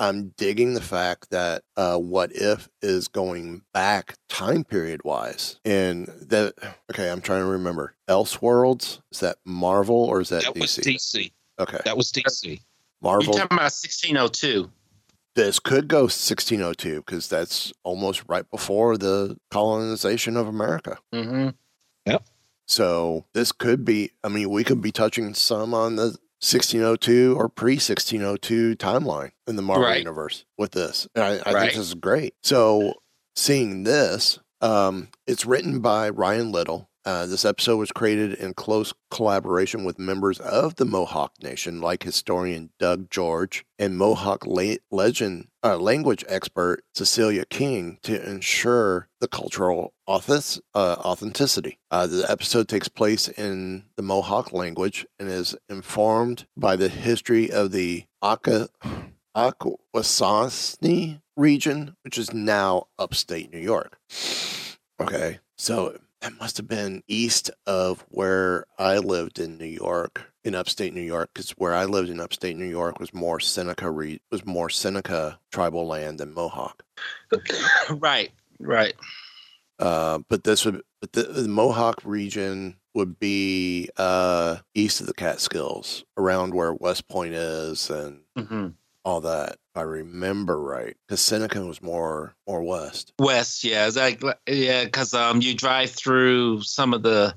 I'm 0.00 0.28
digging 0.36 0.74
the 0.74 0.80
fact 0.80 1.30
that 1.30 1.62
uh, 1.76 1.96
What 1.98 2.32
If 2.34 2.68
is 2.82 3.06
going 3.06 3.62
back 3.72 4.14
time 4.28 4.64
period 4.64 5.02
wise, 5.04 5.60
and 5.64 6.06
that 6.28 6.54
okay, 6.90 7.10
I'm 7.10 7.20
trying 7.20 7.42
to 7.42 7.46
remember. 7.46 7.94
Elseworlds 8.08 9.00
is 9.12 9.20
that 9.20 9.36
Marvel 9.44 9.94
or 9.96 10.20
is 10.20 10.30
that, 10.30 10.42
That 10.42 10.58
was 10.58 10.70
DC? 10.76 10.94
DC. 10.96 11.32
Okay, 11.60 11.78
That 11.84 11.96
was 11.96 12.10
DC. 12.10 12.60
Marvel. 13.02 13.24
You're 13.24 13.32
Marvel. 13.32 13.32
talking 13.34 13.56
about 13.56 13.72
1602. 13.72 14.70
This 15.36 15.60
could 15.60 15.86
go 15.86 16.02
1602 16.02 16.96
because 17.02 17.28
that's 17.28 17.72
almost 17.84 18.24
right 18.26 18.50
before 18.50 18.96
the 18.96 19.36
colonization 19.50 20.36
of 20.36 20.48
America. 20.48 20.98
Mm-hmm. 21.14 21.50
So 22.66 23.24
this 23.32 23.50
could 23.50 23.84
be. 23.84 24.12
I 24.22 24.28
mean, 24.28 24.48
we 24.48 24.62
could 24.62 24.80
be 24.80 24.92
touching 24.92 25.34
some 25.34 25.74
on 25.74 25.96
the 25.96 26.16
1602 26.42 27.34
or 27.36 27.48
pre 27.48 27.74
1602 27.74 28.76
timeline 28.76 29.30
in 29.46 29.56
the 29.56 29.62
Marvel 29.62 29.84
Right. 29.84 29.98
universe 29.98 30.44
with 30.56 30.72
this. 30.72 31.06
And 31.14 31.24
I, 31.24 31.34
I 31.44 31.52
think 31.52 31.72
this 31.74 31.76
is 31.88 31.94
great. 31.94 32.34
So 32.42 32.94
seeing 33.36 33.84
this, 33.84 34.38
um, 34.60 35.08
it's 35.26 35.46
written 35.46 35.80
by 35.80 36.08
Ryan 36.10 36.50
Little. 36.50 36.88
Uh, 37.04 37.24
this 37.24 37.46
episode 37.46 37.76
was 37.78 37.92
created 37.92 38.34
in 38.34 38.52
close 38.52 38.92
collaboration 39.10 39.84
with 39.84 39.98
members 39.98 40.38
of 40.38 40.76
the 40.76 40.84
Mohawk 40.84 41.32
Nation, 41.42 41.80
like 41.80 42.02
historian 42.02 42.70
Doug 42.78 43.10
George 43.10 43.64
and 43.78 43.96
Mohawk 43.96 44.44
legend 44.90 45.46
uh, 45.62 45.76
language 45.76 46.24
expert 46.28 46.82
Cecilia 46.94 47.44
King, 47.44 47.98
to 48.02 48.28
ensure 48.28 49.08
the 49.20 49.28
cultural 49.28 49.92
uh, 50.06 50.16
authenticity. 50.74 51.78
Uh, 51.90 52.06
the 52.06 52.30
episode 52.30 52.68
takes 52.68 52.88
place 52.88 53.28
in 53.28 53.84
the 53.96 54.02
Mohawk 54.02 54.52
language 54.52 55.06
and 55.18 55.28
is 55.28 55.54
informed 55.68 56.46
by 56.56 56.76
the 56.76 56.88
history 56.88 57.50
of 57.50 57.72
the 57.72 58.04
Aka, 58.22 58.68
Akwesasne 59.36 61.20
region, 61.36 61.96
which 62.02 62.18
is 62.18 62.32
now 62.32 62.88
upstate 62.98 63.52
New 63.52 63.58
York. 63.60 63.98
Okay, 65.00 65.38
so 65.56 65.96
that 66.20 66.38
must 66.38 66.58
have 66.58 66.68
been 66.68 67.02
east 67.08 67.50
of 67.66 68.04
where 68.08 68.66
I 68.78 68.98
lived 68.98 69.38
in 69.38 69.56
New 69.56 69.64
York, 69.64 70.29
in 70.44 70.54
upstate 70.54 70.94
New 70.94 71.00
York, 71.02 71.30
because 71.34 71.50
where 71.52 71.74
I 71.74 71.84
lived 71.84 72.08
in 72.08 72.20
upstate 72.20 72.56
New 72.56 72.68
York 72.68 72.98
was 72.98 73.12
more 73.12 73.40
Seneca 73.40 73.90
re- 73.90 74.20
was 74.30 74.44
more 74.46 74.70
Seneca 74.70 75.38
tribal 75.52 75.86
land 75.86 76.18
than 76.18 76.32
Mohawk. 76.34 76.82
Right. 77.90 78.30
Right. 78.58 78.94
Uh, 79.78 80.20
but 80.28 80.44
this 80.44 80.64
would, 80.64 80.82
but 81.00 81.12
the, 81.12 81.22
the 81.22 81.48
Mohawk 81.48 82.00
region 82.04 82.76
would 82.94 83.18
be 83.18 83.88
uh, 83.96 84.56
east 84.74 85.00
of 85.00 85.06
the 85.06 85.14
Catskills, 85.14 86.04
around 86.18 86.52
where 86.54 86.74
West 86.74 87.08
Point 87.08 87.34
is, 87.34 87.88
and 87.90 88.20
Mm-hmm. 88.36 88.68
all 89.04 89.20
that. 89.22 89.52
If 89.52 89.76
I 89.76 89.82
remember 89.82 90.60
right, 90.60 90.96
because 91.06 91.20
Seneca 91.20 91.64
was 91.64 91.80
more 91.80 92.34
more 92.46 92.62
west. 92.62 93.12
West, 93.18 93.64
yeah, 93.64 93.88
like 93.94 94.22
yeah, 94.46 94.84
because 94.84 95.14
um, 95.14 95.40
you 95.40 95.54
drive 95.54 95.90
through 95.90 96.62
some 96.62 96.92
of 96.92 97.02
the 97.02 97.34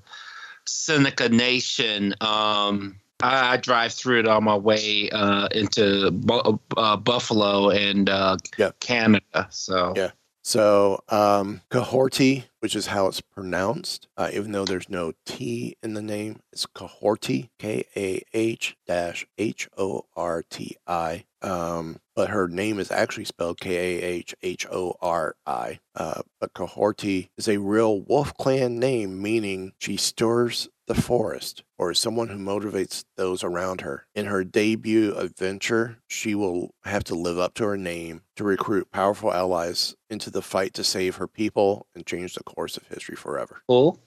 Seneca 0.67 1.29
Nation. 1.29 2.13
Um, 2.21 2.99
I, 3.21 3.53
I 3.53 3.57
drive 3.57 3.93
through 3.93 4.19
it 4.19 4.27
on 4.27 4.43
my 4.43 4.55
way 4.55 5.09
uh, 5.11 5.47
into 5.51 6.11
Bu- 6.11 6.59
uh, 6.77 6.97
Buffalo 6.97 7.69
and 7.69 8.09
uh, 8.09 8.37
Canada. 8.79 9.47
So 9.49 9.93
Yeah. 9.95 10.11
So, 10.45 11.01
um, 11.07 11.61
Kahorti, 11.71 12.43
which 12.59 12.75
is 12.75 12.87
how 12.87 13.07
it's 13.07 13.21
pronounced, 13.21 14.09
uh, 14.17 14.29
even 14.33 14.51
though 14.51 14.65
there's 14.65 14.89
no 14.89 15.13
T 15.25 15.77
in 15.81 15.93
the 15.93 16.01
name, 16.01 16.41
it's 16.51 16.65
Kahorti, 16.65 17.49
K 17.59 17.85
A 17.95 18.21
H 18.33 18.75
dash 18.85 19.25
H 19.37 19.69
O 19.77 20.05
R 20.17 20.43
T 20.49 20.75
I. 20.85 21.23
Um, 21.43 21.99
but 22.15 22.29
her 22.29 22.47
name 22.47 22.79
is 22.79 22.91
actually 22.91 23.25
spelled 23.25 23.59
K 23.59 23.75
A 23.75 24.01
H 24.03 24.35
H 24.41 24.65
O 24.71 24.95
R 25.01 25.35
I. 25.45 25.79
Uh, 25.95 26.21
but 26.39 26.53
Kahorti 26.53 27.29
is 27.37 27.47
a 27.47 27.57
real 27.57 27.99
Wolf 28.01 28.33
Clan 28.37 28.79
name, 28.79 29.21
meaning 29.21 29.73
she 29.77 29.97
stirs 29.97 30.69
the 30.87 30.95
forest 30.95 31.63
or 31.77 31.91
is 31.91 31.99
someone 31.99 32.29
who 32.29 32.37
motivates 32.37 33.05
those 33.15 33.43
around 33.43 33.81
her. 33.81 34.05
In 34.15 34.25
her 34.25 34.43
debut 34.43 35.13
adventure, 35.15 35.97
she 36.07 36.35
will 36.35 36.73
have 36.83 37.03
to 37.05 37.15
live 37.15 37.37
up 37.37 37.53
to 37.55 37.63
her 37.65 37.77
name 37.77 38.21
to 38.35 38.43
recruit 38.43 38.91
powerful 38.91 39.33
allies 39.33 39.95
into 40.09 40.29
the 40.29 40.41
fight 40.41 40.73
to 40.75 40.83
save 40.83 41.17
her 41.17 41.27
people 41.27 41.87
and 41.95 42.05
change 42.05 42.33
the 42.33 42.43
course 42.43 42.77
of 42.77 42.87
history 42.87 43.15
forever. 43.15 43.61
Cool. 43.67 43.99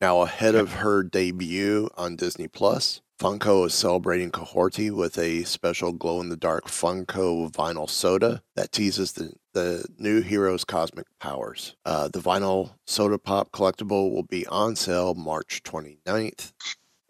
Now, 0.00 0.22
ahead 0.22 0.54
of 0.54 0.74
her 0.74 1.02
debut 1.02 1.90
on 1.96 2.16
Disney 2.16 2.48
Plus, 2.48 3.02
Funko 3.20 3.66
is 3.66 3.74
celebrating 3.74 4.30
Kahorti 4.30 4.90
with 4.90 5.18
a 5.18 5.42
special 5.42 5.92
glow 5.92 6.22
in 6.22 6.30
the 6.30 6.38
dark 6.38 6.68
Funko 6.68 7.52
vinyl 7.52 7.86
soda 7.86 8.42
that 8.56 8.72
teases 8.72 9.12
the, 9.12 9.34
the 9.52 9.84
new 9.98 10.22
hero's 10.22 10.64
cosmic 10.64 11.06
powers. 11.18 11.76
Uh, 11.84 12.08
the 12.08 12.18
vinyl 12.18 12.70
soda 12.86 13.18
pop 13.18 13.52
collectible 13.52 14.10
will 14.10 14.22
be 14.22 14.46
on 14.46 14.74
sale 14.74 15.12
March 15.12 15.62
29th 15.64 16.52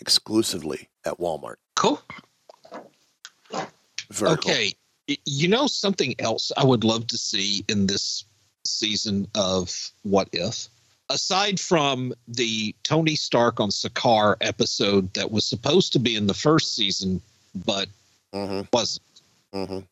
exclusively 0.01 0.89
at 1.05 1.19
Walmart. 1.19 1.57
Cool. 1.77 2.03
Very 4.11 4.33
okay. 4.33 4.73
You 5.07 5.47
know 5.47 5.69
something 5.69 6.17
else 6.19 6.51
I 6.57 6.65
would 6.65 6.83
love 6.83 7.07
to 7.07 7.17
see 7.17 7.65
in 7.69 7.87
this 7.87 8.25
season 8.67 9.29
of 9.37 9.93
What 10.03 10.29
If? 10.33 10.69
Aside 11.11 11.59
from 11.59 12.15
the 12.29 12.75
Tony 12.85 13.17
Stark 13.17 13.59
on 13.59 13.71
Sakaar 13.71 14.37
episode 14.41 15.13
that 15.15 15.33
was 15.33 15.45
supposed 15.45 15.93
to 15.93 15.99
be 15.99 16.15
in 16.15 16.29
the 16.29 16.35
first 16.35 16.75
season, 16.77 17.21
but 17.67 17.89
wasn't. 18.73 19.03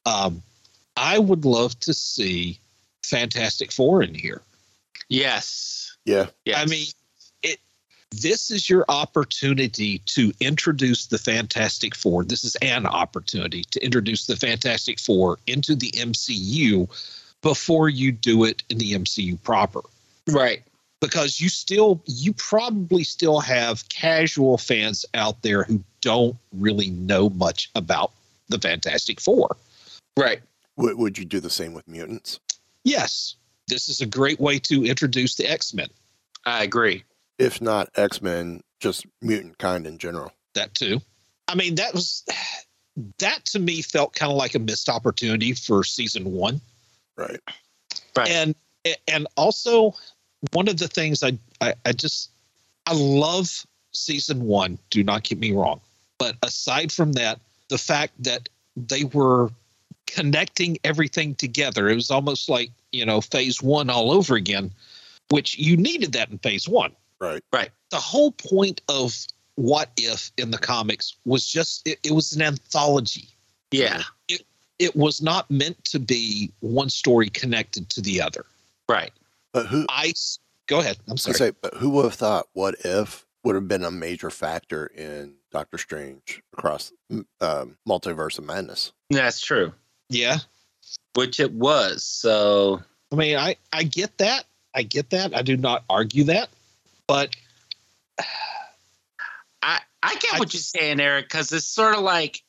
Um, 0.07 0.43
I 0.97 1.19
would 1.19 1.45
love 1.45 1.79
to 1.81 1.93
see 1.93 2.61
Fantastic 3.05 3.73
Four 3.73 4.03
in 4.03 4.14
here. 4.14 4.43
Yes. 5.09 5.97
Yeah. 6.45 6.61
I 6.61 6.66
mean, 6.66 6.87
it. 7.43 7.59
This 8.11 8.51
is 8.51 8.71
your 8.71 8.85
opportunity 8.89 9.99
to 10.07 10.33
introduce 10.41 11.07
the 11.07 11.19
Fantastic 11.19 11.95
Four. 11.95 12.25
This 12.25 12.45
is 12.45 12.55
an 12.57 12.87
opportunity 12.87 13.64
to 13.73 13.85
introduce 13.85 14.27
the 14.27 14.37
Fantastic 14.37 15.01
Four 15.01 15.39
into 15.47 15.75
the 15.75 15.91
MCU 15.91 16.89
before 17.43 17.89
you 17.89 18.12
do 18.12 18.45
it 18.45 18.62
in 18.71 18.79
the 18.79 18.93
MCU 18.93 19.43
proper. 19.43 19.81
Right. 20.29 20.62
Because 21.01 21.40
you 21.40 21.49
still, 21.49 22.03
you 22.07 22.32
probably 22.32 23.05
still 23.05 23.40
have 23.40 23.88
casual 23.88 24.59
fans 24.59 25.07
out 25.14 25.42
there 25.42 25.62
who 25.62 25.82
don't 26.01 26.36
really 26.53 26.90
know 26.90 27.30
much 27.30 27.70
about 27.74 28.12
the 28.49 28.59
Fantastic 28.59 29.20
Four. 29.20 29.57
Right. 30.16 30.40
Would, 30.76 30.99
would 30.99 31.18
you 31.18 31.24
do 31.24 31.40
the 31.40 31.51
same 31.51 31.72
with 31.72 31.86
mutants? 31.86 32.40
Yes, 32.84 33.36
this 33.68 33.88
is 33.88 34.01
a 34.01 34.07
great 34.07 34.40
way 34.40 34.59
to 34.61 34.84
introduce 34.84 35.36
the 35.36 35.46
X 35.46 35.72
Men. 35.74 35.88
I 36.46 36.64
agree. 36.64 37.05
If 37.38 37.61
not 37.61 37.90
X 37.94 38.22
Men, 38.22 38.62
just 38.80 39.07
mutant 39.22 39.59
kind 39.59 39.86
in 39.86 39.99
general. 39.99 40.32
That 40.55 40.74
too. 40.74 41.01
I 41.46 41.55
mean, 41.55 41.76
that 41.76 41.94
was 41.94 42.24
that 43.18 43.44
to 43.46 43.59
me 43.59 43.82
felt 43.82 44.14
kind 44.14 44.32
of 44.32 44.38
like 44.38 44.55
a 44.55 44.59
missed 44.59 44.88
opportunity 44.88 45.53
for 45.53 45.84
season 45.84 46.32
one. 46.32 46.61
Right. 47.16 47.40
Right. 48.16 48.30
And 48.30 48.55
and 49.07 49.26
also 49.36 49.94
one 50.53 50.68
of 50.68 50.78
the 50.78 50.89
things 50.89 51.22
I, 51.22 51.39
I 51.61 51.74
I 51.84 51.93
just 51.93 52.30
I 52.86 52.95
love 52.95 53.66
season 53.93 54.45
one. 54.45 54.78
Do 54.91 55.03
not 55.03 55.24
get 55.24 55.39
me 55.39 55.53
wrong, 55.53 55.80
but 56.18 56.36
aside 56.43 56.93
from 56.93 57.12
that, 57.12 57.41
the 57.68 57.78
fact 57.78 58.14
that 58.22 58.49
they 58.76 59.05
were 59.05 59.51
connecting 60.07 60.78
everything 60.84 61.34
together, 61.34 61.89
it 61.89 61.95
was 61.95 62.11
almost 62.11 62.49
like 62.49 62.70
you 62.93 63.05
know 63.05 63.20
phase 63.20 63.62
one 63.62 63.91
all 63.91 64.11
over 64.12 64.34
again, 64.36 64.70
which 65.30 65.59
you 65.59 65.76
needed 65.76 66.12
that 66.12 66.30
in 66.30 66.39
phase 66.39 66.68
one. 66.68 66.93
Right. 67.20 67.43
Right. 67.53 67.70
The 67.91 67.97
whole 67.97 68.32
point 68.32 68.80
of 68.89 69.14
what 69.57 69.91
if 69.97 70.30
in 70.36 70.51
the 70.51 70.59
comics 70.59 71.16
was 71.24 71.47
just 71.47 71.86
it, 71.86 71.99
it 72.05 72.12
was 72.12 72.32
an 72.32 72.43
anthology. 72.43 73.28
Yeah. 73.70 74.03
It 74.28 74.43
it 74.78 74.95
was 74.95 75.20
not 75.20 75.51
meant 75.51 75.82
to 75.86 75.99
be 75.99 76.53
one 76.61 76.91
story 76.91 77.28
connected 77.28 77.91
to 77.91 78.01
the 78.01 78.20
other. 78.20 78.47
Right. 78.89 79.12
But 79.53 79.66
who? 79.66 79.86
I 79.88 80.12
go 80.66 80.80
ahead. 80.80 80.99
I'm 81.09 81.16
sorry. 81.16 81.34
say, 81.34 81.53
but 81.61 81.74
who 81.74 81.90
would 81.90 82.05
have 82.05 82.14
thought 82.14 82.46
what 82.53 82.76
if 82.84 83.26
would 83.44 83.55
have 83.55 83.68
been 83.68 83.84
a 83.84 83.90
major 83.90 84.30
factor 84.30 84.86
in 84.86 85.34
Doctor 85.51 85.78
Strange 85.78 86.42
across 86.53 86.92
um, 87.40 87.76
multiverse 87.88 88.38
of 88.38 88.44
madness? 88.44 88.92
That's 89.11 89.40
true. 89.40 89.72
Yeah. 90.09 90.38
Which 91.14 91.40
it 91.40 91.53
was. 91.53 92.05
So 92.05 92.82
I 93.12 93.16
mean, 93.16 93.36
I 93.36 93.57
I 93.72 93.84
get 93.84 94.18
that. 94.18 94.44
I 94.74 94.82
get 94.82 95.11
that. 95.11 95.34
I 95.34 95.42
do 95.42 95.57
not 95.57 95.84
argue 95.88 96.24
that. 96.24 96.51
But 97.07 97.34
I 99.62 99.80
I 100.03 100.14
get 100.16 100.38
what 100.38 100.53
you're 100.53 100.61
saying, 100.61 101.01
Eric, 101.01 101.26
because 101.26 101.53
it's 101.53 101.66
sort 101.66 101.94
of 101.94 102.03
like, 102.03 102.42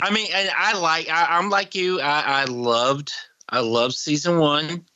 I 0.00 0.10
mean, 0.10 0.28
and 0.32 0.50
I 0.56 0.78
like, 0.78 1.08
I, 1.08 1.36
I'm 1.36 1.50
like 1.50 1.74
you. 1.74 2.00
I, 2.00 2.20
I 2.20 2.44
loved, 2.44 3.12
I 3.48 3.60
loved 3.60 3.94
season 3.94 4.38
one, 4.38 4.86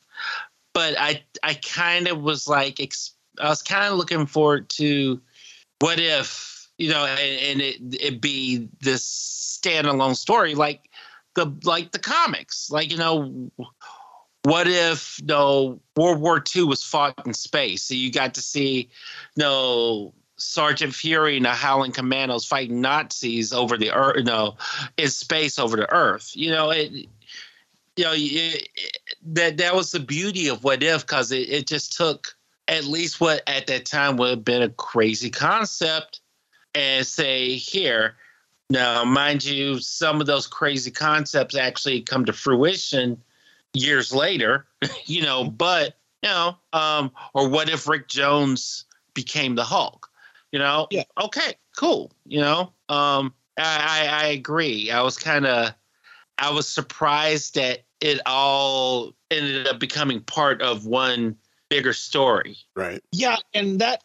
but 0.73 0.95
I 0.99 1.23
I 1.43 1.55
kind 1.55 2.07
of 2.07 2.21
was 2.21 2.47
like, 2.47 2.79
I 3.39 3.49
was 3.49 3.61
kind 3.61 3.85
of 3.85 3.97
looking 3.97 4.25
forward 4.25 4.69
to 4.69 5.21
what 5.79 5.99
if 5.99 6.69
you 6.77 6.89
know, 6.89 7.05
and, 7.05 7.19
and 7.19 7.61
it 7.61 8.03
it 8.03 8.21
be 8.21 8.67
this 8.81 9.59
standalone 9.63 10.15
story 10.15 10.55
like 10.55 10.89
the 11.35 11.51
like 11.63 11.91
the 11.91 11.99
comics, 11.99 12.69
like 12.71 12.91
you 12.91 12.97
know. 12.97 13.51
What 14.45 14.67
if 14.67 15.19
you 15.21 15.27
know, 15.27 15.79
World 15.95 16.19
War 16.19 16.43
II 16.53 16.63
was 16.63 16.83
fought 16.83 17.13
in 17.25 17.33
space? 17.33 17.83
So 17.83 17.93
you 17.93 18.11
got 18.11 18.33
to 18.33 18.41
see 18.41 18.89
you 19.37 19.43
know, 19.43 20.13
Sergeant 20.37 20.93
Fury 20.93 21.37
and 21.37 21.45
the 21.45 21.49
Howling 21.49 21.91
Commandos 21.91 22.45
fighting 22.45 22.81
Nazis 22.81 23.53
over 23.53 23.77
the 23.77 23.91
earth, 23.91 24.17
you 24.17 24.23
know, 24.23 24.57
in 24.97 25.09
space 25.09 25.57
over 25.57 25.77
the 25.77 25.91
Earth. 25.93 26.35
You 26.35 26.51
know, 26.51 26.71
it, 26.71 26.91
you 26.91 28.03
know, 28.03 28.13
it, 28.13 28.67
it, 28.75 28.97
that 29.25 29.57
that 29.57 29.75
was 29.75 29.91
the 29.91 29.99
beauty 29.99 30.47
of 30.47 30.63
What 30.63 30.83
If 30.83 31.05
because 31.05 31.31
it, 31.31 31.49
it 31.49 31.67
just 31.67 31.95
took 31.95 32.35
at 32.67 32.85
least 32.85 33.19
what 33.19 33.41
at 33.47 33.67
that 33.67 33.85
time 33.85 34.17
would 34.17 34.29
have 34.29 34.45
been 34.45 34.61
a 34.61 34.69
crazy 34.69 35.29
concept 35.29 36.21
and 36.75 37.05
say 37.05 37.55
here. 37.55 38.15
Now, 38.69 39.03
mind 39.03 39.43
you, 39.43 39.79
some 39.79 40.21
of 40.21 40.27
those 40.27 40.47
crazy 40.47 40.91
concepts 40.91 41.55
actually 41.55 42.01
come 42.01 42.25
to 42.25 42.33
fruition 42.33 43.21
years 43.73 44.13
later, 44.13 44.65
you 45.05 45.21
know, 45.21 45.43
but 45.45 45.95
you 46.21 46.29
know, 46.29 46.57
um, 46.71 47.11
or 47.33 47.49
what 47.49 47.69
if 47.69 47.87
Rick 47.87 48.07
Jones 48.07 48.85
became 49.13 49.55
the 49.55 49.63
Hulk? 49.63 50.09
You 50.51 50.59
know, 50.59 50.87
yeah. 50.91 51.03
okay, 51.21 51.55
cool. 51.75 52.11
You 52.25 52.41
know, 52.41 52.73
um, 52.87 53.33
I, 53.57 54.07
I, 54.11 54.23
I 54.23 54.27
agree. 54.27 54.91
I 54.91 55.01
was 55.01 55.17
kind 55.17 55.45
of, 55.45 55.73
I 56.37 56.51
was 56.51 56.69
surprised 56.69 57.55
that 57.55 57.83
it 58.03 58.19
all 58.25 59.13
ended 59.31 59.65
up 59.65 59.79
becoming 59.79 60.19
part 60.19 60.61
of 60.61 60.85
one 60.85 61.37
bigger 61.69 61.93
story. 61.93 62.57
Right. 62.75 63.01
Yeah, 63.13 63.37
and 63.53 63.79
that, 63.79 64.03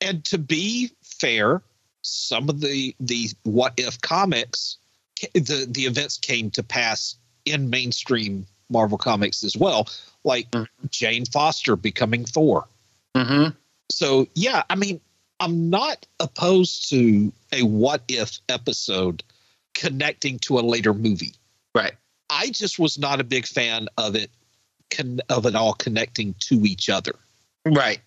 and 0.00 0.24
to 0.26 0.38
be 0.38 0.92
fair, 1.02 1.62
some 2.02 2.48
of 2.48 2.60
the 2.60 2.94
the 3.00 3.28
what 3.42 3.74
if 3.76 4.00
comics, 4.00 4.78
the 5.34 5.66
the 5.68 5.82
events 5.82 6.16
came 6.16 6.50
to 6.52 6.62
pass 6.62 7.16
in 7.44 7.70
mainstream 7.70 8.46
Marvel 8.70 8.98
comics 8.98 9.42
as 9.42 9.56
well, 9.56 9.88
like 10.22 10.48
mm-hmm. 10.52 10.86
Jane 10.90 11.26
Foster 11.26 11.74
becoming 11.74 12.24
Thor. 12.24 12.68
Mm-hmm. 13.16 13.50
So 13.90 14.28
yeah, 14.34 14.62
I 14.70 14.76
mean, 14.76 15.00
I'm 15.40 15.70
not 15.70 16.06
opposed 16.20 16.88
to 16.90 17.32
a 17.52 17.64
what 17.64 18.04
if 18.06 18.38
episode 18.48 19.24
connecting 19.74 20.38
to 20.40 20.60
a 20.60 20.62
later 20.62 20.94
movie. 20.94 21.34
Right. 21.74 21.94
I 22.30 22.50
just 22.50 22.78
was 22.78 22.98
not 22.98 23.20
a 23.20 23.24
big 23.24 23.46
fan 23.46 23.88
of 23.98 24.14
it 24.14 24.30
con- 24.90 25.20
of 25.28 25.46
it 25.46 25.54
all 25.54 25.74
connecting 25.74 26.34
to 26.40 26.64
each 26.64 26.88
other. 26.88 27.14
Right. 27.66 28.00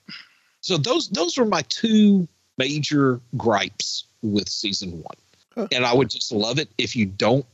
So 0.62 0.78
those 0.78 1.10
those 1.10 1.38
were 1.38 1.46
my 1.46 1.64
two 1.70 2.28
major 2.58 3.20
gripes 3.38 4.06
with 4.22 4.48
season 4.48 4.92
1. 4.92 5.04
Huh. 5.56 5.68
And 5.72 5.86
I 5.86 5.94
would 5.94 6.10
just 6.10 6.32
love 6.32 6.60
it 6.60 6.70
if 6.78 6.96
you 6.96 7.06
don't 7.06 7.46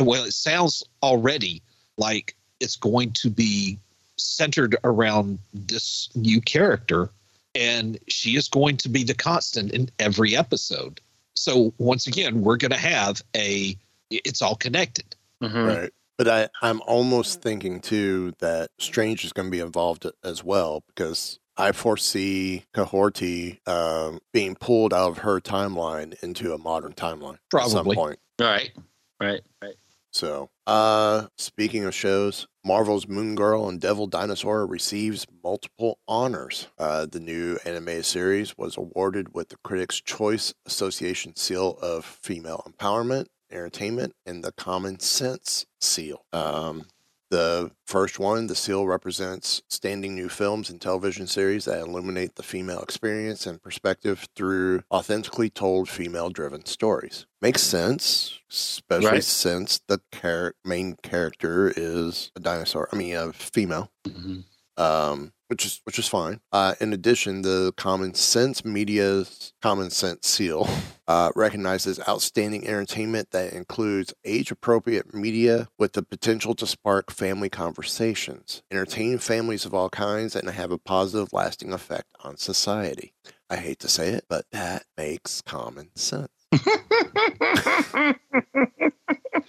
well 0.00 0.24
it 0.24 0.32
sounds 0.32 0.82
already 1.02 1.62
like 1.98 2.34
it's 2.60 2.76
going 2.76 3.12
to 3.12 3.28
be 3.28 3.78
centered 4.16 4.76
around 4.84 5.38
this 5.52 6.08
new 6.14 6.40
character 6.40 7.10
and 7.54 7.98
she 8.08 8.36
is 8.36 8.48
going 8.48 8.76
to 8.78 8.88
be 8.88 9.04
the 9.04 9.14
constant 9.14 9.72
in 9.72 9.90
every 9.98 10.36
episode. 10.36 11.00
So 11.34 11.72
once 11.78 12.06
again, 12.06 12.42
we're 12.42 12.56
going 12.56 12.72
to 12.72 12.78
have 12.78 13.22
a 13.34 13.76
it's 14.10 14.42
all 14.42 14.56
connected. 14.56 15.14
Mm-hmm. 15.42 15.66
Right. 15.66 15.92
But 16.18 16.28
I, 16.28 16.48
I'm 16.62 16.80
almost 16.82 17.42
thinking 17.42 17.80
too 17.80 18.32
that 18.38 18.70
Strange 18.78 19.24
is 19.24 19.32
going 19.32 19.48
to 19.48 19.50
be 19.50 19.60
involved 19.60 20.06
as 20.24 20.42
well 20.42 20.82
because 20.86 21.38
I 21.56 21.72
foresee 21.72 22.64
Kahorti 22.74 23.66
um, 23.68 24.20
being 24.32 24.54
pulled 24.54 24.92
out 24.92 25.10
of 25.10 25.18
her 25.18 25.40
timeline 25.40 26.22
into 26.22 26.54
a 26.54 26.58
modern 26.58 26.92
timeline 26.92 27.38
Probably. 27.50 27.66
at 27.66 27.70
some 27.70 27.94
point. 27.94 28.18
Right. 28.38 28.72
Right. 29.20 29.42
Right. 29.62 29.74
So, 30.12 30.48
uh, 30.66 31.26
speaking 31.36 31.84
of 31.84 31.94
shows, 31.94 32.46
Marvel's 32.64 33.06
Moon 33.06 33.34
Girl 33.34 33.68
and 33.68 33.78
Devil 33.78 34.06
Dinosaur 34.06 34.66
receives 34.66 35.26
multiple 35.44 35.98
honors. 36.08 36.68
Uh, 36.78 37.04
the 37.04 37.20
new 37.20 37.58
animated 37.66 38.06
series 38.06 38.56
was 38.56 38.78
awarded 38.78 39.34
with 39.34 39.50
the 39.50 39.58
Critics' 39.62 40.00
Choice 40.00 40.54
Association 40.64 41.36
seal 41.36 41.78
of 41.82 42.06
Female 42.06 42.64
Empowerment, 42.66 43.26
Entertainment, 43.56 44.14
and 44.26 44.44
the 44.44 44.52
Common 44.52 45.00
Sense 45.00 45.66
seal. 45.80 46.24
Um, 46.32 46.86
the 47.30 47.72
first 47.86 48.20
one, 48.20 48.46
the 48.46 48.54
seal 48.54 48.86
represents 48.86 49.60
standing 49.68 50.14
new 50.14 50.28
films 50.28 50.70
and 50.70 50.80
television 50.80 51.26
series 51.26 51.64
that 51.64 51.80
illuminate 51.80 52.36
the 52.36 52.44
female 52.44 52.80
experience 52.82 53.46
and 53.46 53.60
perspective 53.60 54.28
through 54.36 54.82
authentically 54.92 55.50
told 55.50 55.88
female 55.88 56.30
driven 56.30 56.64
stories. 56.66 57.26
Makes 57.42 57.62
sense, 57.62 58.38
especially 58.48 59.08
Right. 59.10 59.24
since 59.24 59.80
the 59.88 60.00
char- 60.14 60.54
main 60.64 60.94
character 61.02 61.72
is 61.76 62.30
a 62.36 62.40
dinosaur. 62.40 62.88
I 62.92 62.96
mean, 62.96 63.16
a 63.16 63.32
female. 63.32 63.90
Mhm. 64.06 64.44
Um, 64.76 65.32
which 65.48 65.64
is 65.64 65.80
which 65.84 65.98
is 65.98 66.08
fine. 66.08 66.40
Uh, 66.52 66.74
in 66.80 66.92
addition, 66.92 67.42
the 67.42 67.72
Common 67.76 68.14
Sense 68.14 68.64
Media's 68.64 69.52
Common 69.62 69.90
Sense 69.90 70.26
Seal 70.26 70.68
uh, 71.08 71.30
recognizes 71.34 72.00
outstanding 72.08 72.66
entertainment 72.66 73.30
that 73.30 73.52
includes 73.52 74.14
age-appropriate 74.24 75.14
media 75.14 75.68
with 75.78 75.92
the 75.92 76.02
potential 76.02 76.54
to 76.54 76.66
spark 76.66 77.10
family 77.10 77.48
conversations, 77.48 78.62
entertain 78.70 79.18
families 79.18 79.64
of 79.64 79.74
all 79.74 79.88
kinds, 79.88 80.34
and 80.34 80.48
have 80.50 80.70
a 80.70 80.78
positive, 80.78 81.32
lasting 81.32 81.72
effect 81.72 82.10
on 82.24 82.36
society. 82.36 83.12
I 83.48 83.56
hate 83.56 83.78
to 83.80 83.88
say 83.88 84.10
it, 84.10 84.24
but 84.28 84.46
that 84.52 84.84
makes 84.96 85.42
common 85.42 85.90
sense. 85.94 86.28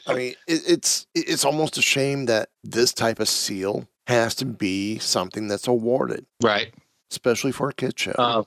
I 0.06 0.14
mean, 0.14 0.36
it, 0.48 0.62
it's 0.68 1.08
it's 1.16 1.46
almost 1.46 1.78
a 1.78 1.82
shame 1.82 2.26
that 2.26 2.50
this 2.64 2.94
type 2.94 3.20
of 3.20 3.28
seal 3.28 3.88
has 4.08 4.34
to 4.36 4.46
be 4.46 4.98
something 5.00 5.48
that's 5.48 5.68
awarded, 5.68 6.26
Right. 6.42 6.74
especially 7.12 7.52
for 7.52 7.70
a 7.70 7.74
kid 7.74 8.00
show. 8.00 8.14
Uh, 8.18 8.44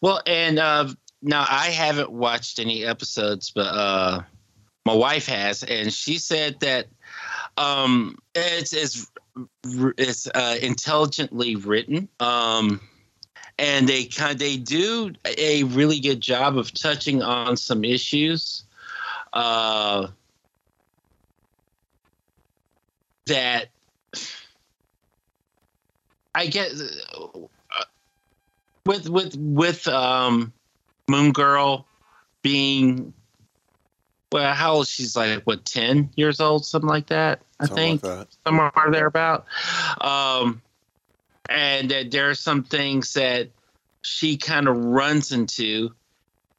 well, 0.00 0.22
and 0.26 0.58
uh, 0.58 0.88
now 1.22 1.44
I 1.48 1.66
haven't 1.66 2.10
watched 2.10 2.58
any 2.58 2.84
episodes, 2.84 3.50
but 3.54 3.66
uh, 3.66 4.22
my 4.86 4.94
wife 4.94 5.26
has, 5.26 5.62
and 5.62 5.92
she 5.92 6.16
said 6.18 6.58
that 6.60 6.86
um, 7.58 8.16
it's 8.34 8.72
it's 8.72 9.10
it's 9.74 10.26
uh, 10.34 10.56
intelligently 10.62 11.56
written, 11.56 12.08
um, 12.20 12.80
and 13.58 13.86
they 13.88 14.04
kind 14.04 14.38
they 14.38 14.56
do 14.56 15.12
a 15.38 15.64
really 15.64 16.00
good 16.00 16.20
job 16.22 16.56
of 16.56 16.72
touching 16.72 17.22
on 17.22 17.56
some 17.56 17.84
issues. 17.84 18.64
Uh, 19.34 20.08
that 23.26 23.66
I 26.36 26.48
get 26.48 26.72
uh, 27.14 27.38
with 28.84 29.08
with 29.08 29.34
with 29.38 29.88
um, 29.88 30.52
Moon 31.08 31.32
Girl 31.32 31.86
being 32.42 33.14
well, 34.30 34.52
how 34.52 34.74
old 34.74 34.86
she's 34.86 35.16
like 35.16 35.44
what 35.44 35.64
ten 35.64 36.10
years 36.14 36.38
old, 36.38 36.66
something 36.66 36.90
like 36.90 37.06
that. 37.06 37.40
I 37.58 37.66
Something 37.66 37.92
like 37.92 38.00
think 38.00 38.02
that. 38.02 38.28
somewhere 38.46 38.70
thereabout. 38.90 39.46
Um, 40.02 40.60
and 41.48 41.90
that 41.90 42.10
there 42.10 42.28
are 42.28 42.34
some 42.34 42.64
things 42.64 43.14
that 43.14 43.48
she 44.02 44.36
kind 44.36 44.68
of 44.68 44.76
runs 44.76 45.32
into 45.32 45.94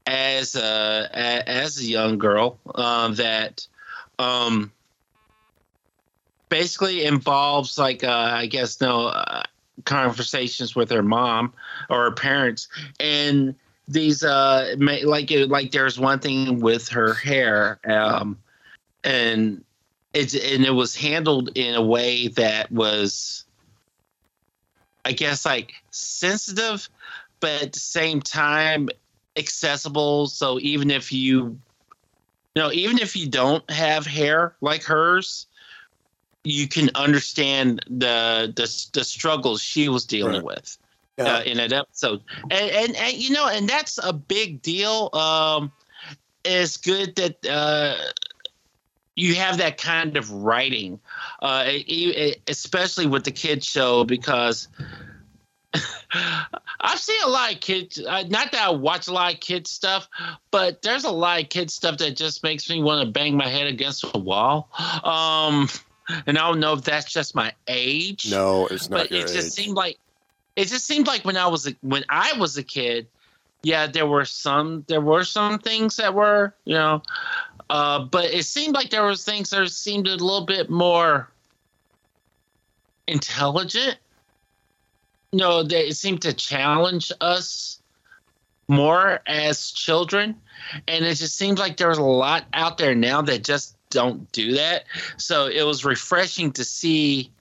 as 0.08 0.56
a, 0.56 1.08
a 1.14 1.50
as 1.50 1.78
a 1.78 1.86
young 1.86 2.18
girl 2.18 2.58
uh, 2.74 3.10
that 3.10 3.68
um, 4.18 4.72
basically 6.50 7.06
involves 7.06 7.78
like 7.78 8.04
uh, 8.04 8.32
I 8.34 8.48
guess 8.48 8.82
no 8.82 9.08
uh, 9.08 9.44
conversations 9.86 10.76
with 10.76 10.90
her 10.90 11.04
mom 11.04 11.54
or 11.90 12.04
her 12.04 12.12
parents. 12.12 12.68
And 13.00 13.56
these 13.88 14.24
uh 14.24 14.76
like 14.78 15.32
like 15.32 15.72
there's 15.72 15.98
one 15.98 16.20
thing 16.20 16.60
with 16.60 16.90
her 16.90 17.14
hair 17.14 17.80
um 17.90 18.38
and 19.06 19.64
it's 20.14 20.34
and 20.34 20.66
it 20.66 20.72
was 20.72 20.94
handled 20.94 21.52
in 21.56 21.74
a 21.74 21.82
way 21.82 22.28
that 22.28 22.70
was 22.70 23.46
I 25.06 25.14
guess 25.14 25.46
like 25.46 25.74
sensitive 25.92 26.90
but 27.40 27.64
at 27.64 27.74
the 27.74 27.80
same 27.80 28.22
time 28.22 28.90
accessible. 29.38 30.28
So 30.28 30.60
even 30.60 30.92
if 30.92 31.14
you 31.14 31.58
you 32.56 32.62
know 32.62 32.72
even 32.72 32.98
if 33.00 33.16
you 33.16 33.28
don't 33.28 33.70
have 33.70 34.06
hair 34.06 34.56
like 34.60 34.84
hers 34.84 35.46
you 36.48 36.68
can 36.68 36.90
understand 36.96 37.84
the 37.90 38.52
the, 38.56 38.88
the 38.94 39.04
struggles 39.04 39.62
she 39.62 39.90
was 39.90 40.06
dealing 40.06 40.44
with 40.44 40.78
uh, 41.20 41.44
in 41.46 41.58
that 41.58 41.74
episode 41.74 42.22
and, 42.44 42.72
and 42.72 42.96
and 42.96 43.18
you 43.18 43.32
know 43.32 43.48
and 43.48 43.68
that's 43.68 44.00
a 44.02 44.14
big 44.14 44.62
deal 44.62 45.10
um 45.14 45.72
it's 46.46 46.78
good 46.78 47.16
that 47.16 47.46
uh 47.48 47.96
you 49.16 49.36
have 49.36 49.58
that 49.58 49.78
kind 49.78 50.16
of 50.16 50.32
writing 50.32 51.00
uh 51.42 51.66
e- 51.68 51.84
e- 51.88 52.36
especially 52.48 53.08
with 53.08 53.26
the 53.26 53.32
kids 53.32 53.66
show 53.66 54.04
because 54.06 54.70
I've 56.80 57.00
seen 57.00 57.20
a 57.26 57.30
lot 57.30 57.54
of 57.54 57.60
kids. 57.60 58.00
Uh, 58.00 58.24
not 58.30 58.52
that 58.52 58.62
I 58.68 58.70
watch 58.70 59.08
a 59.08 59.12
lot 59.12 59.34
of 59.34 59.40
kids 59.40 59.70
stuff, 59.70 60.08
but 60.50 60.82
there's 60.82 61.04
a 61.04 61.12
lot 61.12 61.42
of 61.42 61.50
kids 61.50 61.74
stuff 61.74 61.98
that 61.98 62.16
just 62.16 62.42
makes 62.42 62.70
me 62.70 62.82
want 62.82 63.06
to 63.06 63.12
bang 63.12 63.36
my 63.36 63.48
head 63.48 63.68
against 63.68 64.06
a 64.14 64.18
wall. 64.18 64.70
Um, 65.04 65.68
and 66.26 66.38
I 66.38 66.48
don't 66.48 66.60
know 66.60 66.74
if 66.74 66.84
that's 66.84 67.12
just 67.12 67.36
my 67.36 67.54
age. 67.68 68.30
No, 68.32 68.68
it's 68.68 68.90
not 68.90 68.98
but 68.98 69.12
your 69.12 69.22
it 69.22 69.30
age. 69.30 69.36
just 69.36 69.54
seemed 69.54 69.76
like 69.76 69.98
it 70.56 70.68
just 70.68 70.86
seemed 70.86 71.08
like 71.08 71.24
when 71.26 71.38
I 71.38 71.48
was 71.48 71.68
a, 71.68 71.76
when 71.82 72.04
I 72.10 72.34
was 72.38 72.58
a 72.58 72.64
kid, 72.64 73.08
yeah, 73.64 73.88
there 73.88 74.08
were 74.08 74.26
some 74.26 74.86
there 74.88 75.02
were 75.02 75.24
some 75.24 75.60
things 75.60 75.98
that 75.98 76.14
were 76.14 76.54
you 76.66 76.76
know, 76.76 77.02
uh, 77.70 78.00
but 78.00 78.26
it 78.26 78.46
seemed 78.46 78.74
like 78.74 78.90
there 78.90 79.06
was 79.06 79.24
things 79.24 79.50
that 79.50 79.70
seemed 79.70 80.08
a 80.08 80.12
little 80.12 80.46
bit 80.46 80.70
more 80.70 81.30
intelligent. 83.08 83.98
You 85.32 85.40
know, 85.40 85.64
they 85.64 85.92
seemed 85.92 86.22
to 86.22 86.34
challenge 86.34 87.12
us 87.20 87.82
more 88.70 89.22
as 89.28 89.72
children, 89.72 90.36
and 90.88 91.06
it 91.06 91.16
just 91.16 91.38
seems 91.38 91.60
like 91.60 91.78
there's 91.78 91.98
a 91.98 92.04
lot 92.04 92.46
out 92.54 92.78
there 92.78 92.96
now 92.96 93.22
that 93.22 93.44
just 93.44 93.77
don't 93.90 94.32
do 94.32 94.54
that. 94.54 94.86
So 95.18 95.48
it 95.48 95.64
was 95.64 95.86
refreshing 95.86 96.52
to 96.54 96.64
see 96.64 97.32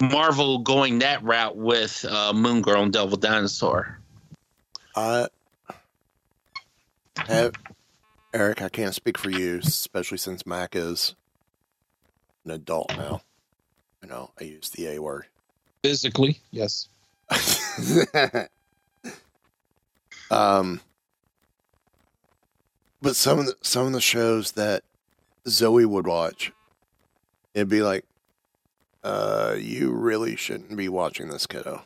Marvel 0.00 0.58
going 0.58 1.00
that 1.00 1.22
route 1.22 1.56
with 1.56 2.04
uh, 2.08 2.32
Moon 2.32 2.62
Girl 2.62 2.82
and 2.82 2.92
Devil 2.92 3.16
Dinosaur. 3.16 3.98
I 4.96 5.28
have 7.16 7.54
Eric. 8.32 8.62
I 8.62 8.68
can't 8.68 8.94
speak 8.94 9.18
for 9.18 9.30
you, 9.30 9.58
especially 9.58 10.18
since 10.18 10.46
Mac 10.46 10.74
is 10.74 11.14
an 12.44 12.52
adult 12.52 12.96
now. 12.96 13.20
You 14.02 14.08
know, 14.08 14.30
I 14.40 14.44
use 14.44 14.70
the 14.70 14.86
A 14.88 14.98
word. 14.98 15.26
Physically, 15.82 16.40
yes. 16.50 16.88
um, 20.30 20.80
but 23.00 23.16
some 23.16 23.38
of 23.38 23.46
the 23.46 23.56
some 23.62 23.86
of 23.86 23.92
the 23.92 24.00
shows 24.00 24.52
that 24.52 24.82
Zoe 25.48 25.84
would 25.84 26.06
watch, 26.06 26.52
it'd 27.54 27.68
be 27.68 27.82
like, 27.82 28.04
uh, 29.02 29.56
you 29.58 29.92
really 29.92 30.36
shouldn't 30.36 30.76
be 30.76 30.88
watching 30.88 31.28
this, 31.28 31.46
kiddo. 31.46 31.82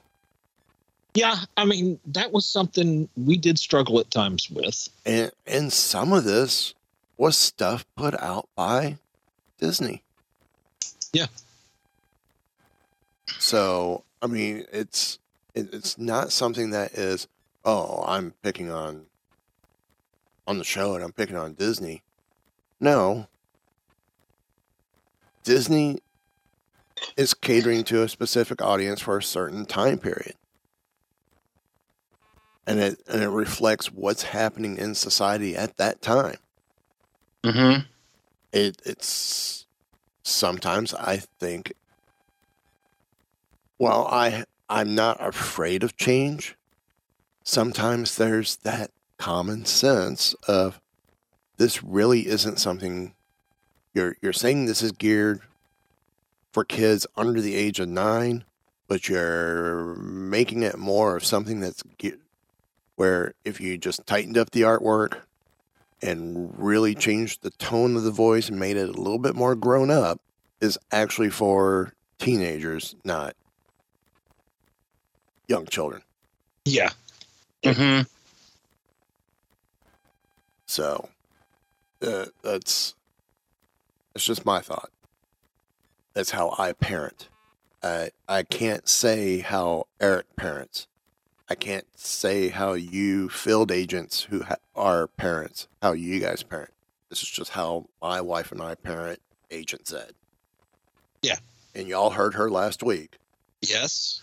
Yeah, 1.14 1.36
I 1.56 1.64
mean 1.64 2.00
that 2.06 2.32
was 2.32 2.44
something 2.44 3.08
we 3.16 3.36
did 3.36 3.56
struggle 3.56 4.00
at 4.00 4.10
times 4.10 4.50
with. 4.50 4.88
And 5.06 5.30
and 5.46 5.72
some 5.72 6.12
of 6.12 6.24
this 6.24 6.74
was 7.16 7.36
stuff 7.38 7.86
put 7.96 8.20
out 8.20 8.48
by 8.56 8.98
Disney. 9.58 10.02
Yeah. 11.12 11.26
So 13.38 14.02
I 14.20 14.26
mean, 14.26 14.64
it's 14.72 15.20
it, 15.54 15.72
it's 15.72 15.96
not 15.98 16.32
something 16.32 16.70
that 16.70 16.94
is 16.94 17.28
oh 17.64 18.02
I'm 18.04 18.32
picking 18.42 18.72
on 18.72 19.06
on 20.48 20.58
the 20.58 20.64
show 20.64 20.96
and 20.96 21.04
I'm 21.04 21.12
picking 21.12 21.36
on 21.36 21.54
Disney. 21.54 22.02
No, 22.80 23.28
Disney 25.44 25.98
is 27.16 27.34
catering 27.34 27.84
to 27.84 28.02
a 28.02 28.08
specific 28.08 28.62
audience 28.62 29.00
for 29.00 29.18
a 29.18 29.22
certain 29.22 29.66
time 29.66 29.98
period. 29.98 30.34
And 32.66 32.80
it 32.80 33.02
and 33.06 33.22
it 33.22 33.28
reflects 33.28 33.92
what's 33.92 34.22
happening 34.22 34.78
in 34.78 34.94
society 34.94 35.54
at 35.54 35.76
that 35.76 36.00
time. 36.00 36.38
Mm-hmm. 37.42 37.82
It 38.52 38.80
it's 38.86 39.66
sometimes 40.22 40.94
I 40.94 41.18
think 41.38 41.74
well, 43.78 44.06
I 44.10 44.44
I'm 44.70 44.94
not 44.94 45.24
afraid 45.24 45.82
of 45.82 45.96
change. 45.96 46.56
Sometimes 47.42 48.16
there's 48.16 48.56
that 48.58 48.90
common 49.18 49.66
sense 49.66 50.34
of 50.48 50.80
this 51.58 51.84
really 51.84 52.26
isn't 52.26 52.58
something 52.58 53.14
you're 53.94 54.16
you're 54.20 54.32
saying 54.32 54.66
this 54.66 54.82
is 54.82 54.92
geared 54.92 55.40
for 56.52 56.64
kids 56.64 57.06
under 57.16 57.40
the 57.40 57.54
age 57.54 57.80
of 57.80 57.88
9, 57.88 58.44
but 58.86 59.08
you're 59.08 59.94
making 59.96 60.62
it 60.62 60.78
more 60.78 61.16
of 61.16 61.24
something 61.24 61.60
that's 61.60 61.82
ge- 61.98 62.18
where 62.96 63.34
if 63.44 63.60
you 63.60 63.78
just 63.78 64.06
tightened 64.06 64.38
up 64.38 64.50
the 64.50 64.62
artwork 64.62 65.18
and 66.02 66.52
really 66.56 66.94
changed 66.94 67.42
the 67.42 67.50
tone 67.50 67.96
of 67.96 68.02
the 68.02 68.10
voice 68.10 68.48
and 68.48 68.58
made 68.58 68.76
it 68.76 68.88
a 68.88 68.92
little 69.00 69.18
bit 69.18 69.34
more 69.34 69.54
grown 69.54 69.90
up 69.90 70.20
is 70.60 70.78
actually 70.92 71.30
for 71.30 71.92
teenagers, 72.18 72.94
not 73.04 73.34
young 75.48 75.66
children. 75.66 76.02
Yeah. 76.64 76.90
Mm-hmm. 77.62 78.02
So 80.66 81.08
uh, 82.02 82.26
that's 82.42 82.94
that's 84.14 84.24
just 84.24 84.46
my 84.46 84.60
thought. 84.60 84.90
That's 86.14 86.30
how 86.30 86.54
I 86.56 86.72
parent. 86.72 87.28
I 87.82 88.10
I 88.28 88.44
can't 88.44 88.88
say 88.88 89.40
how 89.40 89.88
Eric 90.00 90.36
parents. 90.36 90.86
I 91.48 91.54
can't 91.54 91.86
say 91.94 92.48
how 92.48 92.72
you 92.72 93.28
field 93.28 93.70
agents 93.70 94.22
who 94.22 94.44
ha- 94.44 94.56
are 94.74 95.08
parents, 95.08 95.68
how 95.82 95.92
you 95.92 96.18
guys 96.20 96.42
parent. 96.42 96.70
This 97.10 97.22
is 97.22 97.28
just 97.28 97.50
how 97.50 97.86
my 98.00 98.20
wife 98.20 98.50
and 98.50 98.62
I 98.62 98.76
parent 98.76 99.20
Agent 99.50 99.86
Zed. 99.88 100.12
Yeah. 101.20 101.36
And 101.74 101.86
y'all 101.86 102.10
heard 102.10 102.34
her 102.34 102.48
last 102.50 102.82
week. 102.82 103.18
Yes. 103.60 104.22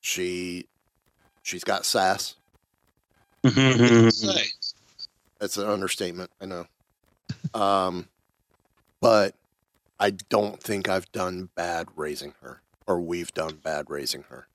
She 0.00 0.66
she's 1.42 1.64
got 1.64 1.84
sass. 1.86 2.34
Mm-hmm. 3.44 3.82
Mm-hmm. 3.82 4.38
That's 5.38 5.56
an 5.56 5.68
understatement. 5.68 6.30
I 6.40 6.46
know. 6.46 6.66
Um, 7.54 8.08
but 9.00 9.34
I 10.00 10.10
don't 10.10 10.62
think 10.62 10.88
I've 10.88 11.10
done 11.12 11.48
bad 11.54 11.88
raising 11.96 12.34
her, 12.42 12.62
or 12.86 13.00
we've 13.00 13.32
done 13.34 13.56
bad 13.62 13.90
raising 13.90 14.22
her. 14.24 14.46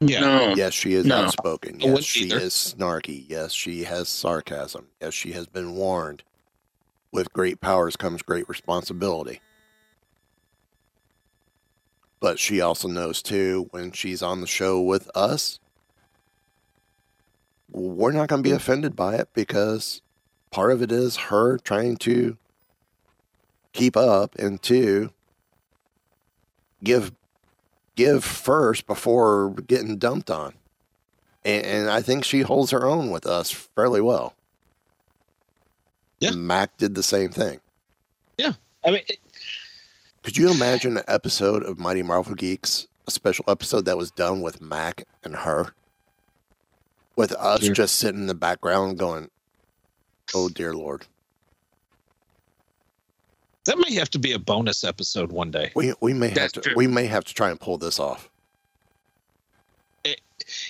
Yeah. 0.00 0.20
No. 0.20 0.54
Yes, 0.54 0.74
she 0.74 0.92
is 0.94 1.06
No. 1.06 1.22
outspoken. 1.22 1.80
Yes, 1.80 2.04
she 2.04 2.24
either. 2.26 2.38
is 2.38 2.52
snarky. 2.54 3.24
Yes, 3.28 3.52
she 3.52 3.84
has 3.84 4.08
sarcasm. 4.08 4.88
Yes, 5.00 5.14
she 5.14 5.32
has 5.32 5.46
been 5.46 5.74
warned. 5.74 6.22
With 7.12 7.32
great 7.32 7.60
powers 7.60 7.96
comes 7.96 8.20
great 8.22 8.48
responsibility. 8.48 9.40
But 12.20 12.38
she 12.38 12.60
also 12.60 12.88
knows 12.88 13.22
too 13.22 13.68
when 13.70 13.92
she's 13.92 14.22
on 14.22 14.40
the 14.40 14.46
show 14.46 14.80
with 14.82 15.08
us, 15.14 15.60
we're 17.70 18.12
not 18.12 18.28
going 18.28 18.42
to 18.42 18.48
be 18.48 18.54
offended 18.54 18.94
by 18.96 19.14
it 19.16 19.28
because 19.32 20.02
part 20.50 20.70
of 20.72 20.82
it 20.82 20.90
is 20.92 21.16
her 21.16 21.58
trying 21.58 21.96
to 21.98 22.36
keep 23.72 23.96
up 23.96 24.34
and 24.36 24.62
to 24.62 25.10
give 26.82 27.12
give 27.94 28.24
first 28.24 28.86
before 28.86 29.50
getting 29.66 29.96
dumped 29.98 30.30
on. 30.30 30.54
And, 31.44 31.64
and 31.64 31.90
I 31.90 32.02
think 32.02 32.24
she 32.24 32.40
holds 32.42 32.70
her 32.70 32.84
own 32.86 33.10
with 33.10 33.26
us 33.26 33.50
fairly 33.50 34.00
well. 34.00 34.34
Yeah. 36.20 36.30
Mac 36.32 36.76
did 36.76 36.94
the 36.94 37.02
same 37.02 37.30
thing. 37.30 37.60
Yeah. 38.38 38.52
I 38.84 38.90
mean, 38.90 39.02
it, 39.08 39.18
Could 40.22 40.36
you 40.36 40.50
imagine 40.50 40.96
an 40.96 41.04
episode 41.08 41.62
of 41.62 41.78
Mighty 41.78 42.02
Marvel 42.02 42.34
Geeks, 42.34 42.86
a 43.06 43.10
special 43.10 43.44
episode 43.48 43.84
that 43.86 43.96
was 43.98 44.10
done 44.10 44.40
with 44.40 44.60
Mac 44.60 45.04
and 45.24 45.34
her? 45.36 45.74
With 47.16 47.32
us 47.32 47.64
Sure. 47.64 47.74
just 47.74 47.96
sitting 47.96 48.22
in 48.22 48.26
the 48.26 48.34
background 48.34 48.98
going, 48.98 49.30
Oh 50.34 50.48
dear 50.48 50.74
Lord. 50.74 51.04
that 53.64 53.78
may 53.78 53.94
have 53.94 54.10
to 54.10 54.18
be 54.18 54.32
a 54.32 54.38
bonus 54.38 54.84
episode 54.84 55.32
one 55.32 55.50
day. 55.50 55.72
We 55.74 55.92
we 56.00 56.14
may 56.14 56.28
have 56.30 56.52
to 56.52 56.60
true. 56.60 56.74
we 56.76 56.86
may 56.86 57.06
have 57.06 57.24
to 57.24 57.34
try 57.34 57.50
and 57.50 57.60
pull 57.60 57.78
this 57.78 57.98
off. 57.98 58.28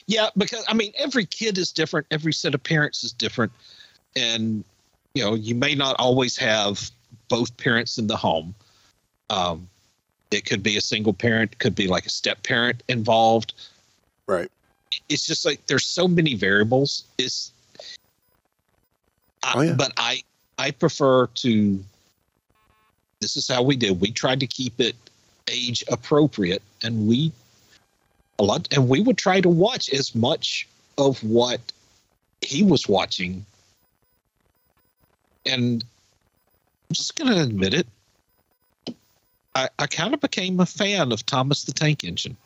Yeah, 0.07 0.29
because 0.37 0.65
I 0.69 0.75
mean, 0.75 0.93
every 0.97 1.27
kid 1.27 1.59
is 1.59 1.71
different. 1.73 2.07
Every 2.11 2.33
set 2.33 2.55
of 2.55 2.63
parents 2.63 3.05
is 3.05 3.13
different, 3.13 3.53
and 4.15 4.65
you 5.15 5.23
know, 5.25 5.35
you 5.35 5.55
may 5.55 5.75
not 5.75 5.97
always 5.99 6.37
have 6.37 6.91
both 7.29 7.57
parents 7.57 7.99
in 7.99 8.07
the 8.07 8.17
home. 8.17 8.55
Um, 9.31 9.69
it 10.31 10.45
could 10.45 10.63
be 10.63 10.77
a 10.77 10.81
single 10.81 11.13
parent, 11.13 11.59
could 11.59 11.75
be 11.75 11.89
like 11.89 12.07
a 12.07 12.11
step 12.11 12.43
parent 12.43 12.83
involved. 12.89 13.55
Right. 14.27 14.51
It's 15.09 15.27
just 15.27 15.45
like 15.45 15.67
there's 15.67 15.87
so 15.87 16.09
many 16.09 16.35
variables. 16.35 17.05
It's, 17.19 17.53
I, 19.47 19.53
Oh, 19.57 19.61
yeah. 19.63 19.75
but 19.75 19.93
I 19.97 20.23
I 20.59 20.71
prefer 20.71 21.27
to. 21.27 21.85
This 23.21 23.37
is 23.37 23.49
how 23.49 23.63
we 23.63 23.77
did. 23.77 24.01
We 24.01 24.11
tried 24.11 24.41
to 24.41 24.47
keep 24.47 24.79
it 24.81 24.97
age 25.49 25.85
appropriate, 25.89 26.63
and 26.83 27.07
we 27.07 27.33
a 28.39 28.43
lot, 28.43 28.69
and 28.73 28.89
we 28.89 29.01
would 29.01 29.17
try 29.17 29.41
to 29.41 29.49
watch 29.49 29.89
as 29.91 30.15
much 30.15 30.69
of 30.99 31.23
what 31.23 31.61
he 32.43 32.63
was 32.63 32.89
watching. 32.89 33.45
And 35.47 35.85
I'm 36.91 36.95
just 36.95 37.17
going 37.17 37.33
to 37.33 37.41
admit 37.41 37.73
it. 37.73 37.87
I, 39.55 39.69
I 39.79 39.87
kind 39.87 40.13
of 40.13 40.21
became 40.21 40.61
a 40.61 40.67
fan 40.67 41.13
of 41.13 41.25
Thomas 41.25 41.65
the 41.65 41.73
Tank 41.73 42.05
Engine. 42.05 42.37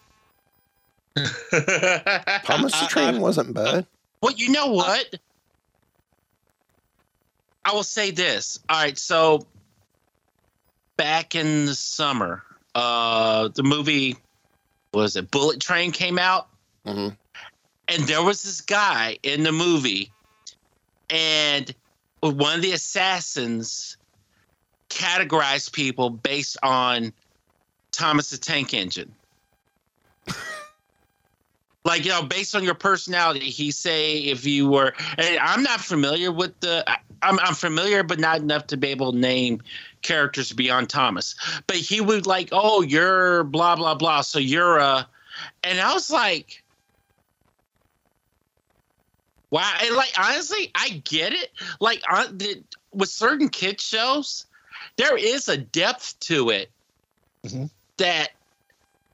Thomas 1.16 2.78
the 2.80 2.86
Train 2.88 3.20
wasn't 3.20 3.54
bad. 3.54 3.86
Well, 4.20 4.34
you 4.34 4.50
know 4.50 4.68
what? 4.68 5.14
I 7.64 7.72
will 7.72 7.82
say 7.82 8.10
this. 8.10 8.58
All 8.68 8.76
right, 8.82 8.98
so 8.98 9.46
back 10.96 11.34
in 11.34 11.66
the 11.66 11.74
summer, 11.74 12.42
uh, 12.74 13.48
the 13.48 13.62
movie 13.62 14.16
was 14.92 15.16
it 15.16 15.30
Bullet 15.30 15.60
Train 15.60 15.92
came 15.92 16.18
out, 16.18 16.48
Mhm. 16.86 17.16
and 17.88 18.02
there 18.04 18.22
was 18.22 18.42
this 18.42 18.60
guy 18.60 19.18
in 19.22 19.42
the 19.42 19.52
movie, 19.52 20.12
and 21.08 21.74
one 22.20 22.56
of 22.56 22.62
the 22.62 22.72
assassins 22.72 23.96
categorized 24.88 25.72
people 25.72 26.10
based 26.10 26.56
on 26.62 27.12
Thomas 27.92 28.30
the 28.30 28.38
Tank 28.38 28.74
Engine. 28.74 29.14
like 31.84 32.04
you 32.04 32.10
know 32.10 32.22
based 32.22 32.54
on 32.54 32.62
your 32.62 32.74
personality 32.74 33.50
he 33.50 33.70
say 33.70 34.18
if 34.18 34.44
you 34.46 34.68
were 34.68 34.92
and 35.18 35.38
i'm 35.38 35.62
not 35.62 35.80
familiar 35.80 36.30
with 36.30 36.58
the 36.60 36.84
I'm, 37.22 37.38
I'm 37.40 37.54
familiar 37.54 38.02
but 38.02 38.18
not 38.18 38.38
enough 38.38 38.66
to 38.68 38.76
be 38.76 38.88
able 38.88 39.12
to 39.12 39.18
name 39.18 39.62
characters 40.02 40.52
beyond 40.52 40.88
thomas. 40.88 41.34
But 41.66 41.76
he 41.76 42.00
would 42.00 42.26
like 42.26 42.50
oh 42.52 42.82
you're 42.82 43.44
blah 43.44 43.76
blah 43.76 43.94
blah 43.94 44.22
so 44.22 44.38
you're 44.38 44.78
a 44.78 45.06
and 45.62 45.80
i 45.80 45.92
was 45.92 46.10
like 46.10 46.62
wow 49.50 49.70
and 49.82 49.94
like 49.96 50.12
honestly 50.18 50.70
i 50.74 51.02
get 51.04 51.32
it. 51.32 51.50
Like 51.80 52.02
on 52.10 52.38
the, 52.38 52.62
with 52.92 53.08
certain 53.08 53.48
kid 53.48 53.80
shows 53.80 54.46
there 54.96 55.16
is 55.16 55.48
a 55.48 55.56
depth 55.56 56.18
to 56.20 56.50
it 56.50 56.70
mm-hmm. 57.44 57.66
that 57.98 58.30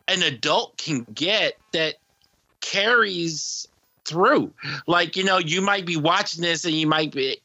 an 0.08 0.22
adult 0.22 0.76
can 0.76 1.04
get 1.12 1.58
that 1.72 1.96
carries 2.66 3.66
through. 4.04 4.52
Like, 4.86 5.16
you 5.16 5.24
know, 5.24 5.38
you 5.38 5.60
might 5.60 5.86
be 5.86 5.96
watching 5.96 6.42
this 6.42 6.64
and 6.64 6.74
you 6.74 6.86
might 6.86 7.12
be 7.12 7.38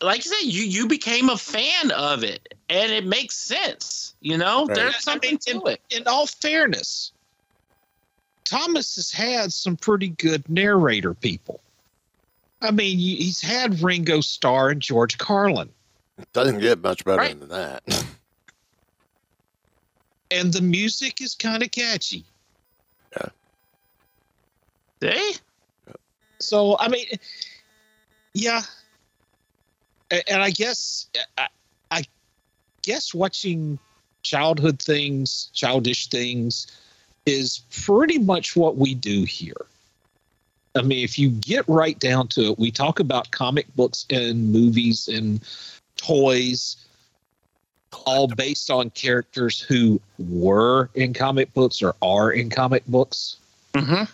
like 0.00 0.18
I 0.18 0.20
said, 0.20 0.46
you 0.46 0.64
you 0.64 0.86
became 0.86 1.28
a 1.28 1.36
fan 1.36 1.90
of 1.92 2.24
it 2.24 2.54
and 2.68 2.90
it 2.90 3.06
makes 3.06 3.36
sense. 3.36 4.14
You 4.20 4.38
know, 4.38 4.66
Right. 4.66 4.76
there's 4.76 5.02
something 5.02 5.38
to 5.38 5.62
it. 5.66 5.80
In 5.90 6.06
all 6.06 6.26
fairness, 6.26 7.12
Thomas 8.44 8.96
has 8.96 9.10
had 9.10 9.52
some 9.52 9.76
pretty 9.76 10.08
good 10.08 10.48
narrator 10.48 11.14
people. 11.14 11.60
I 12.60 12.70
mean, 12.70 12.98
he's 12.98 13.40
had 13.40 13.82
Ringo 13.82 14.20
Starr 14.20 14.70
and 14.70 14.80
George 14.80 15.18
Carlin. 15.18 15.70
Doesn't 16.32 16.60
get 16.60 16.82
much 16.82 17.04
better 17.04 17.18
Right. 17.18 17.38
than 17.38 17.48
that. 17.50 17.82
and 20.30 20.52
the 20.52 20.62
music 20.62 21.20
is 21.20 21.34
kind 21.34 21.62
of 21.62 21.70
catchy. 21.70 22.24
Yeah. 25.04 25.12
They? 25.12 25.32
So 26.40 26.76
I 26.78 26.88
mean, 26.88 27.06
yeah, 28.34 28.62
and 30.10 30.42
I 30.42 30.50
guess 30.50 31.08
I, 31.38 31.48
I 31.90 32.04
guess 32.82 33.14
watching 33.14 33.78
childhood 34.22 34.80
things, 34.80 35.50
childish 35.52 36.08
things, 36.08 36.66
is 37.26 37.60
pretty 37.84 38.18
much 38.18 38.56
what 38.56 38.76
we 38.76 38.94
do 38.94 39.24
here. 39.24 39.66
I 40.74 40.82
mean, 40.82 41.04
if 41.04 41.18
you 41.18 41.30
get 41.30 41.68
right 41.68 41.98
down 41.98 42.28
to 42.28 42.50
it, 42.50 42.58
we 42.58 42.70
talk 42.70 42.98
about 42.98 43.30
comic 43.30 43.66
books 43.76 44.06
and 44.10 44.52
movies 44.52 45.08
and 45.08 45.40
toys, 45.96 46.76
all 48.06 48.26
based 48.26 48.70
on 48.70 48.90
characters 48.90 49.60
who 49.60 50.00
were 50.18 50.90
in 50.94 51.14
comic 51.14 51.54
books 51.54 51.80
or 51.80 51.94
are 52.02 52.32
in 52.32 52.50
comic 52.50 52.84
books. 52.86 53.36
Mm-hmm. 53.74 54.04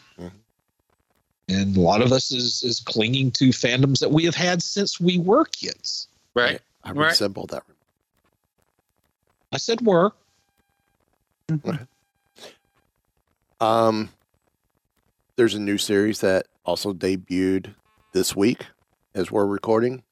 And 1.50 1.76
a 1.76 1.80
lot 1.80 2.00
of 2.00 2.12
us 2.12 2.30
is 2.30 2.62
is 2.62 2.78
clinging 2.80 3.32
to 3.32 3.48
fandoms 3.48 3.98
that 3.98 4.10
we 4.12 4.24
have 4.24 4.36
had 4.36 4.62
since 4.62 5.00
we 5.00 5.18
were 5.18 5.44
kids. 5.46 6.06
Right. 6.34 6.60
I 6.84 6.92
Right. 6.92 7.08
resemble 7.08 7.46
that. 7.48 7.64
I 9.52 9.58
said 9.58 9.80
were. 9.84 10.12
Um, 13.60 14.10
there's 15.36 15.54
a 15.54 15.60
new 15.60 15.76
series 15.76 16.20
that 16.20 16.46
also 16.64 16.92
debuted 16.92 17.74
this 18.12 18.36
week 18.36 18.66
as 19.14 19.32
we're 19.32 19.46
recording 19.46 20.04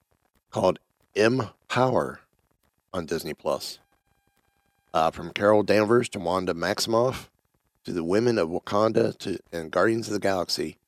called 0.51 0.81
M 1.15 1.49
Power 1.69 2.21
on 2.93 3.07
Disney 3.07 3.35
Plus. 3.35 3.79
Uh, 4.93 5.11
from 5.13 5.31
Carol 5.33 5.63
Danvers 5.63 6.09
to 6.09 6.19
Wanda 6.19 6.55
Maximoff 6.55 7.29
to 7.85 7.93
the 7.93 8.03
women 8.03 8.39
of 8.39 8.49
Wakanda 8.49 9.17
to 9.19 9.39
and 9.53 9.71
Guardians 9.71 10.09
of 10.09 10.15
the 10.15 10.19
Galaxy. 10.19 10.79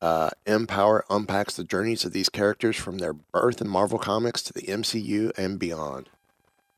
Uh, 0.00 0.30
M 0.46 0.66
Power 0.66 1.04
unpacks 1.10 1.56
the 1.56 1.64
journeys 1.64 2.04
of 2.04 2.12
these 2.12 2.28
characters 2.28 2.76
from 2.76 2.98
their 2.98 3.12
birth 3.12 3.60
in 3.60 3.68
Marvel 3.68 3.98
Comics 3.98 4.42
to 4.42 4.52
the 4.52 4.62
MCU 4.62 5.36
and 5.36 5.58
beyond. 5.58 6.08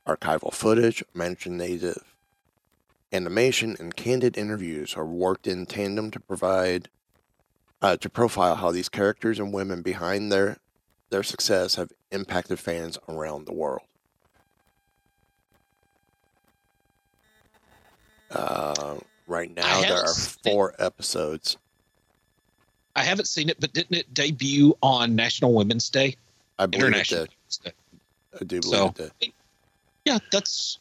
Archival 0.07 0.53
footage, 0.53 1.05
imaginative 1.15 2.03
animation, 3.13 3.77
and 3.79 3.95
candid 3.95 4.37
interviews 4.37 4.95
are 4.97 5.07
worked 5.07 5.47
in 5.47 5.67
tandem 5.67 6.11
to 6.11 6.19
provide 6.19 6.89
uh, 7.81 7.97
to 7.97 8.09
profile 8.09 8.57
how 8.57 8.71
these 8.71 8.89
characters 8.89 9.39
and 9.39 9.53
women 9.53 9.83
behind 9.83 10.33
their 10.33 10.59
their 11.11 11.23
success 11.23 11.75
have 11.75 11.93
impacted 12.11 12.59
fans 12.59 12.99
around 13.09 13.45
the 13.45 13.53
world. 13.53 13.83
Uh, 18.31 18.97
right 19.27 19.55
now, 19.55 19.83
there 19.83 19.99
are 20.05 20.15
four 20.15 20.75
episodes. 20.79 21.59
I 22.95 23.03
haven't 23.05 23.27
seen 23.27 23.49
it, 23.49 23.59
but 23.61 23.73
didn't 23.73 23.97
it 23.97 24.13
debut 24.15 24.77
on 24.83 25.15
National 25.17 25.55
Women's 25.55 25.89
Day? 25.89 26.17
I 26.59 26.67
believe 26.67 26.85
it 26.85 26.87
International 26.89 27.21
did. 27.25 27.31
Women's 27.31 27.57
Day. 27.59 27.73
I 28.35 28.45
do 28.45 28.61
believe 28.61 28.65
So- 28.65 28.87
it 28.89 29.13
did. 29.21 29.33
Yeah, 30.05 30.19
that's 30.31 30.79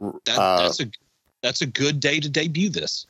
that, 0.00 0.38
Uh, 0.38 0.62
that's 0.64 0.80
a 0.80 0.90
that's 1.42 1.60
a 1.62 1.66
good 1.66 2.00
day 2.00 2.18
to 2.20 2.28
debut 2.28 2.68
this. 2.68 3.06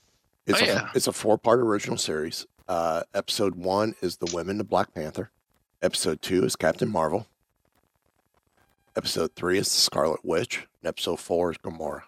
It's 0.47 0.61
Oh, 0.61 0.65
a 0.65 0.67
yeah. 0.67 0.91
it's 0.95 1.07
a 1.07 1.13
four 1.13 1.39
part 1.39 1.61
original 1.61 1.97
series. 1.97 2.47
Uh, 2.69 3.03
episode 3.15 3.55
one 3.57 3.95
is 4.03 4.17
the 4.19 4.31
women 4.35 4.61
of 4.61 4.69
Black 4.69 4.93
Panther. 4.95 5.31
Episode 5.83 6.21
two 6.23 6.45
is 6.45 6.57
Captain 6.57 6.89
Marvel. 6.91 7.27
Episode 8.97 9.35
three 9.35 9.59
is 9.59 9.69
the 9.69 9.81
Scarlet 9.81 10.23
Witch. 10.25 10.67
And 10.83 10.89
episode 10.89 11.19
four 11.21 11.51
is 11.53 11.59
Gamora. 11.59 12.03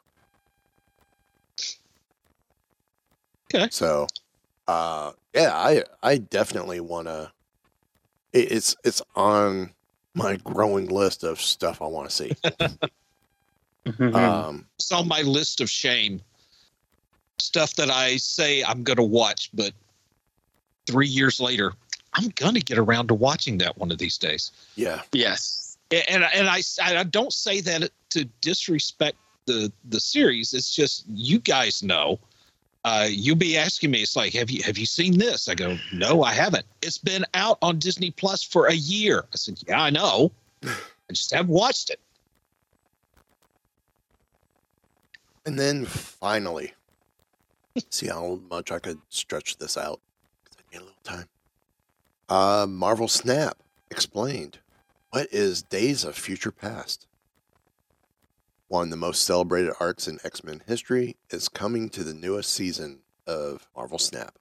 Okay. 3.54 3.68
So, 3.70 4.06
uh, 4.68 5.12
yeah, 5.34 5.52
I 5.54 5.82
I 6.02 6.18
definitely 6.18 6.80
want 6.80 7.08
to. 7.08 7.30
It, 8.32 8.52
it's 8.52 8.76
it's 8.84 9.02
on 9.16 9.70
my 10.14 10.36
growing 10.36 10.86
list 10.88 11.24
of 11.24 11.40
stuff 11.40 11.82
I 11.82 11.86
want 11.86 12.08
to 12.08 12.14
see. 12.14 12.32
um, 14.14 14.66
It's 14.76 14.92
on 14.92 15.08
my 15.08 15.22
list 15.22 15.60
of 15.60 15.68
shame. 15.68 16.20
Stuff 17.38 17.74
that 17.74 17.90
I 17.90 18.16
say 18.16 18.62
I'm 18.62 18.84
going 18.84 18.96
to 18.96 19.02
watch, 19.02 19.50
but 19.52 19.72
three 20.86 21.08
years 21.08 21.40
later, 21.40 21.72
I'm 22.14 22.28
gonna 22.36 22.60
get 22.60 22.78
around 22.78 23.08
to 23.08 23.14
watching 23.14 23.58
that 23.58 23.76
one 23.76 23.90
of 23.90 23.98
these 23.98 24.16
days. 24.18 24.52
Yeah. 24.76 25.02
Yes. 25.12 25.76
And 25.90 26.04
and, 26.08 26.24
and 26.32 26.48
I 26.48 26.62
I 26.82 27.02
don't 27.04 27.32
say 27.32 27.60
that 27.62 27.90
to 28.10 28.24
disrespect 28.40 29.16
the 29.46 29.72
the 29.88 30.00
series. 30.00 30.54
It's 30.54 30.74
just 30.74 31.04
you 31.08 31.38
guys 31.40 31.82
know. 31.82 32.18
Uh, 32.84 33.08
you'll 33.10 33.34
be 33.36 33.56
asking 33.56 33.90
me. 33.90 34.02
It's 34.02 34.14
like, 34.14 34.34
have 34.34 34.50
you 34.50 34.62
have 34.62 34.76
you 34.76 34.84
seen 34.84 35.18
this? 35.18 35.48
I 35.48 35.54
go, 35.54 35.78
no, 35.92 36.22
I 36.22 36.32
haven't. 36.34 36.66
It's 36.82 36.98
been 36.98 37.24
out 37.32 37.56
on 37.62 37.78
Disney 37.78 38.10
Plus 38.10 38.42
for 38.42 38.66
a 38.66 38.74
year. 38.74 39.24
I 39.32 39.36
said, 39.36 39.58
yeah, 39.66 39.82
I 39.82 39.90
know. 39.90 40.32
I 40.62 41.12
just 41.12 41.32
haven't 41.32 41.52
watched 41.52 41.90
it. 41.90 42.00
And 45.46 45.58
then 45.58 45.84
finally, 45.84 46.72
see 47.90 48.08
how 48.08 48.40
much 48.50 48.70
I 48.70 48.78
could 48.78 48.98
stretch 49.08 49.58
this 49.58 49.76
out 49.76 50.00
I 50.56 50.62
need 50.72 50.82
a 50.82 50.84
little 50.84 50.96
time. 51.02 51.28
Uh, 52.28 52.66
Marvel 52.68 53.08
Snap 53.08 53.58
explained 53.90 54.58
what 55.10 55.28
is 55.30 55.62
Days 55.62 56.04
of 56.04 56.16
Future 56.16 56.50
Past. 56.50 57.06
One 58.68 58.84
of 58.84 58.90
the 58.90 58.96
most 58.96 59.22
celebrated 59.22 59.72
arcs 59.78 60.08
in 60.08 60.18
X 60.24 60.42
Men 60.42 60.62
history 60.66 61.16
is 61.30 61.48
coming 61.48 61.88
to 61.90 62.02
the 62.02 62.14
newest 62.14 62.52
season 62.52 63.00
of 63.26 63.66
Marvel 63.76 63.98
Snap. 63.98 64.34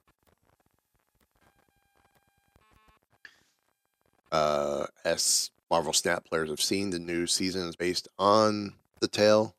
Uh, 4.32 4.86
as 5.04 5.50
Marvel 5.70 5.92
Snap 5.92 6.24
players 6.24 6.50
have 6.50 6.60
seen, 6.60 6.90
the 6.90 6.98
new 6.98 7.26
season 7.26 7.68
is 7.68 7.76
based 7.76 8.08
on 8.18 8.74
the 9.00 9.08
tale 9.08 9.54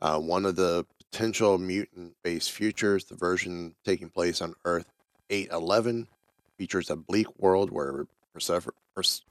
uh, 0.00 0.18
one 0.18 0.44
of 0.44 0.56
the 0.56 0.84
potential 0.98 1.58
mutant 1.58 2.14
based 2.22 2.52
futures, 2.52 3.04
the 3.04 3.14
version 3.14 3.74
taking 3.84 4.10
place 4.10 4.40
on 4.40 4.54
Earth 4.64 4.86
811, 5.30 6.06
features 6.58 6.90
a 6.90 6.96
bleak 6.96 7.26
world 7.38 7.70
where 7.70 8.06
Persephone. 8.32 8.72
Pers- 8.94 9.24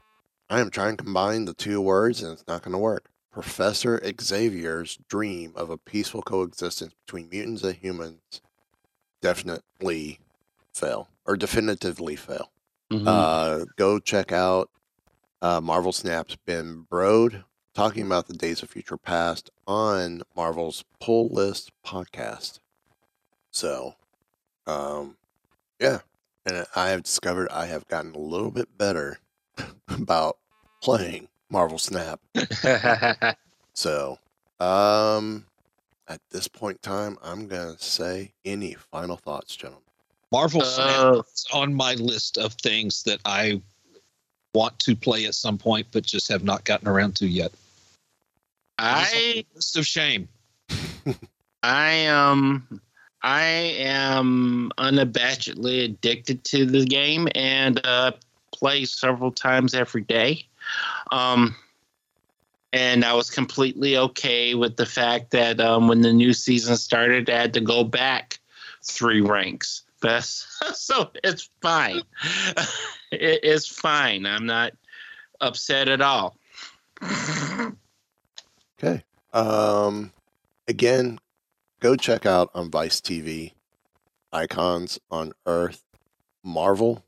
I 0.49 0.59
am 0.59 0.69
trying 0.69 0.97
to 0.97 1.03
combine 1.03 1.45
the 1.45 1.53
two 1.53 1.81
words 1.81 2.21
and 2.21 2.33
it's 2.33 2.47
not 2.47 2.61
going 2.61 2.73
to 2.73 2.77
work. 2.77 3.09
Professor 3.35 3.99
Xavier's 4.21 4.97
dream 5.09 5.51
of 5.57 5.69
a 5.69 5.77
peaceful 5.77 6.21
coexistence 6.21 6.93
between 7.05 7.27
mutants 7.29 7.63
and 7.63 7.75
humans 7.75 8.39
definitely 9.21 10.21
fail, 10.73 11.09
or 11.25 11.35
definitively 11.35 12.15
fail. 12.15 12.49
Mhm. 12.89 13.05
Uh, 13.05 13.65
go 13.75 13.99
check 13.99 14.31
out 14.31 14.69
uh, 15.41 15.59
Marvel 15.59 15.91
Snap's 15.91 16.37
Ben 16.45 16.87
Brode 16.89 17.43
talking 17.73 18.05
about 18.05 18.27
the 18.27 18.33
Days 18.33 18.63
of 18.63 18.69
Future 18.69 18.95
Past 18.95 19.49
on 19.67 20.21
Marvel's 20.33 20.85
Pull 21.01 21.27
List 21.27 21.73
podcast. 21.85 22.59
So, 23.51 23.95
um, 24.65 25.17
yeah, 25.77 25.99
and 26.45 26.65
I 26.73 26.87
have 26.87 27.03
discovered 27.03 27.49
I 27.49 27.65
have 27.65 27.85
gotten 27.89 28.15
a 28.15 28.17
little 28.17 28.51
bit 28.51 28.77
better 28.77 29.19
about 29.89 30.37
playing 30.81 31.27
Marvel 31.55 31.79
Snap. 31.79 32.19
so, 33.73 34.19
um, 34.59 35.45
at 36.09 36.19
this 36.29 36.49
point 36.49 36.79
in 36.83 36.91
time, 36.91 37.17
I'm 37.23 37.47
gonna 37.47 37.79
say 37.79 38.33
any 38.43 38.73
final 38.73 39.15
thoughts, 39.15 39.55
gentlemen. 39.55 39.81
Marvel 40.33 40.63
Uh, 40.63 40.65
Snap 40.65 41.25
is 41.33 41.45
on 41.53 41.73
my 41.73 41.93
list 41.93 42.37
of 42.37 42.55
things 42.55 43.03
that 43.03 43.21
I 43.23 43.61
want 44.53 44.77
to 44.79 44.97
play 44.97 45.27
at 45.27 45.33
some 45.33 45.57
point, 45.57 45.87
but 45.93 46.03
just 46.03 46.27
have 46.27 46.43
not 46.43 46.65
gotten 46.65 46.89
around 46.89 47.15
to 47.17 47.25
yet. 47.25 47.53
I 48.77 49.45
list 49.55 49.77
of 49.77 49.85
shame. 49.85 50.27
I 51.63 52.07
um 52.07 52.81
I 53.23 53.43
am 53.79 54.73
unabashedly 54.77 55.85
addicted 55.85 56.43
to 56.43 56.65
the 56.65 56.83
game 56.83 57.29
and 57.33 57.79
uh, 57.85 58.11
play 58.51 58.83
several 58.83 59.31
times 59.31 59.73
every 59.73 60.01
day. 60.01 60.49
Um, 61.11 61.55
and 62.73 63.05
I 63.05 63.13
was 63.13 63.29
completely 63.29 63.97
okay 63.97 64.53
with 64.53 64.75
the 64.75 64.85
fact 64.85 65.31
that 65.31 65.59
um, 65.61 65.87
when 65.87 66.01
the 66.01 66.11
new 66.11 66.33
season 66.33 66.75
started, 66.75 67.29
I 67.29 67.39
had 67.39 67.53
to 67.53 67.61
go 67.61 67.83
back 67.83 68.39
three 68.83 69.21
ranks. 69.21 69.83
Best, 70.01 70.45
so 70.75 71.09
it's 71.23 71.49
fine. 71.61 72.01
it 73.11 73.43
is 73.43 73.65
fine. 73.65 74.25
I'm 74.25 74.45
not 74.45 74.73
upset 75.39 75.87
at 75.87 76.01
all. 76.01 76.35
Okay. 78.77 79.03
Um, 79.33 80.11
again, 80.67 81.19
go 81.79 81.95
check 81.95 82.25
out 82.25 82.49
on 82.53 82.69
Vice 82.69 82.99
TV, 82.99 83.53
Icons 84.33 84.99
on 85.09 85.33
Earth, 85.45 85.83
Marvel, 86.43 87.03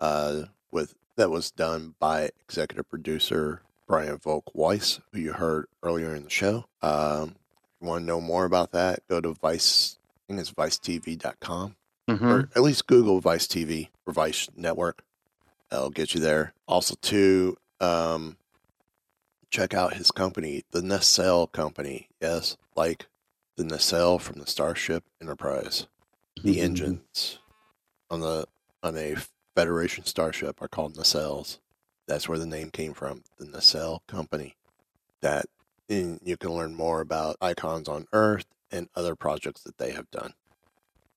uh, 0.00 0.42
with 0.70 0.94
that 1.16 1.30
was 1.30 1.50
done 1.50 1.94
by 1.98 2.30
executive 2.44 2.88
producer 2.88 3.62
Brian 3.86 4.18
Volk 4.18 4.54
Weiss, 4.54 5.00
who 5.12 5.18
you 5.20 5.32
heard 5.32 5.66
earlier 5.82 6.14
in 6.14 6.24
the 6.24 6.30
show. 6.30 6.66
Um, 6.82 7.30
if 7.74 7.82
you 7.82 7.88
want 7.88 8.02
to 8.02 8.06
know 8.06 8.20
more 8.20 8.44
about 8.44 8.72
that, 8.72 9.00
go 9.08 9.20
to 9.20 9.32
Vice. 9.34 9.98
I 10.16 10.20
think 10.28 10.40
it's 10.40 10.52
ViceTV.com, 10.52 11.76
Mhm. 12.08 12.22
or 12.22 12.48
at 12.54 12.62
least 12.62 12.86
Google 12.86 13.20
Vice 13.20 13.46
TV 13.48 13.90
or 14.06 14.12
Vice 14.12 14.48
Network. 14.54 15.02
That'll 15.70 15.90
get 15.90 16.14
you 16.14 16.20
there. 16.20 16.54
Also, 16.68 16.94
too, 17.00 17.56
um, 17.80 18.36
check 19.50 19.74
out 19.74 19.94
his 19.94 20.10
company, 20.12 20.64
the 20.70 20.82
Nacelle 20.82 21.46
Company. 21.48 22.08
Yes, 22.20 22.56
like 22.76 23.06
the 23.56 23.64
nacelle 23.64 24.18
from 24.18 24.38
the 24.38 24.46
Starship 24.46 25.04
Enterprise. 25.20 25.86
The 26.42 26.60
engines 26.60 27.38
on 28.08 28.20
the 28.20 28.46
on 28.82 28.96
a 28.96 29.16
Federation 29.54 30.04
starship 30.04 30.60
are 30.62 30.68
called 30.68 30.96
nacelles. 30.96 31.58
That's 32.06 32.28
where 32.28 32.38
the 32.38 32.46
name 32.46 32.70
came 32.70 32.92
from. 32.92 33.22
The 33.38 33.46
Nacelle 33.46 34.02
Company. 34.06 34.56
That 35.20 35.46
and 35.88 36.20
you 36.22 36.36
can 36.36 36.54
learn 36.54 36.74
more 36.74 37.00
about 37.00 37.36
Icons 37.40 37.88
Unearthed 37.88 38.46
and 38.70 38.88
other 38.94 39.16
projects 39.16 39.62
that 39.62 39.76
they 39.78 39.90
have 39.92 40.10
done. 40.10 40.32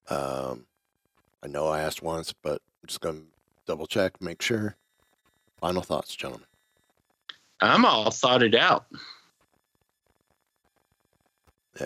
Um, 0.08 0.66
I 1.42 1.46
know 1.46 1.68
I 1.68 1.80
asked 1.80 2.02
once, 2.02 2.32
but 2.32 2.60
I'm 2.82 2.86
just 2.88 3.00
going 3.00 3.16
to 3.20 3.26
double 3.66 3.86
check, 3.86 4.20
make 4.20 4.42
sure. 4.42 4.76
Final 5.60 5.82
thoughts, 5.82 6.14
gentlemen. 6.14 6.46
I'm 7.60 7.84
all 7.84 8.10
thought 8.10 8.42
it 8.42 8.54
out. 8.54 8.86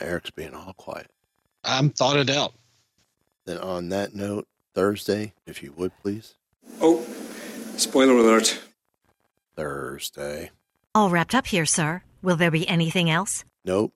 Eric's 0.00 0.30
being 0.30 0.54
all 0.54 0.72
quiet. 0.74 1.10
I'm 1.64 1.90
thought 1.90 2.16
it 2.16 2.30
out. 2.30 2.54
Then 3.44 3.58
on 3.58 3.90
that 3.90 4.14
note, 4.14 4.46
Thursday, 4.78 5.32
if 5.44 5.60
you 5.60 5.72
would 5.76 5.90
please. 6.02 6.34
Oh, 6.80 7.04
spoiler 7.76 8.12
alert. 8.12 8.60
Thursday. 9.56 10.52
All 10.94 11.10
wrapped 11.10 11.34
up 11.34 11.48
here, 11.48 11.66
sir. 11.66 12.04
Will 12.22 12.36
there 12.36 12.52
be 12.52 12.68
anything 12.68 13.10
else? 13.10 13.44
Nope. 13.64 13.92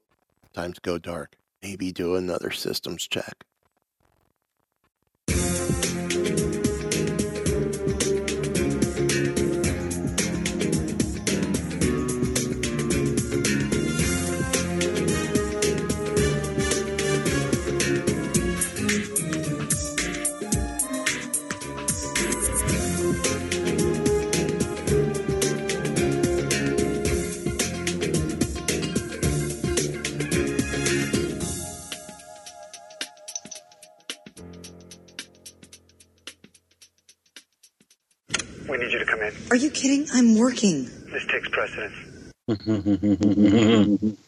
Time 0.52 0.72
to 0.72 0.80
go 0.80 0.98
dark. 0.98 1.36
Maybe 1.62 1.92
do 1.92 2.16
another 2.16 2.50
systems 2.50 3.06
check. 3.06 3.44
Are 39.52 39.56
you 39.56 39.68
kidding? 39.68 40.06
I'm 40.14 40.38
working. 40.38 40.84
This 41.12 41.26
takes 41.26 41.46
precedence. 41.50 41.92